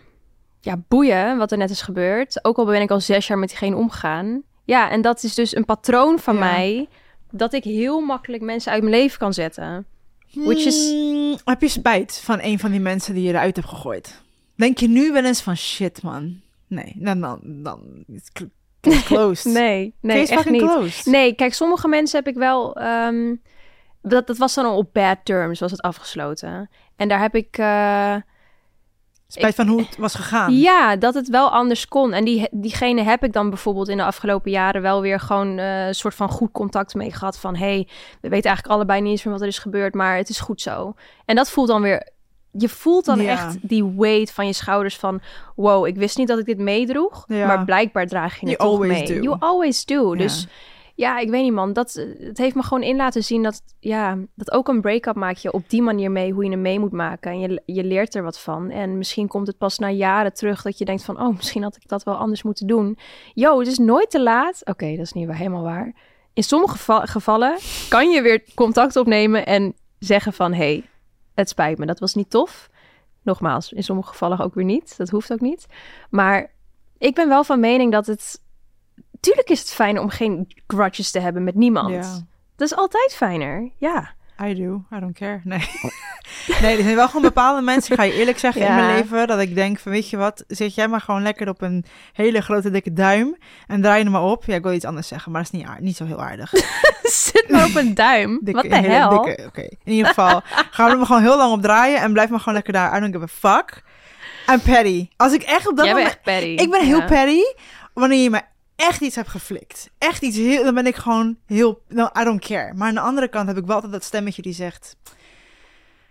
Ja, 0.62 0.78
boeien, 0.88 1.38
wat 1.38 1.52
er 1.52 1.58
net 1.58 1.70
is 1.70 1.82
gebeurd. 1.82 2.46
Ook 2.46 2.58
al 2.58 2.66
ben 2.66 2.82
ik 2.82 2.92
al 2.92 3.00
zes 3.00 3.28
jaar 3.28 3.38
met 3.38 3.50
diegene 3.50 3.76
omgegaan. 3.76 4.42
Ja, 4.66 4.90
en 4.90 5.02
dat 5.02 5.24
is 5.24 5.36
dus 5.36 5.56
een 5.56 5.66
patroon 5.66 6.20
van 6.20 6.34
Ja. 6.34 6.40
mij... 6.40 6.88
dat 7.32 7.54
ik 7.54 7.64
heel 7.64 8.00
makkelijk 8.02 8.44
mensen 8.44 8.72
uit 8.72 8.82
mijn 8.84 8.96
leven 8.96 9.20
kan 9.20 9.34
zetten. 9.34 9.86
Which 10.34 10.66
is- 10.66 10.92
Hmm, 10.92 11.38
heb 11.46 11.62
je 11.62 11.68
spijt 11.68 12.22
van 12.24 12.40
een 12.42 12.60
van 12.60 12.72
die 12.72 12.80
mensen 12.80 13.14
die 13.14 13.24
je 13.24 13.30
eruit 13.30 13.56
hebt 13.56 13.68
gegooid? 13.68 14.22
Denk 14.56 14.78
je 14.78 14.88
nu 14.88 15.12
wel 15.12 15.26
eens 15.26 15.42
van 15.42 15.58
shit, 15.58 16.02
man? 16.04 16.42
Nee, 16.74 16.94
dan, 16.96 17.20
dan, 17.22 17.40
dan 17.44 17.82
case 18.82 19.04
closed. 19.14 19.54
Nee, 19.54 19.96
nee, 20.02 20.20
Case 20.20 20.34
echt 20.34 20.50
niet. 20.50 20.62
closed. 20.62 21.06
Nee, 21.06 21.34
kijk, 21.34 21.54
sommige 21.54 21.88
mensen 21.88 22.18
heb 22.20 22.28
ik 22.28 22.36
wel. 22.40 22.76
ehm, 22.76 23.36
dat, 24.02 24.28
dat 24.28 24.38
was 24.38 24.54
dan 24.54 24.66
al 24.66 24.78
op 24.78 24.94
bad 24.94 25.18
terms, 25.24 25.60
was 25.60 25.72
het 25.72 25.82
afgesloten. 25.82 26.70
En 26.96 27.08
daar 27.08 27.20
heb 27.20 27.36
ik. 27.36 27.58
eh, 27.58 28.16
Spijt 29.28 29.56
van 29.56 29.68
hoe 29.68 29.82
het 29.82 29.98
was 29.98 30.16
gegaan. 30.16 30.54
ja, 30.70 30.96
dat 30.96 31.14
het 31.14 31.30
wel 31.30 31.50
anders 31.50 31.88
kon. 31.88 32.14
En 32.14 32.26
die, 32.26 32.48
diegene 32.52 33.02
heb 33.02 33.24
ik 33.24 33.34
dan 33.34 33.50
bijvoorbeeld 33.50 33.88
in 33.88 33.98
de 33.98 34.04
afgelopen 34.04 34.52
jaren 34.52 34.82
wel 34.82 35.02
weer 35.02 35.20
gewoon 35.20 35.58
eh, 35.58 35.88
een 35.88 35.96
soort 35.96 36.16
van 36.16 36.30
goed 36.30 36.52
contact 36.52 36.94
mee 36.96 37.12
gehad. 37.12 37.40
Van 37.40 37.56
hey, 37.56 37.88
we 38.22 38.30
weten 38.30 38.46
eigenlijk 38.50 38.68
allebei 38.76 39.02
niet 39.02 39.12
eens 39.12 39.24
meer 39.24 39.34
wat 39.34 39.42
er 39.42 39.48
is 39.48 39.60
gebeurd, 39.60 39.94
maar 39.94 40.18
het 40.18 40.30
is 40.30 40.40
goed 40.40 40.62
zo. 40.62 40.94
En 41.26 41.36
dat 41.36 41.50
voelt 41.50 41.68
dan 41.68 41.82
weer. 41.82 42.12
Je 42.58 42.70
voelt 42.70 43.06
dan 43.06 43.22
Ja. 43.22 43.32
echt 43.32 43.58
die 43.62 43.94
weight 43.98 44.32
van 44.32 44.46
je 44.48 44.54
schouders 44.54 44.98
van... 44.98 45.22
wow, 45.56 45.86
ik 45.88 45.96
wist 45.96 46.18
niet 46.18 46.28
dat 46.28 46.40
ik 46.40 46.46
dit 46.46 46.58
meedroeg, 46.58 47.24
Ja. 47.28 47.48
maar 47.48 47.66
blijkbaar 47.66 48.08
draag 48.08 48.40
je 48.40 48.48
het 48.50 48.58
You 48.58 48.58
toch 48.58 48.68
always 48.82 49.10
mee. 49.10 49.18
do. 49.18 49.24
You 49.24 49.36
always 49.40 49.86
do. 49.86 50.12
Ja. 50.16 50.22
Dus 50.22 50.48
ja, 50.96 51.20
ik 51.20 51.30
weet 51.30 51.44
niet 51.44 51.54
man. 51.54 51.74
Dat, 51.74 51.96
eh, 51.96 52.06
het 52.28 52.38
heeft 52.38 52.56
me 52.56 52.64
gewoon 52.64 52.84
in 52.84 52.96
laten 52.96 53.24
zien 53.24 53.44
dat, 53.44 53.62
ja, 53.80 54.18
dat 54.36 54.52
ook 54.52 54.68
een 54.68 54.82
break-up 54.82 55.16
maak 55.16 55.36
je 55.38 55.52
op 55.54 55.70
die 55.70 55.82
manier 55.82 56.12
mee, 56.12 56.32
hoe 56.34 56.44
je 56.44 56.50
hem 56.50 56.62
mee 56.62 56.80
moet 56.80 56.92
maken. 56.92 57.32
En 57.32 57.40
je, 57.40 57.62
je 57.66 57.84
leert 57.84 58.16
er 58.16 58.24
wat 58.24 58.40
van. 58.40 58.70
En 58.70 58.98
misschien 58.98 59.28
komt 59.28 59.48
het 59.48 59.58
pas 59.58 59.80
na 59.80 59.90
jaren 59.90 60.34
terug 60.34 60.62
dat 60.62 60.78
je 60.78 60.86
denkt 60.86 61.04
van, 61.04 61.22
oh, 61.22 61.36
misschien 61.36 61.64
had 61.64 61.76
ik 61.76 61.88
dat 61.88 62.04
wel 62.04 62.16
anders 62.16 62.44
moeten 62.44 62.68
doen. 62.68 62.98
Yo, 63.34 63.60
het 63.60 63.68
is 63.68 63.78
nooit 63.78 64.10
te 64.10 64.22
laat. 64.22 64.62
Oké, 64.66 64.90
dat 64.90 65.06
is 65.06 65.14
niet 65.14 65.28
waar, 65.28 65.38
helemaal 65.38 65.64
waar. 65.64 65.94
In 66.34 66.44
sommige 66.44 66.78
geva- 66.78 67.06
gevallen 67.06 67.58
kan 67.90 68.10
je 68.10 68.22
weer 68.22 68.44
contact 68.56 68.96
opnemen 68.96 69.46
en 69.46 69.74
zeggen 70.00 70.34
van, 70.34 70.54
hey, 70.54 70.84
het 71.34 71.50
spijt 71.50 71.78
me, 71.78 71.86
dat 71.86 72.00
was 72.00 72.14
niet 72.14 72.30
tof. 72.30 72.70
Nogmaals, 73.22 73.72
in 73.72 73.84
sommige 73.84 74.10
gevallen 74.10 74.40
ook 74.40 74.54
weer 74.54 74.66
niet. 74.66 74.98
Dat 74.98 75.10
hoeft 75.10 75.34
ook 75.34 75.42
niet. 75.42 75.66
Maar 76.10 76.52
ik 76.98 77.16
ben 77.16 77.28
wel 77.28 77.44
van 77.44 77.60
mening 77.60 77.92
dat 77.92 78.06
het... 78.06 78.42
Tuurlijk 79.20 79.50
is 79.50 79.60
het 79.60 79.70
fijn 79.70 80.00
om 80.00 80.10
geen 80.10 80.48
grudges 80.68 81.12
te 81.12 81.20
hebben 81.20 81.44
met 81.44 81.56
niemand. 81.56 81.90
Ja. 81.90 82.22
Dat 82.56 82.72
is 82.72 82.76
altijd 82.76 83.14
fijner, 83.16 83.72
ja. 83.78 84.14
I 84.42 84.54
do. 84.54 84.86
I 84.92 85.00
don't 85.00 85.14
care. 85.14 85.42
Nee. 85.44 85.60
nee, 86.62 86.78
er 86.78 86.84
zijn 86.84 86.96
wel 86.96 87.08
gewoon 87.08 87.22
bepaalde 87.22 87.62
mensen, 87.62 87.96
ga 87.96 88.04
je 88.04 88.14
eerlijk 88.14 88.40
zeggen, 88.40 88.62
in 88.62 88.76
mijn 88.76 88.96
leven, 88.96 89.28
dat 89.28 89.40
ik 89.40 89.56
denk 89.56 89.80
van, 89.80 89.92
weet 89.92 90.10
je 90.10 90.18
wat, 90.18 90.44
zit 90.48 90.76
jij 90.76 90.88
maar 90.88 91.02
gewoon 91.02 91.22
lekker 91.22 91.50
op 91.50 91.62
een 91.62 91.86
hele 92.14 92.42
grote 92.42 92.72
dikke 92.72 92.94
duim 92.94 93.38
en 93.68 93.82
draai 93.82 94.04
er 94.04 94.12
maar 94.12 94.24
op. 94.24 94.44
Ja, 94.46 94.56
ik 94.56 94.64
wil 94.64 94.74
iets 94.74 94.86
anders 94.86 95.08
zeggen, 95.08 95.32
maar 95.32 95.44
dat 95.44 95.54
is 95.54 95.60
niet, 95.60 95.68
aard- 95.70 95.80
niet 95.80 95.96
zo 95.98 96.06
heel 96.06 96.22
aardig. 96.22 96.52
Zit 97.04 97.46
maar 97.50 97.66
op 97.66 97.76
een 97.76 97.94
duim. 97.94 98.40
Dikke, 98.44 98.70
Wat 98.70 98.82
de 98.84 98.88
hel? 98.90 99.18
Oké, 99.18 99.62
in 99.62 99.92
ieder 99.92 100.08
geval 100.08 100.42
gaan 100.72 100.86
we 100.86 100.92
er 100.92 100.98
maar 100.98 101.06
gewoon 101.06 101.22
heel 101.22 101.38
lang 101.38 101.52
op 101.54 101.62
draaien 101.62 102.00
en 102.02 102.14
blijf 102.14 102.30
maar 102.30 102.40
gewoon 102.40 102.54
lekker 102.54 102.74
daar. 102.74 102.98
I 102.98 103.00
don't 103.00 103.14
give 103.16 103.24
a 103.48 103.58
fuck. 103.58 103.84
I'm 104.52 104.62
petty. 104.62 105.08
Als 105.18 105.34
ik 105.34 105.42
echt 105.44 105.68
op 105.68 105.76
dat 105.78 105.86
Jij 105.86 105.94
bent 105.94 106.06
moment... 106.06 106.26
echt 106.28 106.38
petty. 106.40 106.64
Ik 106.64 106.70
ben 106.72 106.86
heel 106.86 107.00
Ja. 107.00 107.06
petty 107.06 107.42
wanneer 107.94 108.24
je 108.24 108.30
me 108.30 108.42
echt 108.76 109.02
iets 109.02 109.16
hebt 109.16 109.30
geflikt. 109.30 109.90
Echt 109.98 110.22
iets 110.22 110.38
heel... 110.38 110.64
Dan 110.64 110.74
ben 110.74 110.86
ik 110.88 110.96
gewoon 110.96 111.38
heel... 111.48 111.82
No, 111.88 112.10
I 112.20 112.24
don't 112.24 112.46
care. 112.46 112.74
Maar 112.74 112.88
aan 112.88 112.94
de 112.94 113.00
andere 113.00 113.28
kant 113.28 113.48
heb 113.48 113.58
ik 113.58 113.66
wel 113.66 113.76
altijd 113.76 113.94
dat 113.94 114.04
stemmetje 114.04 114.42
die 114.42 114.54
zegt... 114.54 114.96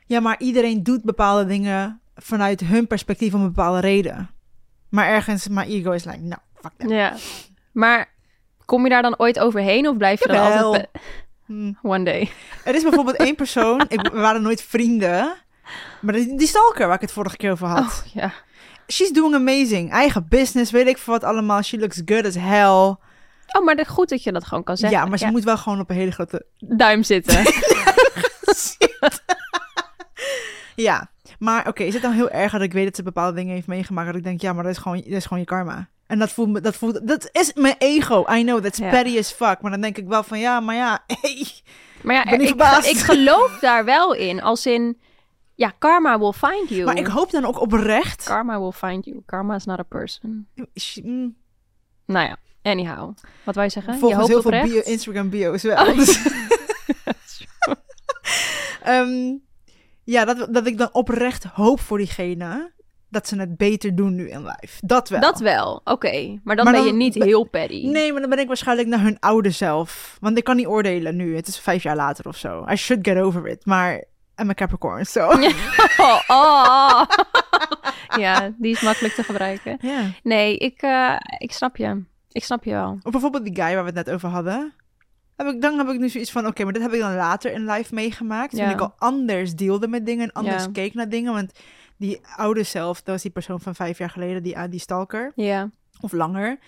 Ja, 0.06 0.20
maar 0.20 0.36
iedereen 0.38 0.82
doet 0.82 1.02
bepaalde 1.02 1.46
dingen 1.46 2.00
vanuit 2.16 2.60
hun 2.60 2.86
perspectief 2.86 3.34
om 3.34 3.40
een 3.40 3.52
bepaalde 3.52 3.80
reden. 3.80 4.30
Maar 4.88 5.06
ergens, 5.06 5.48
mijn 5.48 5.68
ego 5.68 5.90
is 5.90 6.04
like, 6.04 6.18
no, 6.18 6.36
fuck 6.54 6.72
that. 6.76 6.90
Ja. 6.90 7.14
Maar 7.72 8.12
kom 8.64 8.84
je 8.84 8.90
daar 8.90 9.02
dan 9.02 9.18
ooit 9.18 9.38
overheen 9.38 9.88
of 9.88 9.96
blijf 9.96 10.20
je 10.20 10.28
dan 10.28 10.36
Jawel. 10.36 10.64
altijd... 10.64 10.88
Hmm. 11.46 11.78
One 11.82 12.04
day. 12.04 12.30
Er 12.64 12.74
is 12.74 12.82
bijvoorbeeld 12.82 13.16
één 13.16 13.34
persoon, 13.34 13.84
ik, 13.88 14.00
we 14.12 14.20
waren 14.20 14.42
nooit 14.42 14.62
vrienden... 14.62 15.34
Maar 16.00 16.14
die, 16.14 16.36
die 16.36 16.46
stalker 16.46 16.86
waar 16.86 16.94
ik 16.94 17.00
het 17.00 17.12
vorige 17.12 17.36
keer 17.36 17.50
over 17.50 17.66
had. 17.66 17.84
Oh, 17.84 18.12
ja. 18.12 18.32
She's 18.88 19.12
doing 19.12 19.34
amazing. 19.34 19.90
Eigen 19.90 20.26
business, 20.28 20.70
weet 20.70 20.86
ik 20.86 20.98
veel 20.98 21.12
wat 21.12 21.24
allemaal. 21.24 21.62
She 21.62 21.78
looks 21.78 22.02
good 22.04 22.26
as 22.26 22.34
hell. 22.34 22.96
Oh, 23.52 23.64
maar 23.64 23.86
goed 23.86 24.08
dat 24.08 24.22
je 24.22 24.32
dat 24.32 24.44
gewoon 24.44 24.64
kan 24.64 24.76
zeggen. 24.76 24.98
ja, 24.98 25.06
maar 25.06 25.18
ze 25.18 25.26
moet 25.26 25.44
wel 25.44 25.56
gewoon 25.56 25.80
op 25.80 25.90
een 25.90 25.96
hele 25.96 26.10
grote 26.10 26.46
Duim 26.58 27.02
zitten. 27.02 27.42
Ja, 30.76 31.10
maar 31.38 31.68
oké, 31.68 31.82
is 31.82 31.92
het 31.94 32.02
dan 32.02 32.12
heel 32.12 32.30
erg 32.30 32.52
dat 32.52 32.60
ik 32.60 32.72
weet 32.72 32.84
dat 32.84 32.96
ze 32.96 33.02
bepaalde 33.02 33.36
dingen 33.36 33.54
heeft 33.54 33.66
meegemaakt? 33.66 34.06
Dat 34.06 34.16
ik 34.16 34.24
denk, 34.24 34.40
ja, 34.40 34.52
maar 34.52 34.62
dat 34.64 34.72
is 34.72 34.78
gewoon, 34.78 34.96
dat 34.96 35.06
is 35.06 35.22
gewoon 35.24 35.38
je 35.38 35.44
karma. 35.44 35.88
En 36.06 36.18
dat 36.18 36.30
voelt 36.32 36.48
me, 36.48 36.60
dat 36.60 36.76
voelt, 36.76 37.08
dat 37.08 37.28
is 37.32 37.52
mijn 37.54 37.74
ego. 37.78 38.24
I 38.32 38.42
know, 38.42 38.62
that's 38.62 38.78
Ja. 38.78 38.90
petty 38.90 39.18
as 39.18 39.32
fuck. 39.32 39.60
Maar 39.60 39.70
dan 39.70 39.80
denk 39.80 39.98
ik 39.98 40.06
wel 40.06 40.22
van, 40.22 40.38
ja, 40.38 40.60
maar 40.60 40.74
ja, 40.74 41.04
hey. 41.20 41.46
Maar 42.02 42.14
ja, 42.14 42.24
Ik 42.24 42.30
ben 42.30 42.38
niet 42.38 42.48
ik, 42.48 42.56
verbaasd. 42.56 42.88
ik 42.90 42.96
geloof 42.98 43.58
daar 43.60 43.84
wel 43.84 44.14
in. 44.14 44.42
Als 44.42 44.66
in, 44.66 45.00
ja, 45.54 45.72
karma 45.78 46.18
will 46.18 46.32
find 46.32 46.68
you. 46.68 46.84
Maar 46.84 46.96
ik 46.96 47.06
hoop 47.06 47.30
dan 47.30 47.44
ook 47.44 47.60
oprecht. 47.60 48.24
Karma 48.24 48.60
will 48.60 48.70
find 48.72 49.04
you. 49.04 49.22
Karma 49.26 49.54
is 49.54 49.64
not 49.64 49.78
a 49.78 49.82
person. 49.82 50.46
Mm, 51.02 51.36
Nou 52.06 52.26
ja, 52.26 52.36
anyhow. 52.62 53.14
Wat 53.44 53.54
je 53.54 53.68
zeggen? 53.68 53.92
je 53.92 53.98
Volgens 53.98 54.20
hoopt 54.20 54.32
heel 54.32 54.42
veel 54.42 54.62
bio, 54.72 54.80
Instagram 54.80 55.28
bio's 55.30 55.62
wel. 55.62 55.86
Oh. 55.86 55.96
Dus- 55.96 56.22
Ehm, 58.82 59.34
ja, 60.04 60.24
dat, 60.24 60.54
dat 60.54 60.66
ik 60.66 60.78
dan 60.78 60.88
oprecht 60.92 61.44
hoop 61.44 61.80
voor 61.80 61.98
diegene 61.98 62.72
dat 63.12 63.28
ze 63.28 63.36
het 63.36 63.56
beter 63.56 63.94
doen 63.94 64.14
nu 64.14 64.30
in 64.30 64.44
life. 64.44 64.86
Dat 64.86 65.08
wel. 65.08 65.20
Dat 65.20 65.40
wel, 65.40 65.80
oké. 65.84 66.40
Maar 66.44 66.56
dan 66.56 66.64
Maar 66.64 66.74
ben 66.74 66.84
je 66.84 66.92
niet 66.92 67.14
heel 67.14 67.44
petty. 67.44 67.86
Nee, 67.86 68.12
maar 68.12 68.20
dan 68.20 68.30
ben 68.30 68.38
ik 68.38 68.46
waarschijnlijk 68.46 68.88
naar 68.88 69.00
hun 69.00 69.16
oude 69.20 69.50
zelf. 69.50 70.16
Want 70.20 70.38
ik 70.38 70.44
kan 70.44 70.56
niet 70.56 70.66
oordelen 70.66 71.16
nu. 71.16 71.36
Het 71.36 71.48
is 71.48 71.58
vijf 71.58 71.82
jaar 71.82 71.96
later 71.96 72.28
of 72.28 72.36
zo. 72.36 72.66
I 72.70 72.76
should 72.76 73.06
get 73.06 73.16
over 73.18 73.46
it. 73.46 73.66
Maar 73.66 74.04
I'm 74.36 74.50
a 74.50 74.54
Capricorn, 74.54 75.06
so... 75.06 75.28
Oh, 75.96 76.20
oh. 76.26 77.02
ja, 78.22 78.52
die 78.56 78.72
is 78.72 78.80
makkelijk 78.80 79.14
te 79.14 79.22
gebruiken. 79.22 79.78
Nee, 80.22 80.56
ik, 80.56 80.82
eh, 80.82 81.16
ik 81.38 81.52
snap 81.52 81.76
je. 81.76 82.02
Ik 82.28 82.44
snap 82.44 82.64
je 82.64 82.70
wel. 82.70 82.98
Of 83.02 83.12
bijvoorbeeld 83.12 83.44
die 83.44 83.54
guy 83.54 83.74
waar 83.74 83.84
we 83.84 83.90
het 83.94 84.06
net 84.06 84.10
over 84.10 84.28
hadden. 84.28 84.74
Heb 85.44 85.54
ik, 85.54 85.60
dan 85.62 85.78
heb 85.78 85.88
ik 85.88 85.98
nu 85.98 86.08
zoiets 86.08 86.30
van, 86.30 86.46
oké, 86.46 86.64
maar 86.64 86.72
dit 86.72 86.82
heb 86.82 86.92
ik 86.92 87.00
dan 87.00 87.14
later 87.14 87.52
in 87.52 87.64
live 87.70 87.94
meegemaakt. 87.94 88.50
Toen 88.50 88.60
Ja. 88.64 88.70
ik 88.70 88.80
al 88.80 88.94
anders 88.98 89.54
deelde 89.54 89.88
met 89.88 90.06
dingen 90.06 90.24
en 90.24 90.32
anders 90.32 90.64
Ja. 90.64 90.70
keek 90.72 90.94
naar 90.94 91.08
dingen. 91.08 91.32
Want 91.32 91.52
die 91.96 92.20
oude 92.36 92.62
zelf, 92.62 92.96
dat 92.96 93.06
was 93.14 93.22
die 93.22 93.30
persoon 93.30 93.60
van 93.60 93.74
vijf 93.74 93.98
jaar 93.98 94.10
geleden, 94.10 94.42
die, 94.42 94.68
die 94.68 94.80
stalker. 94.80 95.32
Ja, 95.34 95.70
Of 96.00 96.12
langer. 96.12 96.58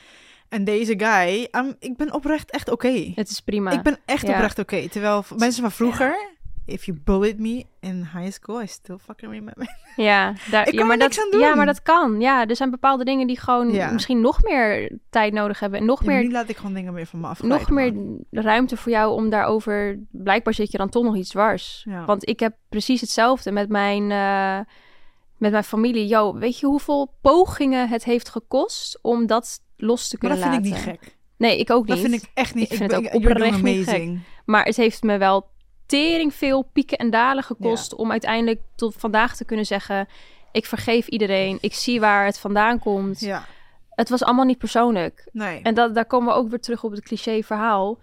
En 0.48 0.64
deze 0.64 0.94
guy, 0.96 1.48
um, 1.50 1.74
ik 1.78 1.96
ben 1.96 2.12
oprecht 2.12 2.50
echt 2.50 2.70
oké. 2.70 3.12
het 3.14 3.28
is 3.30 3.40
prima. 3.40 3.70
Ik 3.70 3.82
ben 3.82 3.98
echt 4.04 4.26
Ja. 4.26 4.32
oprecht 4.34 4.58
oké. 4.58 4.88
Terwijl 4.88 5.24
mensen 5.36 5.62
van 5.62 5.72
vroeger, 5.72 6.16
if 6.66 6.84
you 6.84 6.98
bullied 7.04 7.38
me 7.38 7.64
in 7.80 8.08
high 8.14 8.30
school, 8.32 8.62
I 8.62 8.66
still 8.66 8.96
fucking 8.98 9.32
remember. 9.32 9.68
Ja, 9.96 10.34
daar, 10.50 10.66
Ik 10.66 10.72
ja, 10.72 10.78
kan 10.78 10.86
maar 10.86 10.96
niks 10.96 11.16
dat, 11.16 11.24
aan 11.24 11.30
doen. 11.30 11.40
Ja, 11.40 11.54
maar 11.54 11.66
dat 11.66 11.82
kan. 11.82 12.20
Ja, 12.20 12.46
er 12.46 12.56
zijn 12.56 12.70
bepaalde 12.70 13.04
dingen 13.04 13.26
die 13.26 13.38
gewoon 13.40 13.72
Ja. 13.72 13.90
misschien 13.92 14.20
nog 14.20 14.42
meer 14.42 14.98
tijd 15.10 15.32
nodig 15.32 15.60
hebben. 15.60 15.78
En 15.80 15.84
nog 15.86 16.00
Ja, 16.04 16.06
meer 16.10 16.22
nu 16.22 16.30
laat 16.30 16.48
ik 16.48 16.56
gewoon 16.56 16.74
dingen 16.74 16.92
meer 16.92 17.06
van 17.06 17.20
me 17.20 17.26
afglijden. 17.26 17.58
nog 17.58 17.70
meer 17.70 17.94
man. 17.94 18.24
ruimte 18.30 18.76
voor 18.76 18.92
jou 18.92 19.12
om 19.14 19.30
daarover... 19.30 19.98
Blijkbaar 20.10 20.54
zit 20.54 20.70
je 20.70 20.78
dan 20.78 20.88
toch 20.88 21.04
nog 21.04 21.16
iets 21.16 21.28
dwars. 21.30 21.84
Ja. 21.88 22.04
Want 22.04 22.28
ik 22.28 22.40
heb 22.40 22.56
precies 22.68 23.00
hetzelfde 23.00 23.52
met 23.52 23.68
mijn, 23.68 24.10
eh, 24.10 24.58
met 25.36 25.50
mijn 25.52 25.64
familie. 25.64 26.06
Yo, 26.06 26.34
weet 26.38 26.58
je 26.58 26.66
hoeveel 26.66 27.14
pogingen 27.20 27.88
het 27.88 28.04
heeft 28.04 28.28
gekost 28.28 28.98
om 29.02 29.26
dat 29.26 29.60
los 29.76 30.08
te 30.08 30.16
Maar 30.20 30.30
kunnen 30.30 30.50
dat 30.50 30.60
vind 30.62 30.74
laten? 30.76 30.86
ik 30.88 30.94
niet 30.94 31.00
gek. 31.02 31.16
Nee, 31.36 31.58
ik 31.58 31.70
ook 31.70 31.86
niet. 31.86 31.96
Dat 32.02 32.10
vind 32.10 32.22
ik 32.22 32.30
echt 32.34 32.54
niet. 32.54 32.70
Ik 32.70 32.76
vind 32.76 32.90
het 32.92 33.06
ook 33.06 33.14
oprecht 33.14 33.62
niet 33.62 33.78
gek. 33.84 33.94
amazing. 33.94 34.20
Maar 34.44 34.64
het 34.64 34.76
heeft 34.76 35.02
me 35.02 35.18
wel 35.18 35.52
tering 35.86 36.34
veel 36.34 36.62
pieken 36.72 36.98
en 36.98 37.10
dalen 37.10 37.42
gekost... 37.44 37.94
om 37.94 38.10
uiteindelijk 38.10 38.60
tot 38.76 38.94
vandaag 38.98 39.36
te 39.36 39.44
kunnen 39.44 39.66
zeggen... 39.66 40.08
ik 40.52 40.66
vergeef 40.66 41.06
iedereen, 41.06 41.58
ik 41.60 41.74
zie 41.74 42.00
waar 42.00 42.24
het 42.26 42.38
vandaan 42.38 42.78
komt. 42.78 43.20
Ja, 43.20 43.44
Het 43.90 44.08
was 44.08 44.24
allemaal 44.24 44.44
niet 44.44 44.58
persoonlijk. 44.58 45.28
nee. 45.32 45.60
En 45.62 45.74
dat, 45.74 45.94
daar 45.94 46.06
komen 46.06 46.28
we 46.32 46.38
ook 46.40 46.48
weer 46.50 46.60
terug 46.60 46.84
op 46.84 46.90
het 46.90 47.02
cliché 47.02 47.42
verhaal. 47.42 47.98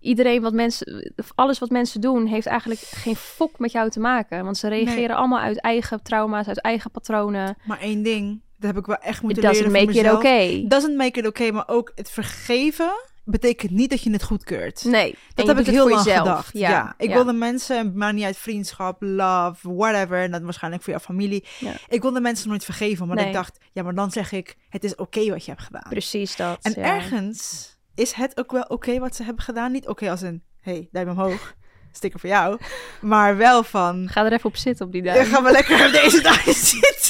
Iedereen 0.00 0.42
wat 0.42 0.52
mensen, 0.52 1.12
alles 1.34 1.58
wat 1.58 1.70
mensen 1.70 2.00
doen, 2.00 2.26
heeft 2.26 2.46
eigenlijk 2.46 2.80
geen 2.80 3.16
fok 3.16 3.58
met 3.58 3.72
jou 3.72 3.90
te 3.90 4.00
maken. 4.00 4.44
Want 4.44 4.56
ze 4.56 4.68
reageren 4.68 4.96
Nee. 5.08 5.14
allemaal 5.16 5.38
uit 5.40 5.60
eigen 5.60 6.02
trauma's, 6.02 6.48
uit 6.48 6.60
eigen 6.60 6.90
patronen. 6.90 7.56
Maar 7.64 7.80
één 7.80 8.02
ding, 8.02 8.40
dat 8.58 8.70
heb 8.70 8.78
ik 8.78 8.86
wel 8.86 8.96
echt 8.96 9.16
It 9.16 9.22
moeten 9.22 9.42
doesn't 9.42 9.66
leren 9.66 9.78
voor 9.78 9.86
make 9.86 9.98
it 9.98 10.04
mezelf. 10.04 10.18
okay. 10.24 10.64
Doesn't 10.68 10.96
make 10.96 11.18
it 11.18 11.26
okay, 11.26 11.50
maar 11.50 11.68
ook 11.68 11.92
het 11.94 12.10
vergeven 12.10 12.92
betekent 13.26 13.70
niet 13.70 13.90
dat 13.90 14.02
je 14.02 14.10
het 14.10 14.22
goedkeurt. 14.22 14.84
Nee, 14.84 15.14
Dat 15.34 15.46
heb 15.46 15.58
ik 15.58 15.66
heel 15.66 15.88
lang 15.88 16.04
jezelf. 16.04 16.18
gedacht. 16.26 16.50
Ja, 16.52 16.94
ik 16.98 17.12
wilde 17.12 17.32
mensen, 17.32 17.92
maar 17.98 18.12
niet 18.12 18.24
uit 18.24 18.36
vriendschap, 18.36 18.96
love, 19.02 19.74
whatever. 19.74 20.22
En 20.22 20.30
dat 20.30 20.42
waarschijnlijk 20.42 20.82
voor 20.82 20.92
jouw 20.92 21.02
familie. 21.02 21.44
Ja. 21.58 21.72
Ik 21.88 22.02
wilde 22.02 22.20
mensen 22.20 22.48
nooit 22.48 22.64
vergeven, 22.64 23.06
maar 23.06 23.16
Nee. 23.16 23.26
ik 23.26 23.32
dacht, 23.32 23.58
ja, 23.72 23.82
maar 23.82 23.94
dan 23.94 24.10
zeg 24.10 24.32
ik, 24.32 24.56
het 24.68 24.84
is 24.84 24.94
oké 24.94 25.28
wat 25.30 25.44
je 25.44 25.50
hebt 25.50 25.62
gedaan. 25.62 25.86
Precies 25.88 26.36
dat. 26.36 26.58
En 26.62 26.72
ja. 26.76 26.82
ergens 26.82 27.74
is 27.94 28.12
het 28.12 28.38
ook 28.38 28.52
wel 28.52 28.62
oké 28.68 28.98
wat 28.98 29.16
ze 29.16 29.22
hebben 29.22 29.42
gedaan. 29.44 29.72
Niet 29.72 29.88
oké 29.88 30.10
als 30.10 30.20
een, 30.20 30.42
hey, 30.60 30.88
duim 30.92 31.08
omhoog, 31.08 31.54
sticker 31.92 32.20
voor 32.20 32.28
jou. 32.28 32.58
Maar 33.00 33.36
wel 33.36 33.62
van, 33.64 34.08
Ga 34.10 34.24
er 34.24 34.32
even 34.32 34.44
op 34.48 34.56
zitten 34.56 34.86
op 34.86 34.92
die 34.92 35.02
ja, 35.02 35.14
duim. 35.14 35.26
gaan 35.26 35.44
we 35.44 35.50
lekker 35.50 35.86
op 35.86 35.92
deze 35.92 36.20
dag 36.20 36.42
zitten. 36.74 37.05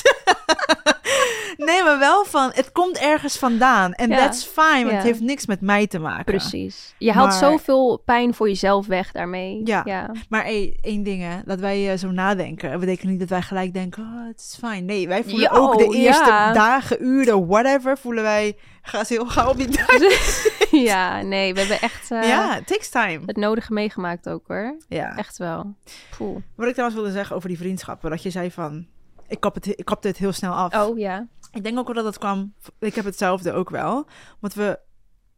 Nee, 1.57 1.83
maar 1.85 1.99
wel 1.99 2.25
van, 2.25 2.51
het 2.55 2.73
komt 2.73 2.99
ergens 2.99 3.39
vandaan. 3.39 3.93
En 3.93 4.09
Ja. 4.09 4.17
that's 4.17 4.45
fine, 4.45 4.75
want 4.79 4.91
Ja. 4.91 4.95
het 4.97 5.03
heeft 5.05 5.21
niks 5.21 5.47
met 5.47 5.61
mij 5.61 5.87
te 5.87 5.99
maken. 5.99 6.25
Precies. 6.25 6.95
Je 6.99 7.13
haalt 7.13 7.29
Maar- 7.29 7.39
zoveel 7.39 8.03
pijn 8.05 8.35
voor 8.35 8.49
jezelf 8.49 8.87
weg 8.87 9.13
daarmee. 9.13 9.61
Ja. 9.65 9.83
ja. 9.85 10.11
Maar 10.29 10.43
hey, 10.45 10.77
één 10.81 11.03
ding 11.03 11.23
hè, 11.23 11.37
dat 11.45 11.61
wij 11.61 11.93
eh, 11.93 11.99
zo 11.99 12.11
nadenken. 12.11 12.71
Dat 12.71 12.81
betekent 12.81 13.11
niet 13.11 13.21
dat 13.21 13.29
wij 13.29 13.43
gelijk 13.43 13.73
denken, 13.73 14.03
oh, 14.03 14.27
het 14.27 14.39
is 14.41 14.57
fijn. 14.59 14.85
Nee, 14.85 15.09
wij 15.09 15.25
voelen 15.25 15.51
ook 15.51 15.79
de 15.79 15.97
eerste 15.97 16.51
dagen, 16.53 17.05
uren, 17.05 17.47
whatever, 17.47 17.99
voelen 17.99 18.23
wij, 18.23 18.57
ga 18.83 19.05
ze 19.05 19.13
heel 19.13 19.27
gauw 19.27 19.51
op 19.51 19.57
die 19.57 19.69
ja, 20.91 21.23
nee, 21.23 21.53
we 21.55 21.59
hebben 21.61 21.81
echt 21.81 22.11
eh, 22.11 22.29
ja, 22.29 22.57
it 22.59 22.67
takes 22.67 22.89
time. 22.91 23.21
het 23.27 23.37
nodige 23.37 23.73
meegemaakt 23.73 24.29
ook 24.29 24.45
hoor. 24.47 24.77
Ja. 24.89 25.17
Echt 25.17 25.37
wel. 25.39 25.75
Poeh. 26.17 26.37
Wat 26.57 26.67
ik 26.67 26.73
trouwens 26.73 27.01
wilde 27.01 27.13
zeggen 27.15 27.37
over 27.37 27.49
die 27.49 27.59
vriendschappen, 27.59 28.11
dat 28.11 28.23
je 28.23 28.31
zei 28.31 28.51
van, 28.51 28.87
ik 29.29 29.41
kap 29.41 29.55
het, 29.55 29.67
ik 29.67 29.85
kapte 29.85 30.09
het 30.09 30.17
heel 30.17 30.33
snel 30.33 30.53
af. 30.53 30.75
Oh 30.87 30.99
ja. 30.99 31.27
Ik 31.57 31.65
denk 31.65 31.79
ook 31.79 31.87
wel 31.87 31.95
dat 31.95 32.05
dat 32.05 32.19
kwam, 32.19 32.55
ik 32.79 32.95
heb 32.95 33.05
hetzelfde 33.05 33.53
ook 33.53 33.71
wel. 33.71 34.07
Want 34.41 34.55
we, 34.55 34.79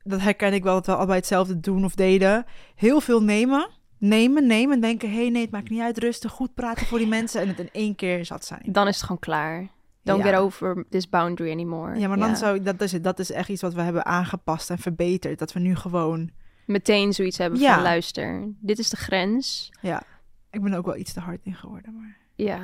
dat 0.03 0.21
herken 0.21 0.53
ik 0.53 0.63
wel, 0.63 0.75
dat 0.75 0.87
we 0.87 0.95
allebei 0.95 1.19
hetzelfde 1.19 1.61
doen 1.61 1.85
of 1.85 1.95
deden. 1.95 2.45
Heel 2.75 3.01
veel 3.01 3.23
nemen, 3.23 3.69
nemen, 3.99 4.47
nemen 4.47 4.75
en 4.75 4.81
denken, 4.81 5.11
hé 5.11 5.17
hey, 5.17 5.29
nee, 5.31 5.43
het 5.43 5.51
maakt 5.51 5.71
niet 5.71 5.81
uit, 5.81 5.99
rustig, 5.99 6.33
goed 6.33 6.55
praten 6.55 6.87
voor 6.87 6.99
die 6.99 7.07
mensen 7.19 7.41
en 7.41 7.49
het 7.49 7.59
in 7.59 7.69
één 7.73 7.95
keer 7.95 8.25
zat 8.25 8.45
zijn. 8.45 8.63
Dan 8.67 8.87
is 8.89 8.95
het 8.95 9.03
gewoon 9.05 9.19
klaar. 9.19 9.69
Don't 10.03 10.25
Ja. 10.25 10.31
get 10.31 10.39
over 10.39 10.85
this 10.91 11.09
boundary 11.09 11.51
anymore. 11.51 11.99
Ja, 11.99 12.09
maar 12.09 12.19
dan 12.19 12.37
zou 12.37 12.57
ik, 12.57 12.65
dat 12.65 12.81
is 12.81 12.93
het, 12.93 13.05
dat 13.05 13.19
is 13.19 13.31
echt 13.31 13.49
iets 13.49 13.63
wat 13.63 13.75
we 13.75 13.81
hebben 13.83 14.05
aangepast 14.07 14.71
en 14.71 14.79
verbeterd. 14.79 15.39
Dat 15.39 15.53
we 15.53 15.61
nu 15.61 15.77
gewoon, 15.77 16.31
Meteen 16.67 17.13
zoiets 17.13 17.39
hebben 17.39 17.61
Ja. 17.61 17.75
van 17.75 17.83
luister, 17.83 18.53
dit 18.61 18.79
is 18.79 18.91
de 18.91 18.97
grens. 18.97 19.73
ja, 19.81 20.03
ik 20.51 20.63
ben 20.63 20.75
ook 20.75 20.87
wel 20.87 20.97
iets 20.97 21.13
te 21.13 21.21
hard 21.21 21.41
in 21.45 21.55
geworden, 21.55 21.95
maar. 21.95 22.17
Ja. 22.35 22.59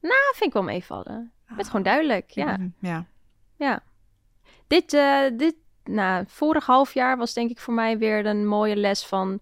Nou, 0.00 0.20
vind 0.34 0.44
ik 0.46 0.52
wel 0.52 0.62
meevallen. 0.62 1.32
Het 1.48 1.58
is 1.58 1.66
gewoon 1.66 1.82
duidelijk, 1.82 2.30
ja. 2.30 2.58
Ja. 2.78 3.06
Ja. 3.56 3.82
Dit, 4.66 4.92
eh, 4.92 5.20
dit, 5.36 5.54
nou, 5.84 6.24
vorig 6.28 6.66
half 6.66 6.94
jaar 6.94 7.16
was 7.16 7.32
denk 7.32 7.50
ik 7.50 7.58
voor 7.58 7.74
mij 7.74 7.98
weer 7.98 8.26
een 8.26 8.46
mooie 8.46 8.76
les 8.76 9.06
van 9.06 9.40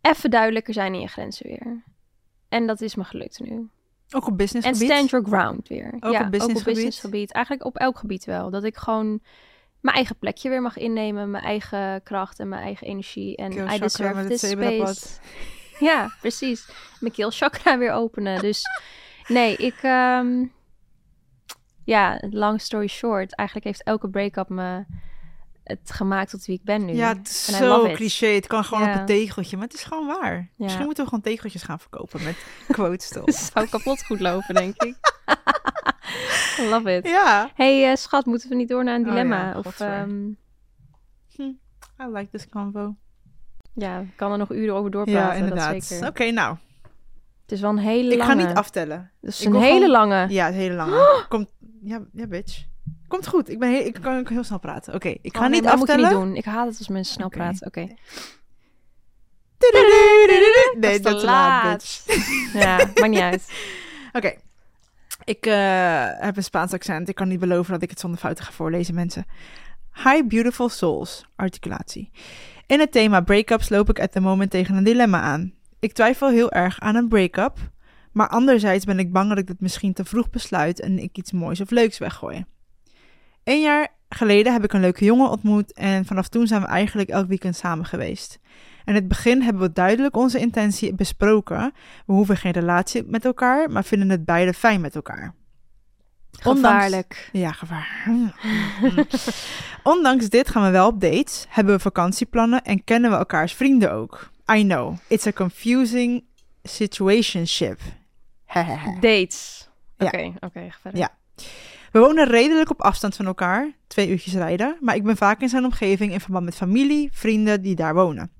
even 0.00 0.30
duidelijker 0.30 0.74
zijn 0.74 0.94
in 0.94 1.00
je 1.00 1.06
grenzen 1.06 1.46
weer. 1.46 1.82
En 2.48 2.66
dat 2.66 2.80
is 2.80 2.94
me 2.94 3.04
gelukt 3.04 3.40
nu. 3.40 3.68
Ook 4.10 4.22
op 4.22 4.30
En 4.30 4.36
businessgebied. 4.36 4.90
stand 4.90 5.10
your 5.10 5.26
ground 5.26 5.68
weer. 5.68 5.94
Ook 6.00 6.12
ja, 6.12 6.26
op 6.26 6.34
ook 6.34 6.56
op 6.56 6.64
businessgebied? 6.64 7.32
Eigenlijk 7.32 7.64
op 7.64 7.76
elk 7.76 7.98
gebied 7.98 8.24
wel. 8.24 8.50
Dat 8.50 8.64
ik 8.64 8.76
gewoon 8.76 9.20
mijn 9.80 9.96
eigen 9.96 10.16
plekje 10.16 10.48
weer 10.48 10.62
mag 10.62 10.76
innemen. 10.76 11.30
Mijn 11.30 11.44
eigen 11.44 12.02
kracht 12.02 12.38
en 12.38 12.48
mijn 12.48 12.62
eigen 12.62 12.86
energie. 12.86 13.36
En 13.36 13.50
Keel 13.50 13.68
I 13.68 13.78
deserve 13.78 14.26
this 14.26 14.50
space. 14.50 15.06
Ja, 15.78 16.14
precies. 16.20 16.68
Mijn 17.00 17.12
keelchakra 17.12 17.78
weer 17.78 17.92
openen. 17.92 18.40
Dus 18.40 18.62
nee, 19.28 19.56
ik... 19.56 19.78
ehm, 19.82 20.44
ja, 21.88 22.20
long 22.30 22.60
story 22.60 22.86
short. 22.86 23.34
Eigenlijk 23.34 23.66
heeft 23.68 23.82
elke 23.82 24.08
break-up 24.08 24.48
me 24.48 24.84
het 25.64 25.90
gemaakt 25.90 26.30
tot 26.30 26.44
wie 26.44 26.56
ik 26.56 26.64
ben 26.64 26.84
nu. 26.84 26.92
Ja, 26.92 27.08
het 27.16 27.28
is 27.28 27.44
zo 27.56 27.82
cliché. 27.92 28.26
Het 28.26 28.46
kan 28.46 28.64
gewoon 28.64 28.84
Ja. 28.88 28.92
op 28.94 29.00
een 29.00 29.06
tegeltje, 29.06 29.56
maar 29.56 29.66
het 29.66 29.74
is 29.74 29.82
gewoon 29.84 30.06
waar. 30.06 30.48
Misschien 30.56 30.84
moeten 30.84 31.02
we 31.04 31.08
gewoon 31.10 31.24
tegeltjes 31.24 31.62
gaan 31.62 31.78
verkopen 31.80 32.22
met 32.24 32.36
quotes. 32.76 33.10
Het 33.10 33.34
zou 33.34 33.68
kapot 33.68 34.04
goed 34.04 34.20
lopen, 34.20 34.54
denk 34.54 34.82
ik. 34.82 34.96
Love 36.70 36.96
it. 36.96 37.06
ja. 37.08 37.50
hey, 37.54 37.90
eh, 37.90 37.96
schat, 37.96 38.26
moeten 38.26 38.48
we 38.48 38.54
niet 38.54 38.68
door 38.68 38.84
naar 38.84 38.94
een 38.94 39.00
Oh 39.04 39.08
dilemma? 39.08 39.58
of 39.64 39.80
ehm, 39.80 40.28
I 41.38 42.06
like 42.12 42.28
this 42.30 42.48
convo. 42.48 42.94
ja, 43.74 43.98
ik 43.98 44.16
kan 44.16 44.32
er 44.32 44.38
nog 44.38 44.52
uren 44.52 44.74
over 44.74 44.90
doorpraten. 44.90 45.22
Ja, 45.22 45.28
Dat 45.28 45.36
inderdaad. 45.38 46.08
Oké, 46.08 46.30
nou. 46.30 46.56
Het 47.42 47.52
is 47.56 47.60
wel 47.60 47.70
een 47.70 47.78
hele 47.78 48.12
Ik 48.12 48.18
lange. 48.18 48.30
ga 48.42 48.46
niet 48.46 48.56
aftellen. 48.56 49.10
Het 49.20 49.30
is 49.30 49.40
Ik 49.40 49.46
een 49.46 49.60
hele 49.60 49.72
gewoon- 49.74 49.90
lange. 49.90 50.26
Ja, 50.28 50.46
het 50.46 50.54
hele 50.54 50.74
lange. 50.74 51.24
Komt, 51.28 51.48
ja, 51.88 52.00
ja, 52.12 52.26
bitch. 52.26 52.64
Komt 53.08 53.26
goed. 53.26 53.50
Ik, 53.50 53.58
ben 53.58 53.70
heel, 53.70 53.84
ik 53.86 53.98
kan 54.00 54.18
ook 54.18 54.28
heel 54.28 54.44
snel 54.44 54.58
praten. 54.58 54.94
Oké, 54.94 55.08
ik 55.08 55.36
ga 55.36 55.44
Oh, 55.44 55.50
nee, 55.50 55.50
niet 55.50 55.62
maar 55.62 55.70
dat 55.70 55.78
moet 55.78 55.88
je 55.88 55.94
aftellen. 55.94 56.18
niet 56.18 56.28
doen. 56.28 56.36
Ik 56.36 56.44
haat 56.44 56.66
het 56.66 56.78
als 56.78 56.88
mensen 56.88 57.14
snel 57.14 57.28
praten. 57.28 57.66
Oké. 57.66 57.86
Nee, 60.78 61.00
dat 61.00 61.14
is 61.14 61.20
te 61.20 61.26
laat, 61.26 61.72
bitch. 61.72 62.02
ja, 62.64 62.76
maakt 62.76 63.08
niet 63.08 63.20
uit. 63.20 63.52
Oké. 64.12 64.34
Ik 65.24 65.46
eh, 65.46 66.06
heb 66.20 66.36
een 66.36 66.42
Spaans 66.42 66.72
accent. 66.72 67.08
Ik 67.08 67.14
kan 67.14 67.28
niet 67.28 67.40
beloven 67.40 67.72
dat 67.72 67.82
ik 67.82 67.90
het 67.90 68.00
zonder 68.00 68.20
fouten 68.20 68.44
ga 68.44 68.52
voorlezen, 68.52 68.94
mensen. 68.94 69.26
Hi, 70.04 70.24
beautiful 70.24 70.68
souls. 70.68 71.24
Articulatie. 71.36 72.10
In 72.66 72.80
het 72.80 72.92
thema 72.92 73.20
breakups 73.20 73.68
loop 73.68 73.88
ik 73.88 74.00
at 74.00 74.12
the 74.12 74.20
moment 74.20 74.50
tegen 74.50 74.76
een 74.76 74.84
dilemma 74.84 75.20
aan. 75.20 75.52
Ik 75.78 75.92
twijfel 75.92 76.28
heel 76.28 76.50
erg 76.52 76.80
aan 76.80 76.94
een 76.94 77.08
break-up, 77.08 77.58
maar 78.12 78.28
anderzijds 78.28 78.84
ben 78.84 78.98
ik 78.98 79.12
bang 79.12 79.28
dat 79.28 79.38
ik 79.38 79.46
dit 79.46 79.60
misschien 79.60 79.92
te 79.92 80.04
vroeg 80.04 80.30
besluit 80.30 80.80
en 80.80 80.98
ik 80.98 81.16
iets 81.16 81.32
moois 81.32 81.60
of 81.60 81.70
leuks 81.70 81.98
weggooi. 81.98 82.44
Een 83.44 83.60
jaar 83.60 83.88
geleden 84.08 84.52
heb 84.52 84.64
ik 84.64 84.72
een 84.72 84.80
leuke 84.80 85.04
jongen 85.04 85.30
ontmoet 85.30 85.72
en 85.72 86.04
vanaf 86.04 86.28
toen 86.28 86.46
zijn 86.46 86.60
we 86.60 86.66
eigenlijk 86.66 87.08
elk 87.08 87.28
weekend 87.28 87.56
samen 87.56 87.84
geweest. 87.86 88.38
In 88.84 88.94
het 88.94 89.08
begin 89.08 89.42
hebben 89.42 89.62
we 89.62 89.72
duidelijk 89.72 90.16
onze 90.16 90.38
intentie 90.38 90.94
besproken. 90.94 91.72
We 92.06 92.12
hoeven 92.12 92.36
geen 92.36 92.52
relatie 92.52 93.02
met 93.06 93.24
elkaar, 93.24 93.70
maar 93.70 93.84
vinden 93.84 94.10
het 94.10 94.24
beide 94.24 94.52
fijn 94.52 94.80
met 94.80 94.94
elkaar. 94.94 95.34
Ondanks- 96.44 96.60
Gevaarlijk. 96.60 97.28
Ja, 97.32 97.52
gevaar. 97.52 98.04
Ondanks 99.82 100.28
dit 100.28 100.48
gaan 100.48 100.62
we 100.64 100.70
wel 100.70 100.86
op 100.86 101.00
dates, 101.00 101.46
hebben 101.48 101.74
we 101.74 101.80
vakantieplannen 101.80 102.62
en 102.62 102.84
kennen 102.84 103.10
we 103.10 103.16
elkaars 103.16 103.52
vrienden 103.52 103.92
ook. 103.92 104.30
I 104.54 104.62
know, 104.62 104.96
it's 105.08 105.26
a 105.26 105.32
confusing 105.32 106.24
situationship. 106.62 107.80
Dates. 109.00 109.68
Ja. 109.96 110.06
Oké, 110.06 110.32
oké, 110.40 110.68
verder. 110.80 111.00
Ja. 111.00 111.10
We 111.92 111.98
wonen 111.98 112.26
redelijk 112.26 112.70
op 112.70 112.82
afstand 112.82 113.16
van 113.16 113.26
elkaar, 113.26 113.70
twee 113.86 114.08
uurtjes 114.08 114.34
rijden, 114.34 114.76
maar 114.80 114.94
ik 114.94 115.04
ben 115.04 115.16
vaak 115.16 115.40
in 115.40 115.48
zijn 115.48 115.64
omgeving 115.64 116.12
in 116.12 116.20
verband 116.20 116.44
met 116.44 116.54
familie, 116.54 117.08
vrienden 117.12 117.62
die 117.62 117.74
daar 117.74 117.94
wonen. 117.94 118.32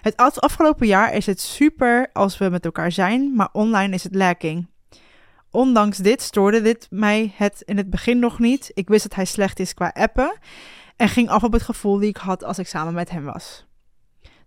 Het 0.00 0.16
af- 0.16 0.38
afgelopen 0.38 0.86
jaar 0.86 1.14
is 1.14 1.26
het 1.26 1.40
super 1.40 2.10
als 2.12 2.38
we 2.38 2.48
met 2.48 2.64
elkaar 2.64 2.92
zijn, 2.92 3.34
maar 3.34 3.48
online 3.52 3.94
is 3.94 4.02
het 4.02 4.14
lacking. 4.14 4.68
Ondanks 5.50 5.96
dit 5.98 6.22
stoorde 6.22 6.62
dit 6.62 6.86
mij 6.90 7.32
het 7.36 7.62
in 7.64 7.76
het 7.76 7.90
begin 7.90 8.18
nog 8.18 8.38
niet. 8.38 8.70
Ik 8.74 8.88
wist 8.88 9.02
dat 9.02 9.14
hij 9.14 9.24
slecht 9.24 9.58
is 9.60 9.74
qua 9.74 9.90
appen 9.94 10.38
en 10.96 11.08
ging 11.08 11.28
af 11.28 11.42
op 11.42 11.52
het 11.52 11.62
gevoel 11.62 11.98
die 11.98 12.08
ik 12.08 12.16
had 12.16 12.44
als 12.44 12.58
ik 12.58 12.66
samen 12.66 12.94
met 12.94 13.10
hem 13.10 13.24
was. 13.24 13.66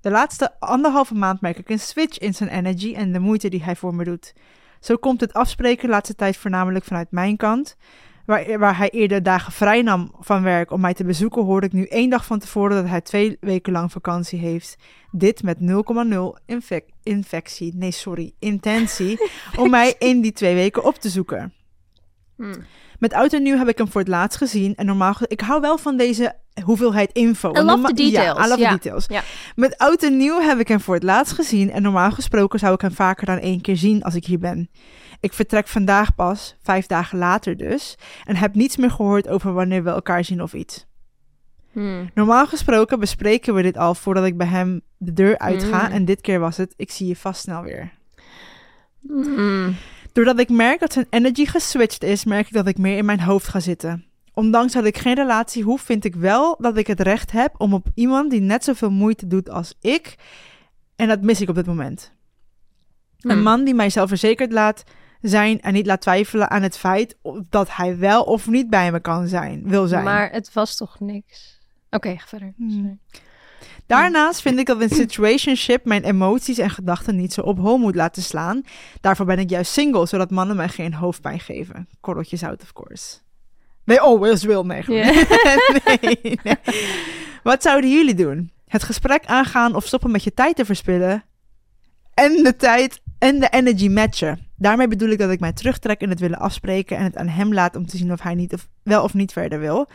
De 0.01 0.09
laatste 0.09 0.59
anderhalve 0.59 1.16
maand 1.16 1.41
merk 1.41 1.57
ik 1.57 1.70
een 1.70 1.80
switch 1.80 2.18
in 2.18 2.34
zijn 2.34 2.49
energy 2.49 2.93
en 2.93 3.12
de 3.12 3.20
moeite 3.20 3.49
die 3.49 3.64
hij 3.64 3.76
voor 3.76 3.95
me 3.95 4.03
doet. 4.03 4.34
Zo 4.82 4.96
komt 4.96 5.22
het 5.22 5.34
afspreken 5.34 5.86
de 5.86 5.94
laatste 5.94 6.16
tijd 6.16 6.38
voornamelijk 6.38 6.86
vanuit 6.86 7.12
mijn 7.12 7.38
kant. 7.38 7.76
Waar, 8.26 8.60
waar 8.60 8.78
hij 8.78 8.90
eerder 8.90 9.24
dagen 9.24 9.52
vrij 9.52 9.82
nam 9.82 10.12
van 10.20 10.44
werk 10.44 10.72
om 10.72 10.82
mij 10.82 10.94
te 10.94 11.04
bezoeken, 11.04 11.44
hoorde 11.44 11.66
ik 11.66 11.74
nu 11.74 11.86
één 11.86 12.10
dag 12.10 12.26
van 12.26 12.40
tevoren 12.40 12.76
dat 12.76 12.90
hij 12.90 13.02
twee 13.02 13.38
weken 13.40 13.74
lang 13.74 13.92
vakantie 13.92 14.40
heeft. 14.40 14.76
Dit 15.12 15.44
met 15.44 15.58
0,0 15.60 16.44
infec- 16.46 16.90
infectie, 17.04 17.74
nee 17.76 17.92
sorry, 17.92 18.34
intentie, 18.40 19.30
om 19.62 19.70
mij 19.70 19.96
in 20.00 20.22
die 20.22 20.32
twee 20.32 20.56
weken 20.56 20.84
op 20.84 20.96
te 20.96 21.10
zoeken. 21.10 21.54
Hmm. 22.36 22.64
Met 23.02 23.14
oud 23.14 23.34
en 23.34 23.43
nieuw 23.43 23.58
heb 23.58 23.68
ik 23.68 23.78
hem 23.78 23.88
voor 23.88 24.02
het 24.02 24.10
laatst 24.10 24.38
gezien. 24.38 24.76
En 24.76 24.86
normaal, 24.86 25.16
ik 25.20 25.41
hou 25.41 25.62
wel 25.62 25.78
van 25.78 25.97
deze 25.97 26.36
hoeveelheid 26.64 27.12
info. 27.12 27.49
I 27.49 27.54
love 27.54 27.66
Norma- 27.66 27.88
the 27.88 27.93
details, 27.93 28.38
Ja, 28.38 28.45
I 28.45 28.47
love 28.47 28.60
ja. 28.60 28.70
the 28.70 28.78
details. 28.78 29.06
Ja. 29.08 29.22
Met 29.56 29.78
oud 29.78 30.04
en 30.04 30.18
nieuw 30.18 30.39
heb 30.39 30.60
ik 30.60 30.68
hem 30.68 30.80
voor 30.80 30.93
het 30.93 31.04
laatst 31.04 31.34
gezien. 31.34 31.72
En 31.72 31.82
normaal 31.82 32.12
gesproken 32.12 32.60
zou 32.60 32.74
ik 32.74 32.82
hem 32.82 32.91
vaker 32.91 33.26
dan 33.26 33.38
één 33.38 33.62
keer 33.62 33.78
zien 33.78 34.04
als 34.04 34.16
ik 34.16 34.26
hier 34.26 34.39
ben. 34.39 34.70
Ik 35.20 35.34
vertrek 35.34 35.68
vandaag 35.68 36.16
pas, 36.16 36.56
vijf 36.64 36.86
dagen 36.86 37.18
later 37.18 37.58
dus. 37.58 37.97
En 38.24 38.36
heb 38.36 38.56
niets 38.56 38.78
meer 38.78 38.91
gehoord 38.91 39.28
over 39.28 39.54
wanneer 39.54 39.84
we 39.84 39.89
elkaar 39.89 40.24
zien 40.24 40.41
of 40.41 40.54
iets. 40.54 40.86
Hmm. 41.72 42.10
Normaal 42.14 42.47
gesproken 42.47 42.99
bespreken 42.99 43.54
we 43.54 43.62
dit 43.62 43.78
al 43.78 43.95
voordat 43.95 44.26
ik 44.26 44.38
bij 44.38 44.47
hem 44.47 44.82
de 44.97 45.14
deur 45.14 45.38
uitga. 45.38 45.88
Mm. 45.88 45.93
En 45.93 46.06
dit 46.06 46.22
keer 46.22 46.39
was 46.39 46.58
het, 46.58 46.74
ik 46.78 46.91
zie 46.91 47.08
je 47.08 47.16
vast 47.16 47.41
snel 47.41 47.62
weer. 47.62 47.91
Hmm. 49.08 49.76
Doordat 50.14 50.39
ik 50.39 50.49
merk 50.49 50.80
dat 50.80 50.93
zijn 50.93 51.07
energy 51.09 51.45
geswitcht 51.45 52.03
is, 52.03 52.26
merk 52.26 52.47
ik 52.47 52.53
dat 52.53 52.68
ik 52.68 52.78
meer 52.78 52.97
in 52.97 53.05
mijn 53.05 53.22
hoofd 53.22 53.47
ga 53.47 53.59
zitten. 53.59 54.05
Ondanks 54.34 54.74
dat 54.74 54.86
ik 54.86 54.97
geen 54.97 55.16
relatie 55.16 55.64
hoef, 55.64 55.82
vind 55.82 56.05
ik 56.05 56.16
wel 56.16 56.55
dat 56.59 56.78
ik 56.78 56.88
het 56.88 56.99
recht 56.99 57.32
heb 57.32 57.55
om 57.57 57.74
op 57.74 57.88
iemand 57.93 58.32
die 58.32 58.41
net 58.41 58.64
zoveel 58.64 58.91
moeite 58.91 59.28
doet 59.28 59.49
als 59.49 59.74
ik. 59.82 60.16
En 60.95 61.07
dat 61.07 61.22
mis 61.22 61.41
ik 61.41 61.49
op 61.49 61.55
dit 61.55 61.66
moment. 61.66 62.14
Een 63.20 63.32
Hmm. 63.32 63.41
man 63.41 63.64
die 63.64 63.74
mij 63.74 63.89
zelfverzekerd 63.89 64.51
laat 64.51 64.84
zijn 65.22 65.62
en 65.62 65.74
niet 65.74 65.86
laat 65.86 66.01
twijfelen 66.01 66.49
aan 66.49 66.62
het 66.62 66.78
feit 66.78 67.18
dat 67.49 67.76
hij 67.76 67.97
wel 67.97 68.24
of 68.24 68.47
niet 68.47 68.70
bij 68.70 68.91
me 68.91 68.99
kan 68.99 69.28
zijn, 69.28 69.64
wil 69.66 69.88
zijn. 69.88 70.03
Maar 70.03 70.32
het 70.32 70.53
was 70.53 70.76
toch 70.76 70.99
niks? 70.99 71.59
Oké, 71.89 72.16
verder. 72.26 72.53
Hmm. 72.57 72.99
Daarnaast 73.92 74.42
vind 74.42 74.60
ik 74.60 74.66
dat 74.66 74.82
een 74.82 74.89
situationship 74.89 75.86
mijn 75.86 76.04
emoties 76.04 76.58
en 76.58 76.70
gedachten 76.70 77.16
niet 77.16 77.34
zo 77.34 77.42
op 77.42 77.58
hol 77.58 77.78
moet 77.78 77.96
laten 77.96 78.24
slaan. 78.24 78.62
Daarvoor 79.02 79.26
ben 79.26 79.39
ik 79.39 79.50
juist 79.50 79.72
single, 79.72 80.06
zodat 80.06 80.32
mannen 80.32 80.56
mij 80.56 80.70
geen 80.70 80.94
hoofdpijn 80.94 81.39
geven. 81.39 81.88
Korreltje 82.00 82.38
zout, 82.38 82.62
of 82.62 82.74
course. 82.74 83.18
Nee, 83.84 84.00
always 84.00 84.44
will, 84.50 84.62
nee, 84.62 84.86
nee. 86.44 86.56
Wat 87.44 87.62
zouden 87.62 87.92
jullie 87.92 88.14
doen? 88.14 88.52
Het 88.68 88.84
gesprek 88.84 89.26
aangaan 89.26 89.76
of 89.76 89.86
stoppen 89.86 90.12
met 90.12 90.24
je 90.24 90.34
tijd 90.34 90.56
te 90.56 90.66
verspillen? 90.66 91.24
En 92.14 92.44
de 92.44 92.56
tijd 92.56 93.02
en 93.20 93.39
de 93.39 93.50
energy 93.50 93.89
matchen. 93.89 94.48
Daarmee 94.56 94.88
bedoel 94.88 95.10
ik 95.10 95.20
dat 95.20 95.32
ik 95.32 95.39
mij 95.39 95.54
terugtrek 95.54 96.02
in 96.02 96.10
het 96.10 96.20
willen 96.20 96.39
afspreken 96.39 96.98
en 96.98 97.04
het 97.04 97.18
aan 97.18 97.28
hem 97.28 97.54
laat 97.54 97.76
om 97.76 97.86
te 97.86 97.98
zien 97.98 98.12
of 98.12 98.22
hij 98.22 98.36
niet 98.36 98.54
of, 98.54 98.68
wel 98.84 99.04
of 99.04 99.14
niet 99.14 99.32
verder 99.32 99.60
wil. 99.60 99.89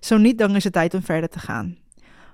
Zo 0.00 0.16
niet, 0.16 0.38
dan 0.38 0.56
is 0.56 0.64
het 0.64 0.72
tijd 0.72 0.94
om 0.94 1.02
verder 1.02 1.28
te 1.28 1.38
gaan. 1.38 1.76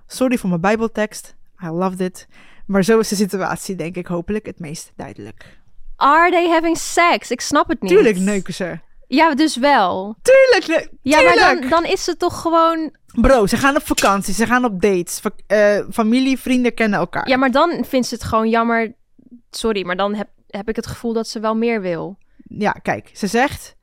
Sorry 0.07 0.39
voor 0.39 0.49
mijn 0.49 0.61
bijbeltekst. 0.61 1.37
I 1.65 1.69
loved 1.69 2.01
it. 2.01 2.27
Maar 2.67 2.85
zo 2.85 2.99
is 2.99 3.09
de 3.09 3.15
situatie, 3.15 3.75
denk 3.75 3.97
ik, 3.97 4.07
hopelijk 4.07 4.47
het 4.47 4.59
meest 4.59 4.93
duidelijk. 4.97 5.59
Are 5.97 6.31
they 6.31 6.49
having 6.49 6.77
sex? 6.79 7.31
Ik 7.31 7.41
snap 7.41 7.69
het 7.69 7.83
niet. 7.83 7.91
Tuurlijk 7.91 8.19
neuken 8.19 8.55
ze. 8.55 8.79
Ja, 9.09 9.35
dus 9.35 9.57
wel. 9.57 10.17
Tuurlijk, 10.23 10.89
Ja, 11.03 11.23
maar 11.23 11.37
dan, 11.37 11.69
dan 11.69 11.85
is 11.85 12.07
het 12.07 12.19
toch 12.19 12.41
gewoon... 12.41 12.95
Bro, 13.07 13.47
ze 13.47 13.57
gaan 13.57 13.77
op 13.77 13.87
vakantie, 13.87 14.35
ze 14.35 14.47
gaan 14.47 14.65
op 14.65 14.81
dates. 14.81 15.21
Eh, 15.47 15.79
familie, 15.91 16.39
vrienden 16.39 16.75
kennen 16.75 16.99
elkaar. 16.99 17.29
Ja, 17.29 17.37
maar 17.37 17.51
dan 17.51 17.85
vindt 17.89 18.07
ze 18.07 18.15
het 18.15 18.25
gewoon 18.25 18.49
jammer. 18.49 18.95
Sorry, 19.51 19.87
maar 19.87 19.97
dan 19.97 20.15
heb, 20.15 20.29
heb 20.49 20.69
ik 20.69 20.77
het 20.77 20.87
gevoel 20.87 21.13
dat 21.13 21.29
ze 21.29 21.41
wel 21.41 21.55
meer 21.55 21.81
wil. 21.81 22.19
Ja, 22.49 22.71
kijk, 22.71 23.11
ze 23.13 23.27
zegt... 23.27 23.77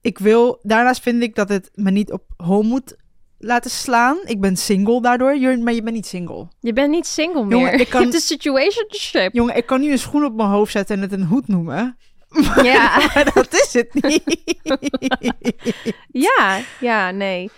Ik 0.00 0.18
wil... 0.18 0.58
Daarnaast 0.62 1.02
vind 1.02 1.22
ik 1.22 1.34
dat 1.34 1.48
het 1.48 1.70
me 1.74 1.90
niet 1.90 2.12
op 2.12 2.24
home 2.36 2.68
moet 2.68 2.96
laten 3.44 3.70
slaan. 3.70 4.18
Ik 4.24 4.40
ben 4.40 4.56
single 4.56 5.00
daardoor. 5.02 5.36
You're- 5.36 5.62
maar 5.62 5.72
je 5.72 5.82
bent 5.82 5.94
niet 5.94 6.06
single. 6.06 6.48
Je 6.60 6.72
bent 6.72 6.90
niet 6.90 7.06
single 7.06 7.44
meer. 7.44 7.56
Jongen, 7.58 7.78
ik 7.80 7.88
kan- 7.88 8.00
Je 8.00 8.04
hebt 8.06 8.14
een 8.18 8.22
situationship. 8.26 9.34
Jongen, 9.34 9.56
ik 9.56 9.66
kan 9.66 9.80
nu 9.80 9.90
een 9.90 9.98
schoen 9.98 10.24
op 10.24 10.34
mijn 10.34 10.48
hoofd 10.48 10.72
zetten 10.72 10.96
en 10.96 11.02
het 11.02 11.12
een 11.12 11.24
hoed 11.24 11.48
noemen. 11.48 11.96
Ja. 12.62 12.98
Maar 13.14 13.30
dat 13.34 13.52
is 13.52 13.72
het 13.72 13.94
niet. 13.94 14.54
ja, 16.28 16.60
ja, 16.80 17.10
nee. 17.10 17.50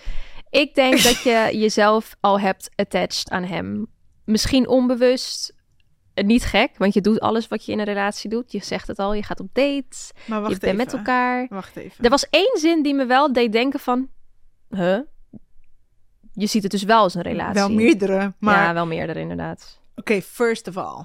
Ik 0.50 0.74
denk 0.74 1.02
dat 1.02 1.22
je 1.22 1.48
jezelf 1.64 2.16
al 2.20 2.40
hebt 2.40 2.68
attached 2.74 3.30
aan 3.30 3.44
hem. 3.44 3.86
Misschien 4.24 4.68
onbewust. 4.68 5.54
Eh, 6.14 6.24
Niet 6.24 6.44
gek, 6.44 6.70
want 6.78 6.94
je 6.94 7.00
doet 7.00 7.20
alles 7.20 7.48
wat 7.48 7.64
je 7.64 7.72
in 7.72 7.78
een 7.78 7.84
relatie 7.84 8.30
doet. 8.30 8.52
Je 8.52 8.64
zegt 8.64 8.86
het 8.88 8.98
al, 8.98 9.14
je 9.14 9.22
gaat 9.22 9.40
op 9.40 9.48
dates. 9.52 10.10
Maar 10.26 10.40
wacht 10.40 10.52
je 10.52 10.58
bent 10.60 10.72
even. 10.72 10.84
met 10.84 10.92
elkaar. 10.94 11.46
Wacht 11.48 11.76
even. 11.76 12.04
Er 12.04 12.10
was 12.10 12.26
één 12.30 12.58
zin 12.58 12.82
die 12.82 12.94
me 12.94 13.06
wel 13.06 13.32
deed 13.32 13.52
denken 13.52 13.80
van... 13.80 14.08
Huh? 14.68 14.98
Je 16.36 16.46
ziet 16.46 16.62
het 16.62 16.72
dus 16.72 16.82
wel 16.82 17.00
als 17.00 17.14
een 17.14 17.22
relatie. 17.22 17.54
Wel 17.54 17.70
meerdere, 17.70 18.34
maar... 18.38 18.62
Ja, 18.62 18.74
wel 18.74 18.86
meerdere 18.86 19.20
inderdaad. 19.20 19.80
Oké, 19.94 20.22
first 20.22 20.68
of 20.68 20.76
all. 20.76 21.04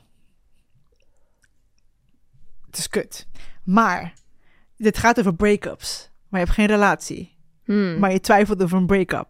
Het 2.65 2.77
is 2.77 2.89
kut. 2.89 3.27
Maar, 3.63 4.13
dit 4.77 4.97
gaat 4.97 5.19
over 5.19 5.35
break-ups. 5.35 6.11
Maar 6.29 6.39
je 6.39 6.45
hebt 6.45 6.57
geen 6.57 6.67
relatie. 6.67 7.37
Hmm. 7.65 7.99
Maar 7.99 8.11
je 8.11 8.19
twijfelt 8.19 8.63
over 8.63 8.77
een 8.77 8.85
break-up. 8.85 9.29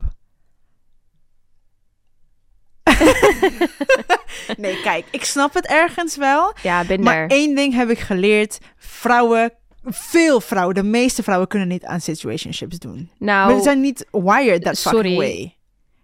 nee, 4.58 4.82
kijk, 4.82 5.06
ik 5.12 5.24
snap 5.24 5.54
het 5.54 5.68
ergens 5.68 6.18
wel. 6.18 6.54
Ja, 6.62 6.86
ben 6.86 7.02
Maar 7.02 7.28
één 7.28 7.56
ding 7.56 7.74
heb 7.74 7.90
ik 7.90 8.00
geleerd. 8.00 8.58
Vrouwen, 8.76 9.54
veel 9.84 10.42
vrouwen, 10.42 10.76
de 10.76 10.84
meeste 10.84 11.24
vrouwen 11.24 11.48
kunnen 11.48 11.68
niet 11.68 11.86
aan 11.86 12.02
situationships 12.02 12.80
doen. 12.80 13.12
Nou, 13.18 13.58
ze 13.58 13.64
zijn 13.64 13.82
niet 13.82 14.06
wired 14.12 14.64
that 14.64 14.78
sorry. 14.78 14.98
fucking 14.98 15.18
way. 15.18 15.56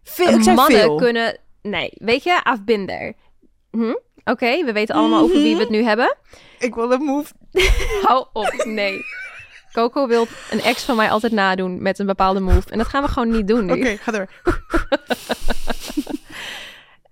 Veel, 0.09 0.39
ik 0.39 0.45
mannen 0.45 0.65
veel. 0.65 0.95
kunnen... 0.95 1.37
Nee, 1.61 1.91
weet 1.93 2.23
je, 2.23 2.57
there. 2.65 3.15
Hm? 3.71 3.95
Oké, 4.23 4.65
we 4.65 4.71
weten 4.71 4.95
allemaal 4.95 5.21
over 5.21 5.41
wie 5.41 5.55
we 5.55 5.61
het 5.61 5.69
nu 5.69 5.83
hebben. 5.83 6.15
Ik 6.59 6.75
wil 6.75 6.91
een 6.91 7.01
move. 7.01 7.33
Hou 8.07 8.25
op, 8.33 8.63
nee. 8.65 8.99
Coco 9.71 10.07
wil 10.07 10.27
een 10.51 10.61
ex 10.61 10.83
van 10.83 10.95
mij 10.95 11.11
altijd 11.11 11.31
nadoen 11.31 11.81
met 11.81 11.99
een 11.99 12.05
bepaalde 12.05 12.39
move. 12.39 12.69
En 12.69 12.77
dat 12.77 12.87
gaan 12.87 13.03
we 13.03 13.09
gewoon 13.09 13.31
niet 13.31 13.47
doen 13.47 13.65
nu. 13.65 13.73
Oké, 13.73 13.97
ga 13.97 14.11
door. 14.11 14.27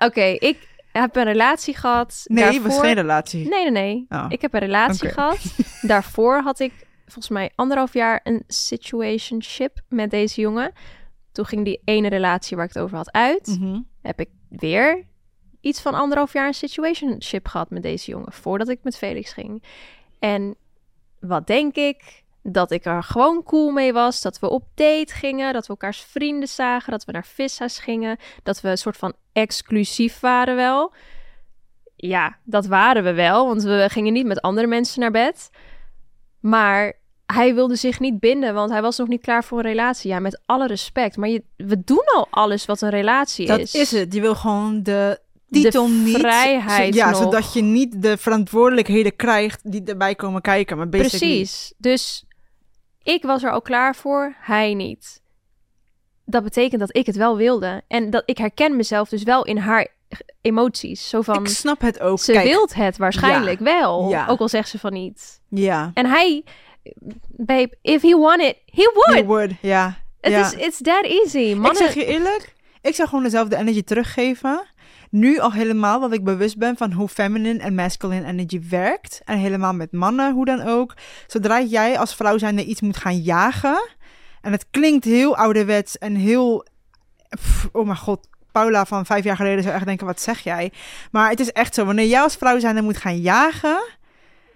Oké, 0.07 0.21
ik 0.21 0.67
heb 0.91 1.15
een 1.15 1.23
relatie 1.23 1.75
gehad. 1.75 2.23
Nee, 2.25 2.43
het 2.43 2.53
Daarvoor... 2.53 2.71
was 2.71 2.79
geen 2.79 2.95
relatie. 2.95 3.49
Nee, 3.49 3.63
nee, 3.63 3.71
nee. 3.71 4.05
Oh. 4.09 4.25
Ik 4.29 4.41
heb 4.41 4.53
een 4.53 4.59
relatie 4.59 5.09
gehad. 5.09 5.39
Daarvoor 5.81 6.41
had 6.41 6.59
ik 6.59 6.73
volgens 7.03 7.29
mij 7.29 7.51
anderhalf 7.55 7.93
jaar 7.93 8.19
een 8.23 8.43
situationship 8.47 9.81
met 9.89 10.09
deze 10.09 10.41
jongen. 10.41 10.71
Toen 11.36 11.45
ging 11.45 11.65
die 11.65 11.81
ene 11.86 12.07
relatie 12.07 12.57
waar 12.57 12.65
ik 12.65 12.73
het 12.73 12.83
over 12.83 12.97
had 12.97 13.11
uit. 13.11 13.57
Mhm. 13.59 13.79
Heb 14.01 14.19
ik 14.19 14.29
weer 14.49 15.05
iets 15.61 15.81
van 15.81 15.93
anderhalf 15.93 16.33
jaar 16.33 16.47
een 16.47 16.53
situationship 16.53 17.47
gehad 17.47 17.69
met 17.69 17.83
deze 17.83 18.11
jongen. 18.11 18.31
Voordat 18.31 18.69
ik 18.69 18.79
met 18.83 18.97
Felix 18.97 19.33
ging. 19.33 19.63
En 20.19 20.55
wat 21.19 21.47
denk 21.47 21.75
ik? 21.75 22.23
Dat 22.43 22.71
ik 22.71 22.86
er 22.86 23.03
gewoon 23.03 23.43
cool 23.43 23.71
mee 23.71 23.93
was. 23.93 24.21
Dat 24.21 24.39
we 24.39 24.49
op 24.49 24.63
date 24.75 25.13
gingen. 25.13 25.53
Dat 25.53 25.63
we 25.63 25.69
elkaars 25.69 26.01
vrienden 26.01 26.47
zagen. 26.47 26.91
Dat 26.91 27.05
we 27.05 27.11
naar 27.11 27.25
vishuis 27.25 27.79
gingen. 27.79 28.17
Dat 28.43 28.61
we 28.61 28.69
een 28.69 28.77
soort 28.77 28.97
van 28.97 29.13
exclusief 29.33 30.19
waren 30.19 30.55
wel. 30.55 30.93
Ja, 31.95 32.38
dat 32.43 32.65
waren 32.65 33.03
we 33.03 33.13
wel. 33.13 33.47
Want 33.47 33.63
we 33.63 33.88
gingen 33.89 34.13
niet 34.13 34.25
met 34.25 34.41
andere 34.41 34.67
mensen 34.67 34.99
naar 34.99 35.11
bed. 35.11 35.49
Maar 36.39 36.93
hij 37.26 37.55
wilde 37.55 37.76
zich 37.76 37.99
niet 37.99 38.19
binden. 38.19 38.53
Want 38.53 38.71
hij 38.71 38.82
was 38.82 38.97
nog 38.97 39.07
niet 39.07 39.21
klaar 39.21 39.43
voor 39.43 39.57
een 39.57 39.63
relatie. 39.63 40.09
Ja, 40.09 40.19
met 40.19 40.41
alle 40.45 40.67
respect. 40.67 41.17
Maar 41.17 41.30
je, 41.30 41.43
we 41.57 41.84
doen 41.84 42.05
al 42.15 42.28
alles 42.30 42.65
wat 42.65 42.82
een 42.82 42.89
relatie 42.89 43.47
Dat 43.47 43.59
is. 43.59 43.76
is 43.76 43.91
het. 43.91 44.13
Je 44.13 44.21
wil 44.21 44.36
gewoon 44.36 44.84
de 44.84 45.19
titel 45.49 45.88
niet... 45.89 46.17
vrijheid 46.17 46.93
Ja, 46.93 47.09
nog. 47.09 47.21
zodat 47.21 47.53
je 47.53 47.61
niet 47.61 48.01
de 48.01 48.17
verantwoordelijkheden 48.17 49.15
krijgt 49.15 49.71
die 49.71 49.84
erbij 49.84 50.15
komen 50.15 50.41
kijken. 50.41 50.78
Maar 50.78 50.88
Precies. 50.88 51.73
Dus 51.78 52.26
ik 53.03 53.23
was 53.23 53.43
er 53.43 53.51
al 53.51 53.61
klaar 53.61 53.95
voor, 53.95 54.36
hij 54.39 54.73
niet. 54.73 55.21
Dat 56.26 56.43
betekent 56.43 56.80
dat 56.80 56.95
ik 56.95 57.05
het 57.05 57.15
wel 57.15 57.38
wilde. 57.38 57.82
En 57.88 58.09
dat 58.09 58.23
ik 58.26 58.38
herken 58.38 58.76
mezelf 58.76 59.09
dus 59.09 59.23
wel 59.23 59.45
in 59.45 59.57
haar 59.57 59.88
emoties. 60.41 61.09
Zo 61.09 61.21
van, 61.21 61.36
Ik 61.43 61.47
snap 61.47 61.82
het 61.82 61.99
ook. 61.99 62.19
ze 62.19 62.32
Kijk, 62.32 62.47
wilt 62.47 62.73
het 62.73 62.97
waarschijnlijk 62.97 63.59
wel. 63.59 64.09
Ja. 64.09 64.28
Ook 64.28 64.39
al 64.39 64.49
zegt 64.49 64.69
ze 64.69 64.80
van 64.80 64.93
niet. 64.93 65.41
Ja. 65.49 65.91
En 65.93 66.05
hij, 66.05 66.43
babe, 67.29 67.77
if 67.81 68.01
he 68.01 68.17
want 68.17 68.41
it, 68.41 68.57
he 68.65 68.91
would. 68.93 69.13
You 69.13 69.25
would, 69.25 69.51
ja. 69.61 69.97
Het 70.21 70.31
ja. 70.31 70.45
is, 70.45 70.53
it's 70.53 70.81
that 70.81 71.03
easy. 71.03 71.53
Mannen, 71.53 71.71
Ik 71.71 71.77
zeg 71.77 71.93
je 71.93 72.05
eerlijk, 72.05 72.53
ik 72.81 72.95
zou 72.95 73.07
gewoon 73.07 73.23
dezelfde 73.23 73.55
energy 73.55 73.83
teruggeven. 73.83 74.65
Nu 75.09 75.39
al 75.39 75.51
helemaal 75.51 75.99
dat 75.99 76.13
ik 76.13 76.23
bewust 76.23 76.57
ben 76.57 76.77
van 76.77 76.91
hoe 76.91 77.07
feminine 77.07 77.59
en 77.59 77.75
masculine 77.75 78.27
energy 78.27 78.61
werkt. 78.69 79.21
En 79.25 79.38
helemaal 79.38 79.73
met 79.73 79.91
mannen, 79.91 80.33
hoe 80.33 80.45
dan 80.45 80.61
ook. 80.61 80.93
Zodra 81.27 81.61
jij 81.61 81.99
als 81.99 82.15
vrouw 82.15 82.38
zijnde 82.38 82.65
iets 82.65 82.81
moet 82.81 82.97
gaan 82.97 83.17
jagen. 83.17 83.89
En 84.41 84.51
het 84.51 84.65
klinkt 84.71 85.05
heel 85.05 85.38
ouderwets 85.38 85.97
en 85.97 86.15
heel... 86.15 86.65
pff, 87.29 87.69
oh 87.71 87.86
mijn 87.86 87.97
god, 87.97 88.27
Paula 88.51 88.86
van 88.86 89.05
vijf 89.05 89.23
jaar 89.23 89.36
geleden 89.36 89.63
zou 89.63 89.75
echt 89.75 89.86
denken, 89.86 90.05
wat 90.05 90.21
zeg 90.21 90.39
jij? 90.39 90.71
Maar 91.11 91.29
het 91.29 91.39
is 91.39 91.51
echt 91.51 91.73
zo, 91.73 91.86
wanneer 91.86 92.07
jij 92.07 92.21
als 92.21 92.36
vrouw 92.36 92.59
zijn 92.59 92.83
moet 92.83 92.97
gaan 92.97 93.17
jagen, 93.17 93.83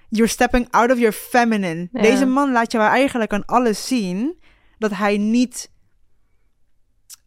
you're 0.10 0.28
stepping 0.30 0.68
out 0.70 0.92
of 0.92 0.98
your 0.98 1.12
feminine. 1.14 1.88
Ja. 1.92 2.02
Deze 2.02 2.26
man 2.26 2.52
laat 2.52 2.72
jou 2.72 2.90
eigenlijk 2.90 3.34
aan 3.34 3.46
alles 3.46 3.88
zien 3.88 4.38
dat 4.78 4.92
hij 4.94 5.18
niet 5.18 5.72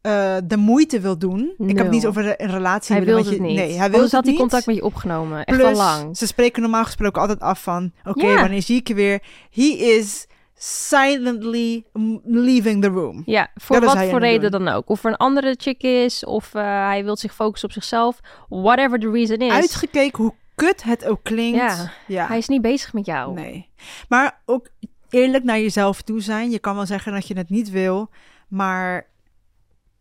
eh, 0.00 0.36
de 0.44 0.56
moeite 0.56 1.00
wil 1.00 1.18
doen. 1.18 1.54
Ik 1.58 1.68
heb 1.68 1.78
het 1.78 1.90
niet 1.90 2.06
over 2.06 2.40
een 2.40 2.50
relatie. 2.50 2.94
Hij 2.96 3.04
wil 3.04 3.16
met 3.16 3.24
het 3.24 3.34
je- 3.34 3.40
niet. 3.40 3.56
Nee, 3.56 3.72
hij 3.78 3.90
wil 3.90 4.02
het 4.02 4.12
had 4.12 4.24
hij 4.24 4.34
contact 4.34 4.66
met 4.66 4.74
je 4.76 4.82
opgenomen. 4.84 5.44
Echt 5.44 5.58
Plus, 5.58 5.68
al 5.70 5.76
lang. 5.76 6.16
Ze 6.16 6.26
spreken 6.26 6.62
normaal 6.62 6.84
gesproken 6.84 7.20
altijd 7.20 7.40
af 7.40 7.62
van... 7.62 7.92
Oké, 8.04 8.26
Ja. 8.26 8.40
wanneer 8.40 8.62
zie 8.62 8.76
ik 8.76 8.88
je 8.88 8.94
weer? 8.94 9.22
He 9.50 9.62
is 9.62 10.26
silently 10.54 11.84
leaving 12.24 12.82
the 12.82 12.88
room. 12.88 13.22
Ja, 13.26 13.50
voor 13.54 13.80
Dat 13.80 13.94
wat 13.94 14.04
voor 14.08 14.18
reden 14.20 14.50
dan 14.50 14.68
ook. 14.68 14.88
Of 14.88 15.04
er 15.04 15.10
een 15.10 15.16
andere 15.16 15.54
chick 15.58 15.82
is, 15.82 16.24
of 16.24 16.54
eh, 16.54 16.62
hij 16.86 17.04
wil 17.04 17.16
zich 17.16 17.34
focussen 17.34 17.68
op 17.68 17.74
zichzelf. 17.74 18.20
Whatever 18.48 18.98
the 18.98 19.10
reason 19.10 19.36
is. 19.36 19.52
Uitgekeken 19.52 20.22
hoe 20.24 20.34
kut 20.54 20.82
het 20.82 21.04
ook 21.04 21.22
klinkt. 21.22 21.56
Ja, 21.58 21.92
ja. 22.06 22.26
Hij 22.26 22.38
is 22.38 22.48
niet 22.48 22.62
bezig 22.62 22.92
met 22.92 23.06
jou. 23.06 23.34
Nee. 23.34 23.68
Maar 24.08 24.40
ook 24.44 24.68
eerlijk 25.10 25.44
naar 25.44 25.58
jezelf 25.58 26.02
toe 26.02 26.20
zijn. 26.20 26.50
Je 26.50 26.58
kan 26.58 26.74
wel 26.74 26.86
zeggen 26.86 27.12
dat 27.12 27.26
je 27.26 27.36
het 27.36 27.50
niet 27.50 27.70
wil. 27.70 28.10
Maar 28.48 29.06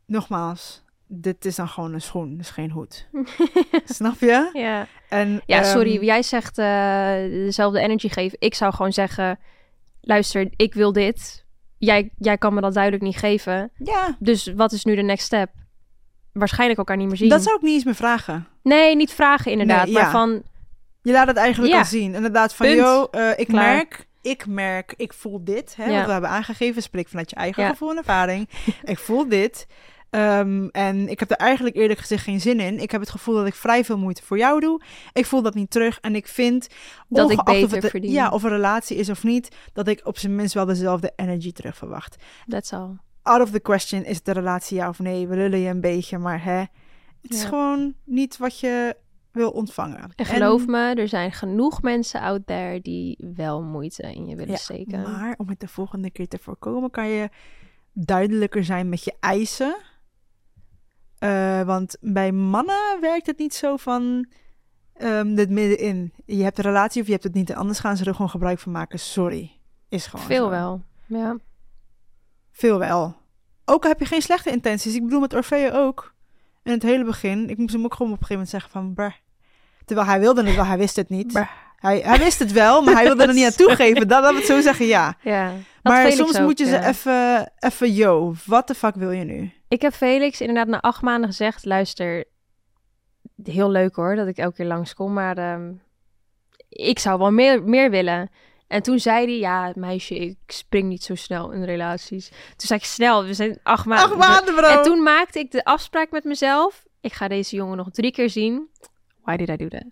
nogmaals, 0.05 0.83
dit 1.07 1.45
is 1.45 1.55
dan 1.55 1.67
gewoon 1.67 1.93
een 1.93 2.01
schoen. 2.01 2.37
Dus 2.37 2.49
geen 2.49 2.71
hoed. 2.71 3.09
Snap 3.85 4.19
je? 4.19 4.49
Ja, 4.53 4.87
En, 5.09 5.41
ja 5.45 5.61
ehm, 5.61 5.71
sorry. 5.71 6.03
Jij 6.03 6.23
zegt 6.23 6.57
eh, 6.57 7.13
dezelfde 7.45 7.79
energy 7.79 8.09
geven. 8.09 8.37
Ik 8.41 8.55
zou 8.55 8.73
gewoon 8.73 8.93
zeggen, 8.93 9.39
luister, 10.01 10.49
ik 10.55 10.73
wil 10.73 10.91
dit. 10.91 11.45
Jij, 11.77 12.11
jij 12.17 12.37
kan 12.37 12.53
me 12.53 12.61
dat 12.61 12.73
duidelijk 12.73 13.03
niet 13.03 13.17
geven. 13.17 13.71
Ja, 13.77 14.15
Dus 14.19 14.53
wat 14.55 14.71
is 14.71 14.85
nu 14.85 14.95
de 14.95 15.01
next 15.01 15.25
step? 15.25 15.49
Waarschijnlijk 16.31 16.79
elkaar 16.79 16.97
niet 16.97 17.07
meer 17.07 17.17
zien. 17.17 17.29
dat 17.29 17.43
zou 17.43 17.55
ik 17.55 17.61
niet 17.61 17.73
eens 17.73 17.83
meer 17.83 17.95
vragen. 17.95 18.47
Nee, 18.63 18.95
niet 18.95 19.11
vragen 19.13 19.51
inderdaad. 19.51 19.85
Nee, 19.85 19.93
maar 19.93 20.03
ja. 20.03 20.11
van, 20.11 20.43
Je 21.01 21.11
laat 21.11 21.27
het 21.27 21.37
eigenlijk 21.37 21.73
Ja. 21.73 21.79
al 21.79 21.85
zien. 21.85 22.15
Inderdaad, 22.15 22.53
van 22.55 22.65
Punt. 22.65 22.77
yo, 22.79 23.07
eh, 23.11 23.29
ik 23.39 23.47
Klaar. 23.47 23.73
merk, 23.75 24.07
ik 24.21 24.45
merk, 24.47 24.93
ik 24.97 25.13
voel 25.13 25.43
dit. 25.43 25.75
Hè, 25.75 25.85
Ja. 25.85 25.97
Wat 25.97 26.05
we 26.05 26.11
hebben 26.11 26.29
aangegeven, 26.29 26.81
spreek 26.81 27.07
vanuit 27.07 27.29
je 27.29 27.35
eigen 27.35 27.63
Ja. 27.63 27.69
gevoel 27.69 27.89
en 27.91 27.97
ervaring. 27.97 28.49
ik 28.83 28.97
voel 28.99 29.27
dit. 29.29 29.67
Ehm, 30.09 30.67
en 30.71 31.09
ik 31.09 31.19
heb 31.19 31.31
er 31.31 31.37
eigenlijk 31.37 31.75
eerlijk 31.75 31.99
gezegd 31.99 32.23
geen 32.23 32.39
zin 32.41 32.59
in. 32.59 32.79
Ik 32.79 32.91
heb 32.91 33.01
het 33.01 33.09
gevoel 33.09 33.35
dat 33.35 33.45
ik 33.45 33.55
vrij 33.55 33.85
veel 33.85 33.97
moeite 33.97 34.23
voor 34.23 34.37
jou 34.37 34.59
doe. 34.59 34.81
Ik 35.13 35.25
voel 35.25 35.41
dat 35.41 35.53
niet 35.53 35.71
terug. 35.71 35.97
En 36.01 36.15
ik 36.15 36.27
vind, 36.27 36.67
Dat 37.07 37.31
ik 37.31 37.37
of 37.39 37.43
beter 37.43 37.77
het, 37.81 37.89
verdien. 37.89 38.11
Ja, 38.11 38.29
of 38.29 38.43
een 38.43 38.49
relatie 38.49 38.97
is 38.97 39.09
of 39.09 39.23
niet, 39.23 39.55
dat 39.73 39.87
ik 39.87 40.01
op 40.03 40.17
zijn 40.17 40.35
minst 40.35 40.53
wel 40.53 40.65
dezelfde 40.65 41.13
energy 41.15 41.51
terug 41.51 41.77
verwacht. 41.77 42.15
that's 42.47 42.73
all. 42.73 42.97
Out 43.23 43.41
of 43.41 43.49
the 43.51 43.59
question 43.61 44.03
is 44.05 44.23
de 44.23 44.31
relatie 44.31 44.77
ja 44.77 44.89
of 44.89 44.99
nee. 44.99 45.27
We 45.27 45.35
lullen 45.35 45.59
je 45.59 45.69
een 45.69 45.81
beetje, 45.81 46.17
maar 46.17 46.43
hè, 46.43 46.63
het 47.21 47.33
is 47.33 47.43
gewoon 47.43 47.93
niet 48.03 48.37
wat 48.37 48.59
je 48.59 48.95
wil 49.31 49.51
ontvangen. 49.51 50.11
En 50.15 50.25
geloof 50.25 50.67
me, 50.67 50.93
er 50.95 51.07
zijn 51.07 51.31
genoeg 51.31 51.81
mensen 51.81 52.21
out 52.21 52.47
there 52.47 52.81
die 52.81 53.17
wel 53.35 53.63
moeite 53.63 54.13
in 54.13 54.27
je 54.27 54.35
willen 54.35 54.51
Ja, 54.51 54.57
steken. 54.57 55.01
Maar 55.01 55.33
om 55.37 55.49
het 55.49 55.59
de 55.59 55.67
volgende 55.67 56.11
keer 56.11 56.27
te 56.27 56.37
voorkomen, 56.41 56.89
kan 56.89 57.07
je 57.07 57.29
duidelijker 57.93 58.63
zijn 58.63 58.89
met 58.89 59.03
je 59.03 59.13
eisen. 59.19 59.75
Eh, 61.17 61.61
want 61.61 61.97
bij 62.01 62.31
mannen 62.31 63.01
werkt 63.01 63.25
het 63.25 63.37
niet 63.37 63.53
zo 63.53 63.77
van 63.77 64.25
ehm 64.93 65.35
dit 65.35 65.49
middenin. 65.49 66.13
Je 66.25 66.43
hebt 66.43 66.57
een 66.57 66.63
relatie 66.63 66.99
of 67.01 67.05
je 67.07 67.13
hebt 67.13 67.23
het 67.23 67.33
niet. 67.33 67.49
En 67.49 67.55
anders 67.55 67.79
gaan 67.79 67.97
ze 67.97 68.05
er 68.05 68.13
gewoon 68.15 68.29
gebruik 68.29 68.59
van 68.59 68.71
maken. 68.71 68.99
Sorry. 68.99 69.51
Is 69.89 70.05
gewoon 70.07 70.25
Veel 70.25 70.43
zo. 70.43 70.49
wel. 70.49 70.83
Ja. 71.05 71.37
Veel 72.51 72.79
wel. 72.79 73.15
Ook 73.65 73.83
al 73.83 73.89
heb 73.89 73.99
je 73.99 74.05
geen 74.05 74.21
slechte 74.21 74.51
intenties. 74.51 74.95
Ik 74.95 75.03
bedoel 75.03 75.19
met 75.19 75.33
Orfeo 75.33 75.69
ook. 75.71 76.13
In 76.63 76.71
het 76.71 76.83
hele 76.83 77.03
begin. 77.03 77.49
Ik 77.49 77.57
moest 77.57 77.73
hem 77.73 77.85
ook 77.85 77.93
gewoon 77.93 78.11
op 78.11 78.21
een 78.21 78.25
gegeven 78.25 78.47
moment 78.47 78.49
zeggen 78.49 78.71
van... 78.71 78.93
Brr. 78.93 79.19
Terwijl 79.85 80.07
hij 80.07 80.19
wilde 80.19 80.43
het 80.43 80.55
wel, 80.55 80.65
hij 80.65 80.77
wist 80.77 80.95
het 80.95 81.09
niet. 81.09 81.33
Brr. 81.33 81.49
Hij, 81.81 81.99
hij 81.99 82.17
wist 82.17 82.39
het 82.39 82.51
wel, 82.51 82.81
maar 82.81 82.93
hij 82.93 83.03
wilde 83.03 83.23
er 83.23 83.33
niet 83.33 83.45
aan 83.45 83.55
toegeven. 83.65 84.07
Dat 84.07 84.29
we 84.29 84.35
het 84.35 84.45
zo 84.45 84.61
zeggen, 84.61 84.85
ja. 84.85 85.15
ja. 85.21 85.51
Maar 85.83 86.11
soms 86.11 86.39
ook, 86.39 86.45
moet 86.45 86.57
je 86.57 86.65
ze 86.65 86.79
even, 86.85 87.51
even, 87.59 87.93
yo, 87.93 88.33
wat 88.45 88.67
de 88.67 88.75
fuck 88.75 88.95
wil 88.95 89.11
je 89.11 89.23
nu? 89.23 89.51
Ik 89.67 89.81
heb 89.81 89.93
Felix 89.93 90.41
inderdaad 90.41 90.67
na 90.67 90.79
acht 90.81 91.01
maanden 91.01 91.29
gezegd, 91.29 91.65
luister, 91.65 92.25
heel 93.43 93.71
leuk 93.71 93.95
hoor 93.95 94.15
dat 94.15 94.27
ik 94.27 94.37
elke 94.37 94.55
keer 94.55 94.65
langskom, 94.65 95.13
maar 95.13 95.37
ehm, 95.37 95.71
ik 96.69 96.99
zou 96.99 97.19
wel 97.19 97.31
meer, 97.31 97.63
meer 97.63 97.89
willen. 97.89 98.29
En 98.71 98.81
toen 98.81 98.99
zei 98.99 99.25
hij, 99.25 99.37
ja 99.37 99.71
meisje, 99.75 100.15
ik 100.15 100.37
spring 100.47 100.87
niet 100.87 101.03
zo 101.03 101.15
snel 101.15 101.51
in 101.51 101.63
relaties. 101.63 102.27
Toen 102.29 102.67
zei 102.67 102.79
ik, 102.79 102.85
snel, 102.85 103.23
we 103.25 103.33
zijn 103.33 103.59
acht 103.63 103.85
maanden. 103.85 104.17
Acht 104.17 104.29
maanden, 104.29 104.55
bro! 104.55 104.67
En 104.67 104.83
toen 104.83 105.03
maakte 105.03 105.39
ik 105.39 105.51
de 105.51 105.63
afspraak 105.63 106.11
met 106.11 106.23
mezelf, 106.23 106.83
ik 107.01 107.13
ga 107.13 107.27
deze 107.27 107.55
jongen 107.55 107.77
nog 107.77 107.89
drie 107.91 108.11
keer 108.11 108.29
zien. 108.29 108.67
Why 109.23 109.35
did 109.35 109.49
I 109.49 109.55
do 109.55 109.67
that? 109.67 109.83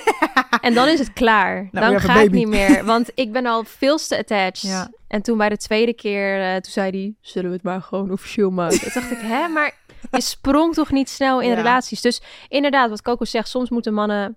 en 0.66 0.74
dan 0.74 0.88
is 0.88 0.98
het 0.98 1.12
klaar. 1.12 1.68
Nou, 1.70 1.90
dan 1.90 2.00
ga 2.00 2.20
ik 2.20 2.30
niet 2.30 2.48
meer, 2.48 2.84
want 2.84 3.10
ik 3.14 3.32
ben 3.32 3.46
al 3.46 3.64
veel 3.64 3.96
te 3.96 4.18
attached. 4.18 4.60
Ja. 4.60 4.90
En 5.08 5.22
toen 5.22 5.38
bij 5.38 5.48
de 5.48 5.56
tweede 5.56 5.94
keer, 5.94 6.40
eh, 6.42 6.52
toen 6.52 6.72
zei 6.72 6.90
hij, 6.90 7.14
zullen 7.20 7.48
we 7.50 7.56
het 7.56 7.64
maar 7.64 7.82
gewoon 7.82 8.10
officieel 8.10 8.50
maken? 8.50 8.80
Toen 8.80 8.90
dacht 8.94 9.10
ik, 9.10 9.18
hè, 9.20 9.48
maar 9.48 9.74
je 10.10 10.20
sprong 10.20 10.74
toch 10.74 10.90
niet 10.90 11.08
snel 11.08 11.40
in 11.40 11.48
Ja. 11.48 11.54
relaties? 11.54 12.00
Dus 12.00 12.22
inderdaad, 12.48 12.90
wat 12.90 13.02
Coco 13.02 13.24
zegt, 13.24 13.48
soms 13.48 13.70
moeten 13.70 13.94
mannen 13.94 14.36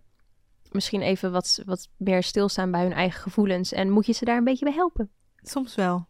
misschien 0.71 1.01
even 1.01 1.31
wat, 1.31 1.61
wat 1.65 1.87
meer 1.97 2.23
stilstaan 2.23 2.71
bij 2.71 2.81
hun 2.81 2.93
eigen 2.93 3.21
gevoelens. 3.21 3.73
En 3.73 3.89
moet 3.89 4.05
je 4.05 4.13
ze 4.13 4.25
daar 4.25 4.37
een 4.37 4.43
beetje 4.43 4.65
bij 4.65 4.73
helpen. 4.73 5.09
Soms 5.41 5.75
wel. 5.75 6.07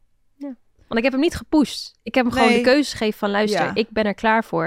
Want 0.88 1.00
ik 1.00 1.04
heb 1.04 1.12
hem 1.14 1.22
niet 1.22 1.36
gepusht. 1.36 2.00
Ik 2.04 2.16
heb 2.16 2.26
hem 2.26 2.34
gewoon 2.34 2.54
de 2.54 2.62
keuze 2.62 2.92
gegeven 2.92 3.18
van, 3.20 3.30
luister, 3.32 3.62
Ja. 3.64 3.72
ik 3.76 3.90
ben 3.90 4.04
er 4.04 4.14
klaar 4.14 4.44
voor. 4.44 4.66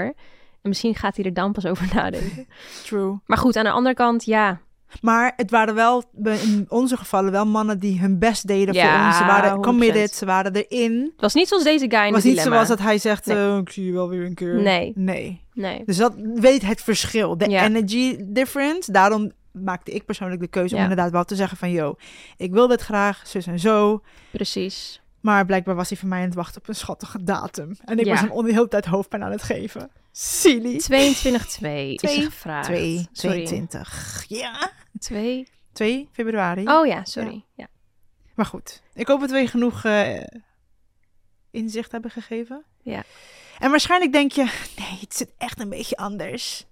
En 0.61 0.69
misschien 0.69 0.95
gaat 0.95 1.15
hij 1.15 1.25
er 1.25 1.33
dan 1.33 1.51
pas 1.51 1.65
over 1.65 1.89
nadenken. 1.95 2.47
True. 2.83 3.19
maar 3.25 3.37
goed, 3.37 3.55
aan 3.55 3.63
de 3.63 3.71
andere 3.71 3.95
kant, 3.95 4.23
ja. 4.25 4.59
Maar 5.01 5.33
het 5.35 5.51
waren 5.51 5.75
wel, 5.75 6.03
in 6.23 6.65
onze 6.69 6.97
gevallen, 6.97 7.31
wel 7.31 7.45
mannen 7.45 7.79
die 7.79 7.99
hun 7.99 8.19
best 8.19 8.47
deden 8.47 8.73
Ja, 8.73 8.97
voor 8.97 9.05
ons. 9.07 9.17
Ze 9.17 9.23
waren 9.25 9.55
100%. 9.57 9.59
committed, 9.61 10.13
ze 10.15 10.25
waren 10.25 10.53
erin. 10.55 11.01
Het 11.11 11.21
was 11.21 11.33
niet 11.33 11.47
zoals 11.47 11.63
deze 11.63 11.85
guy 11.89 11.97
in 11.99 12.03
Het 12.05 12.13
was 12.13 12.23
niet 12.23 12.33
dilemma. 12.35 12.53
zoals 12.53 12.67
dat 12.67 12.79
hij 12.79 12.97
zegt, 12.97 13.25
Nee. 13.25 13.37
eh, 13.37 13.57
ik 13.57 13.69
zie 13.69 13.85
je 13.85 13.91
wel 13.91 14.09
weer 14.09 14.25
een 14.25 14.33
keer. 14.33 14.61
Nee. 14.61 14.91
Nee. 14.95 15.41
Nee. 15.53 15.81
Dus 15.85 15.97
dat 15.97 16.13
weet 16.33 16.61
het 16.61 16.81
verschil. 16.81 17.37
De 17.37 17.49
Ja. 17.49 17.63
energy 17.63 18.17
difference. 18.23 18.91
Daarom 18.91 19.31
maakte 19.53 19.91
ik 19.91 20.05
persoonlijk 20.05 20.41
de 20.41 20.47
keuze 20.47 20.75
om 20.75 20.81
inderdaad 20.81 21.11
wel 21.11 21.23
te 21.23 21.35
zeggen 21.35 21.57
van... 21.57 21.71
yo, 21.71 21.95
ik 22.37 22.51
wil 22.51 22.67
dit 22.67 22.81
graag, 22.81 23.27
zus 23.27 23.47
en 23.47 23.59
zo. 23.59 24.01
Precies. 24.31 25.01
Maar 25.21 25.45
blijkbaar 25.45 25.75
was 25.75 25.89
hij 25.89 25.97
voor 25.97 26.07
mij 26.09 26.19
aan 26.19 26.25
het 26.25 26.33
wachten 26.35 26.61
op 26.61 26.67
een 26.67 26.75
schattige 26.75 27.23
datum. 27.23 27.75
En 27.85 27.99
ik 27.99 28.05
Ja. 28.05 28.11
was 28.11 28.19
hem 28.21 28.31
onder 28.31 28.45
de 28.51 28.53
hele 28.53 28.67
tijd 28.67 28.85
hoofdpijn 28.85 29.23
aan 29.23 29.31
het 29.31 29.43
geven. 29.43 29.91
Silly. 30.11 30.79
22-2 30.79 30.81
is 30.81 31.55
Twee- 31.55 31.97
er 31.99 32.23
gevraagd. 32.23 32.65
2, 32.65 33.07
Sorry. 33.11 33.45
22. 33.45 34.23
Ja. 34.27 34.71
2. 34.99 35.47
2 35.73 36.09
februari. 36.11 36.67
Oh 36.67 36.85
ja, 36.87 37.03
sorry. 37.05 37.45
Ja. 37.55 37.67
Maar 38.35 38.45
goed, 38.45 38.81
ik 38.93 39.07
hoop 39.07 39.19
dat 39.19 39.31
we 39.31 39.37
je 39.37 39.47
genoeg 39.47 39.83
eh, 39.85 40.23
inzicht 41.51 41.91
hebben 41.91 42.11
gegeven. 42.11 42.63
Ja. 42.81 43.03
En 43.59 43.69
waarschijnlijk 43.69 44.11
denk 44.13 44.31
je, 44.31 44.43
nee, 44.79 44.97
het 44.99 45.15
zit 45.15 45.31
echt 45.37 45.59
een 45.59 45.69
beetje 45.69 45.97
anders. 45.97 46.65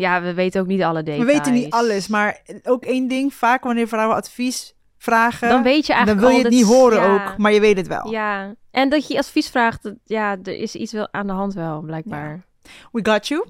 Ja, 0.00 0.22
we 0.22 0.34
weten 0.34 0.60
ook 0.60 0.66
niet 0.66 0.82
alle 0.82 1.02
details. 1.02 1.26
We 1.26 1.32
weten 1.32 1.52
niet 1.52 1.70
alles, 1.70 2.08
maar 2.08 2.40
ook 2.62 2.84
één 2.84 3.08
ding, 3.08 3.34
vaak 3.34 3.64
wanneer 3.64 3.88
vrouwen 3.88 4.16
advies 4.16 4.74
vragen, 4.98 5.48
Dan 5.48 5.62
weet 5.62 5.86
je 5.86 5.92
dan 5.94 5.96
eigenlijk 5.96 6.26
wil 6.26 6.36
je 6.36 6.44
het 6.44 6.52
niet 6.52 6.64
horen 6.64 7.00
ja, 7.00 7.14
ook, 7.30 7.36
maar 7.38 7.52
je 7.52 7.60
weet 7.60 7.76
het 7.76 7.86
wel. 7.86 8.10
Ja, 8.10 8.54
en 8.70 8.88
dat 8.88 9.06
je 9.08 9.18
advies 9.18 9.48
vraagt, 9.48 9.92
ja, 10.04 10.36
er 10.42 10.56
is 10.58 10.74
iets 10.74 10.92
wel 10.92 11.12
aan 11.12 11.26
de 11.26 11.32
hand 11.32 11.54
wel, 11.54 11.80
blijkbaar. 11.80 12.44
We 12.92 13.00
got 13.10 13.28
you. 13.28 13.48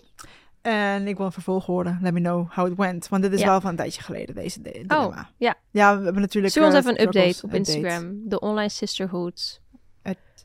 En 0.62 1.06
ik 1.08 1.16
wil 1.16 1.26
een 1.26 1.32
vervolg 1.32 1.66
horen. 1.66 1.98
Let 2.02 2.12
me 2.12 2.20
know 2.20 2.50
how 2.52 2.66
it 2.70 2.76
went. 2.76 3.08
Want 3.08 3.22
dit 3.22 3.32
is 3.32 3.40
Ja. 3.40 3.46
wel 3.46 3.60
van 3.60 3.70
een 3.70 3.76
tijdje 3.76 4.02
geleden, 4.02 4.34
deze 4.34 4.62
de- 4.62 4.70
dilemma. 4.70 5.06
Oh, 5.06 5.16
ja. 5.36 5.54
Ja, 5.70 5.98
we 5.98 6.04
hebben 6.04 6.22
natuurlijk... 6.22 6.52
Zullen 6.52 6.70
we 6.70 6.76
ons 6.76 6.86
eh, 6.86 6.92
even 6.92 7.02
een 7.02 7.08
update 7.22 7.46
op 7.46 7.54
Instagram? 7.54 8.20
De 8.24 8.40
online 8.40 8.68
sisterhood. 8.68 9.60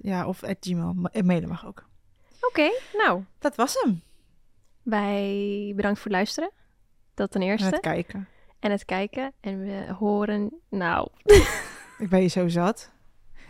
Ja, 0.01 0.27
of 0.27 0.43
at 0.43 0.55
Gmail. 0.59 0.93
Ma- 0.95 1.09
Mailen 1.23 1.49
mag 1.49 1.67
ook. 1.67 1.83
Oké, 2.41 2.69
nou, 2.93 3.23
Dat 3.39 3.55
was 3.55 3.77
hem. 3.83 4.01
Wij 4.85 5.73
bedankt 5.75 5.97
voor 5.99 6.07
het 6.07 6.15
luisteren. 6.15 6.51
Dat 7.13 7.31
ten 7.31 7.41
En 7.41 7.47
eerste. 7.47 7.65
het 7.69 7.79
kijken. 7.79 8.27
En 8.59 8.71
het 8.71 8.85
kijken. 8.85 9.33
En 9.41 9.59
we 9.59 9.93
horen, 9.99 10.53
nou, 10.69 11.07
Ik 11.97 12.09
ben 12.09 12.21
je 12.21 12.27
zo 12.27 12.47
zat. 12.47 12.91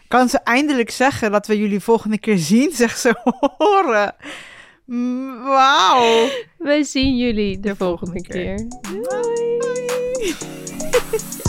Kan 0.07 0.29
ze 0.29 0.39
eindelijk 0.39 0.89
zeggen 0.89 1.31
dat 1.31 1.47
we 1.47 1.57
jullie 1.57 1.79
volgende 1.79 2.19
keer 2.19 2.37
zien? 2.37 2.71
Zeg 2.81 2.97
ze 2.97 3.15
horen. 3.57 4.15
Mm, 4.85 5.43
Wauw. 5.43 6.27
we 6.57 6.83
zien 6.83 7.17
jullie 7.17 7.59
de, 7.59 7.69
De 7.69 7.75
volgende 7.75 8.23
volgende 8.23 8.27
keer. 8.27 8.67
Bye. 8.81 10.33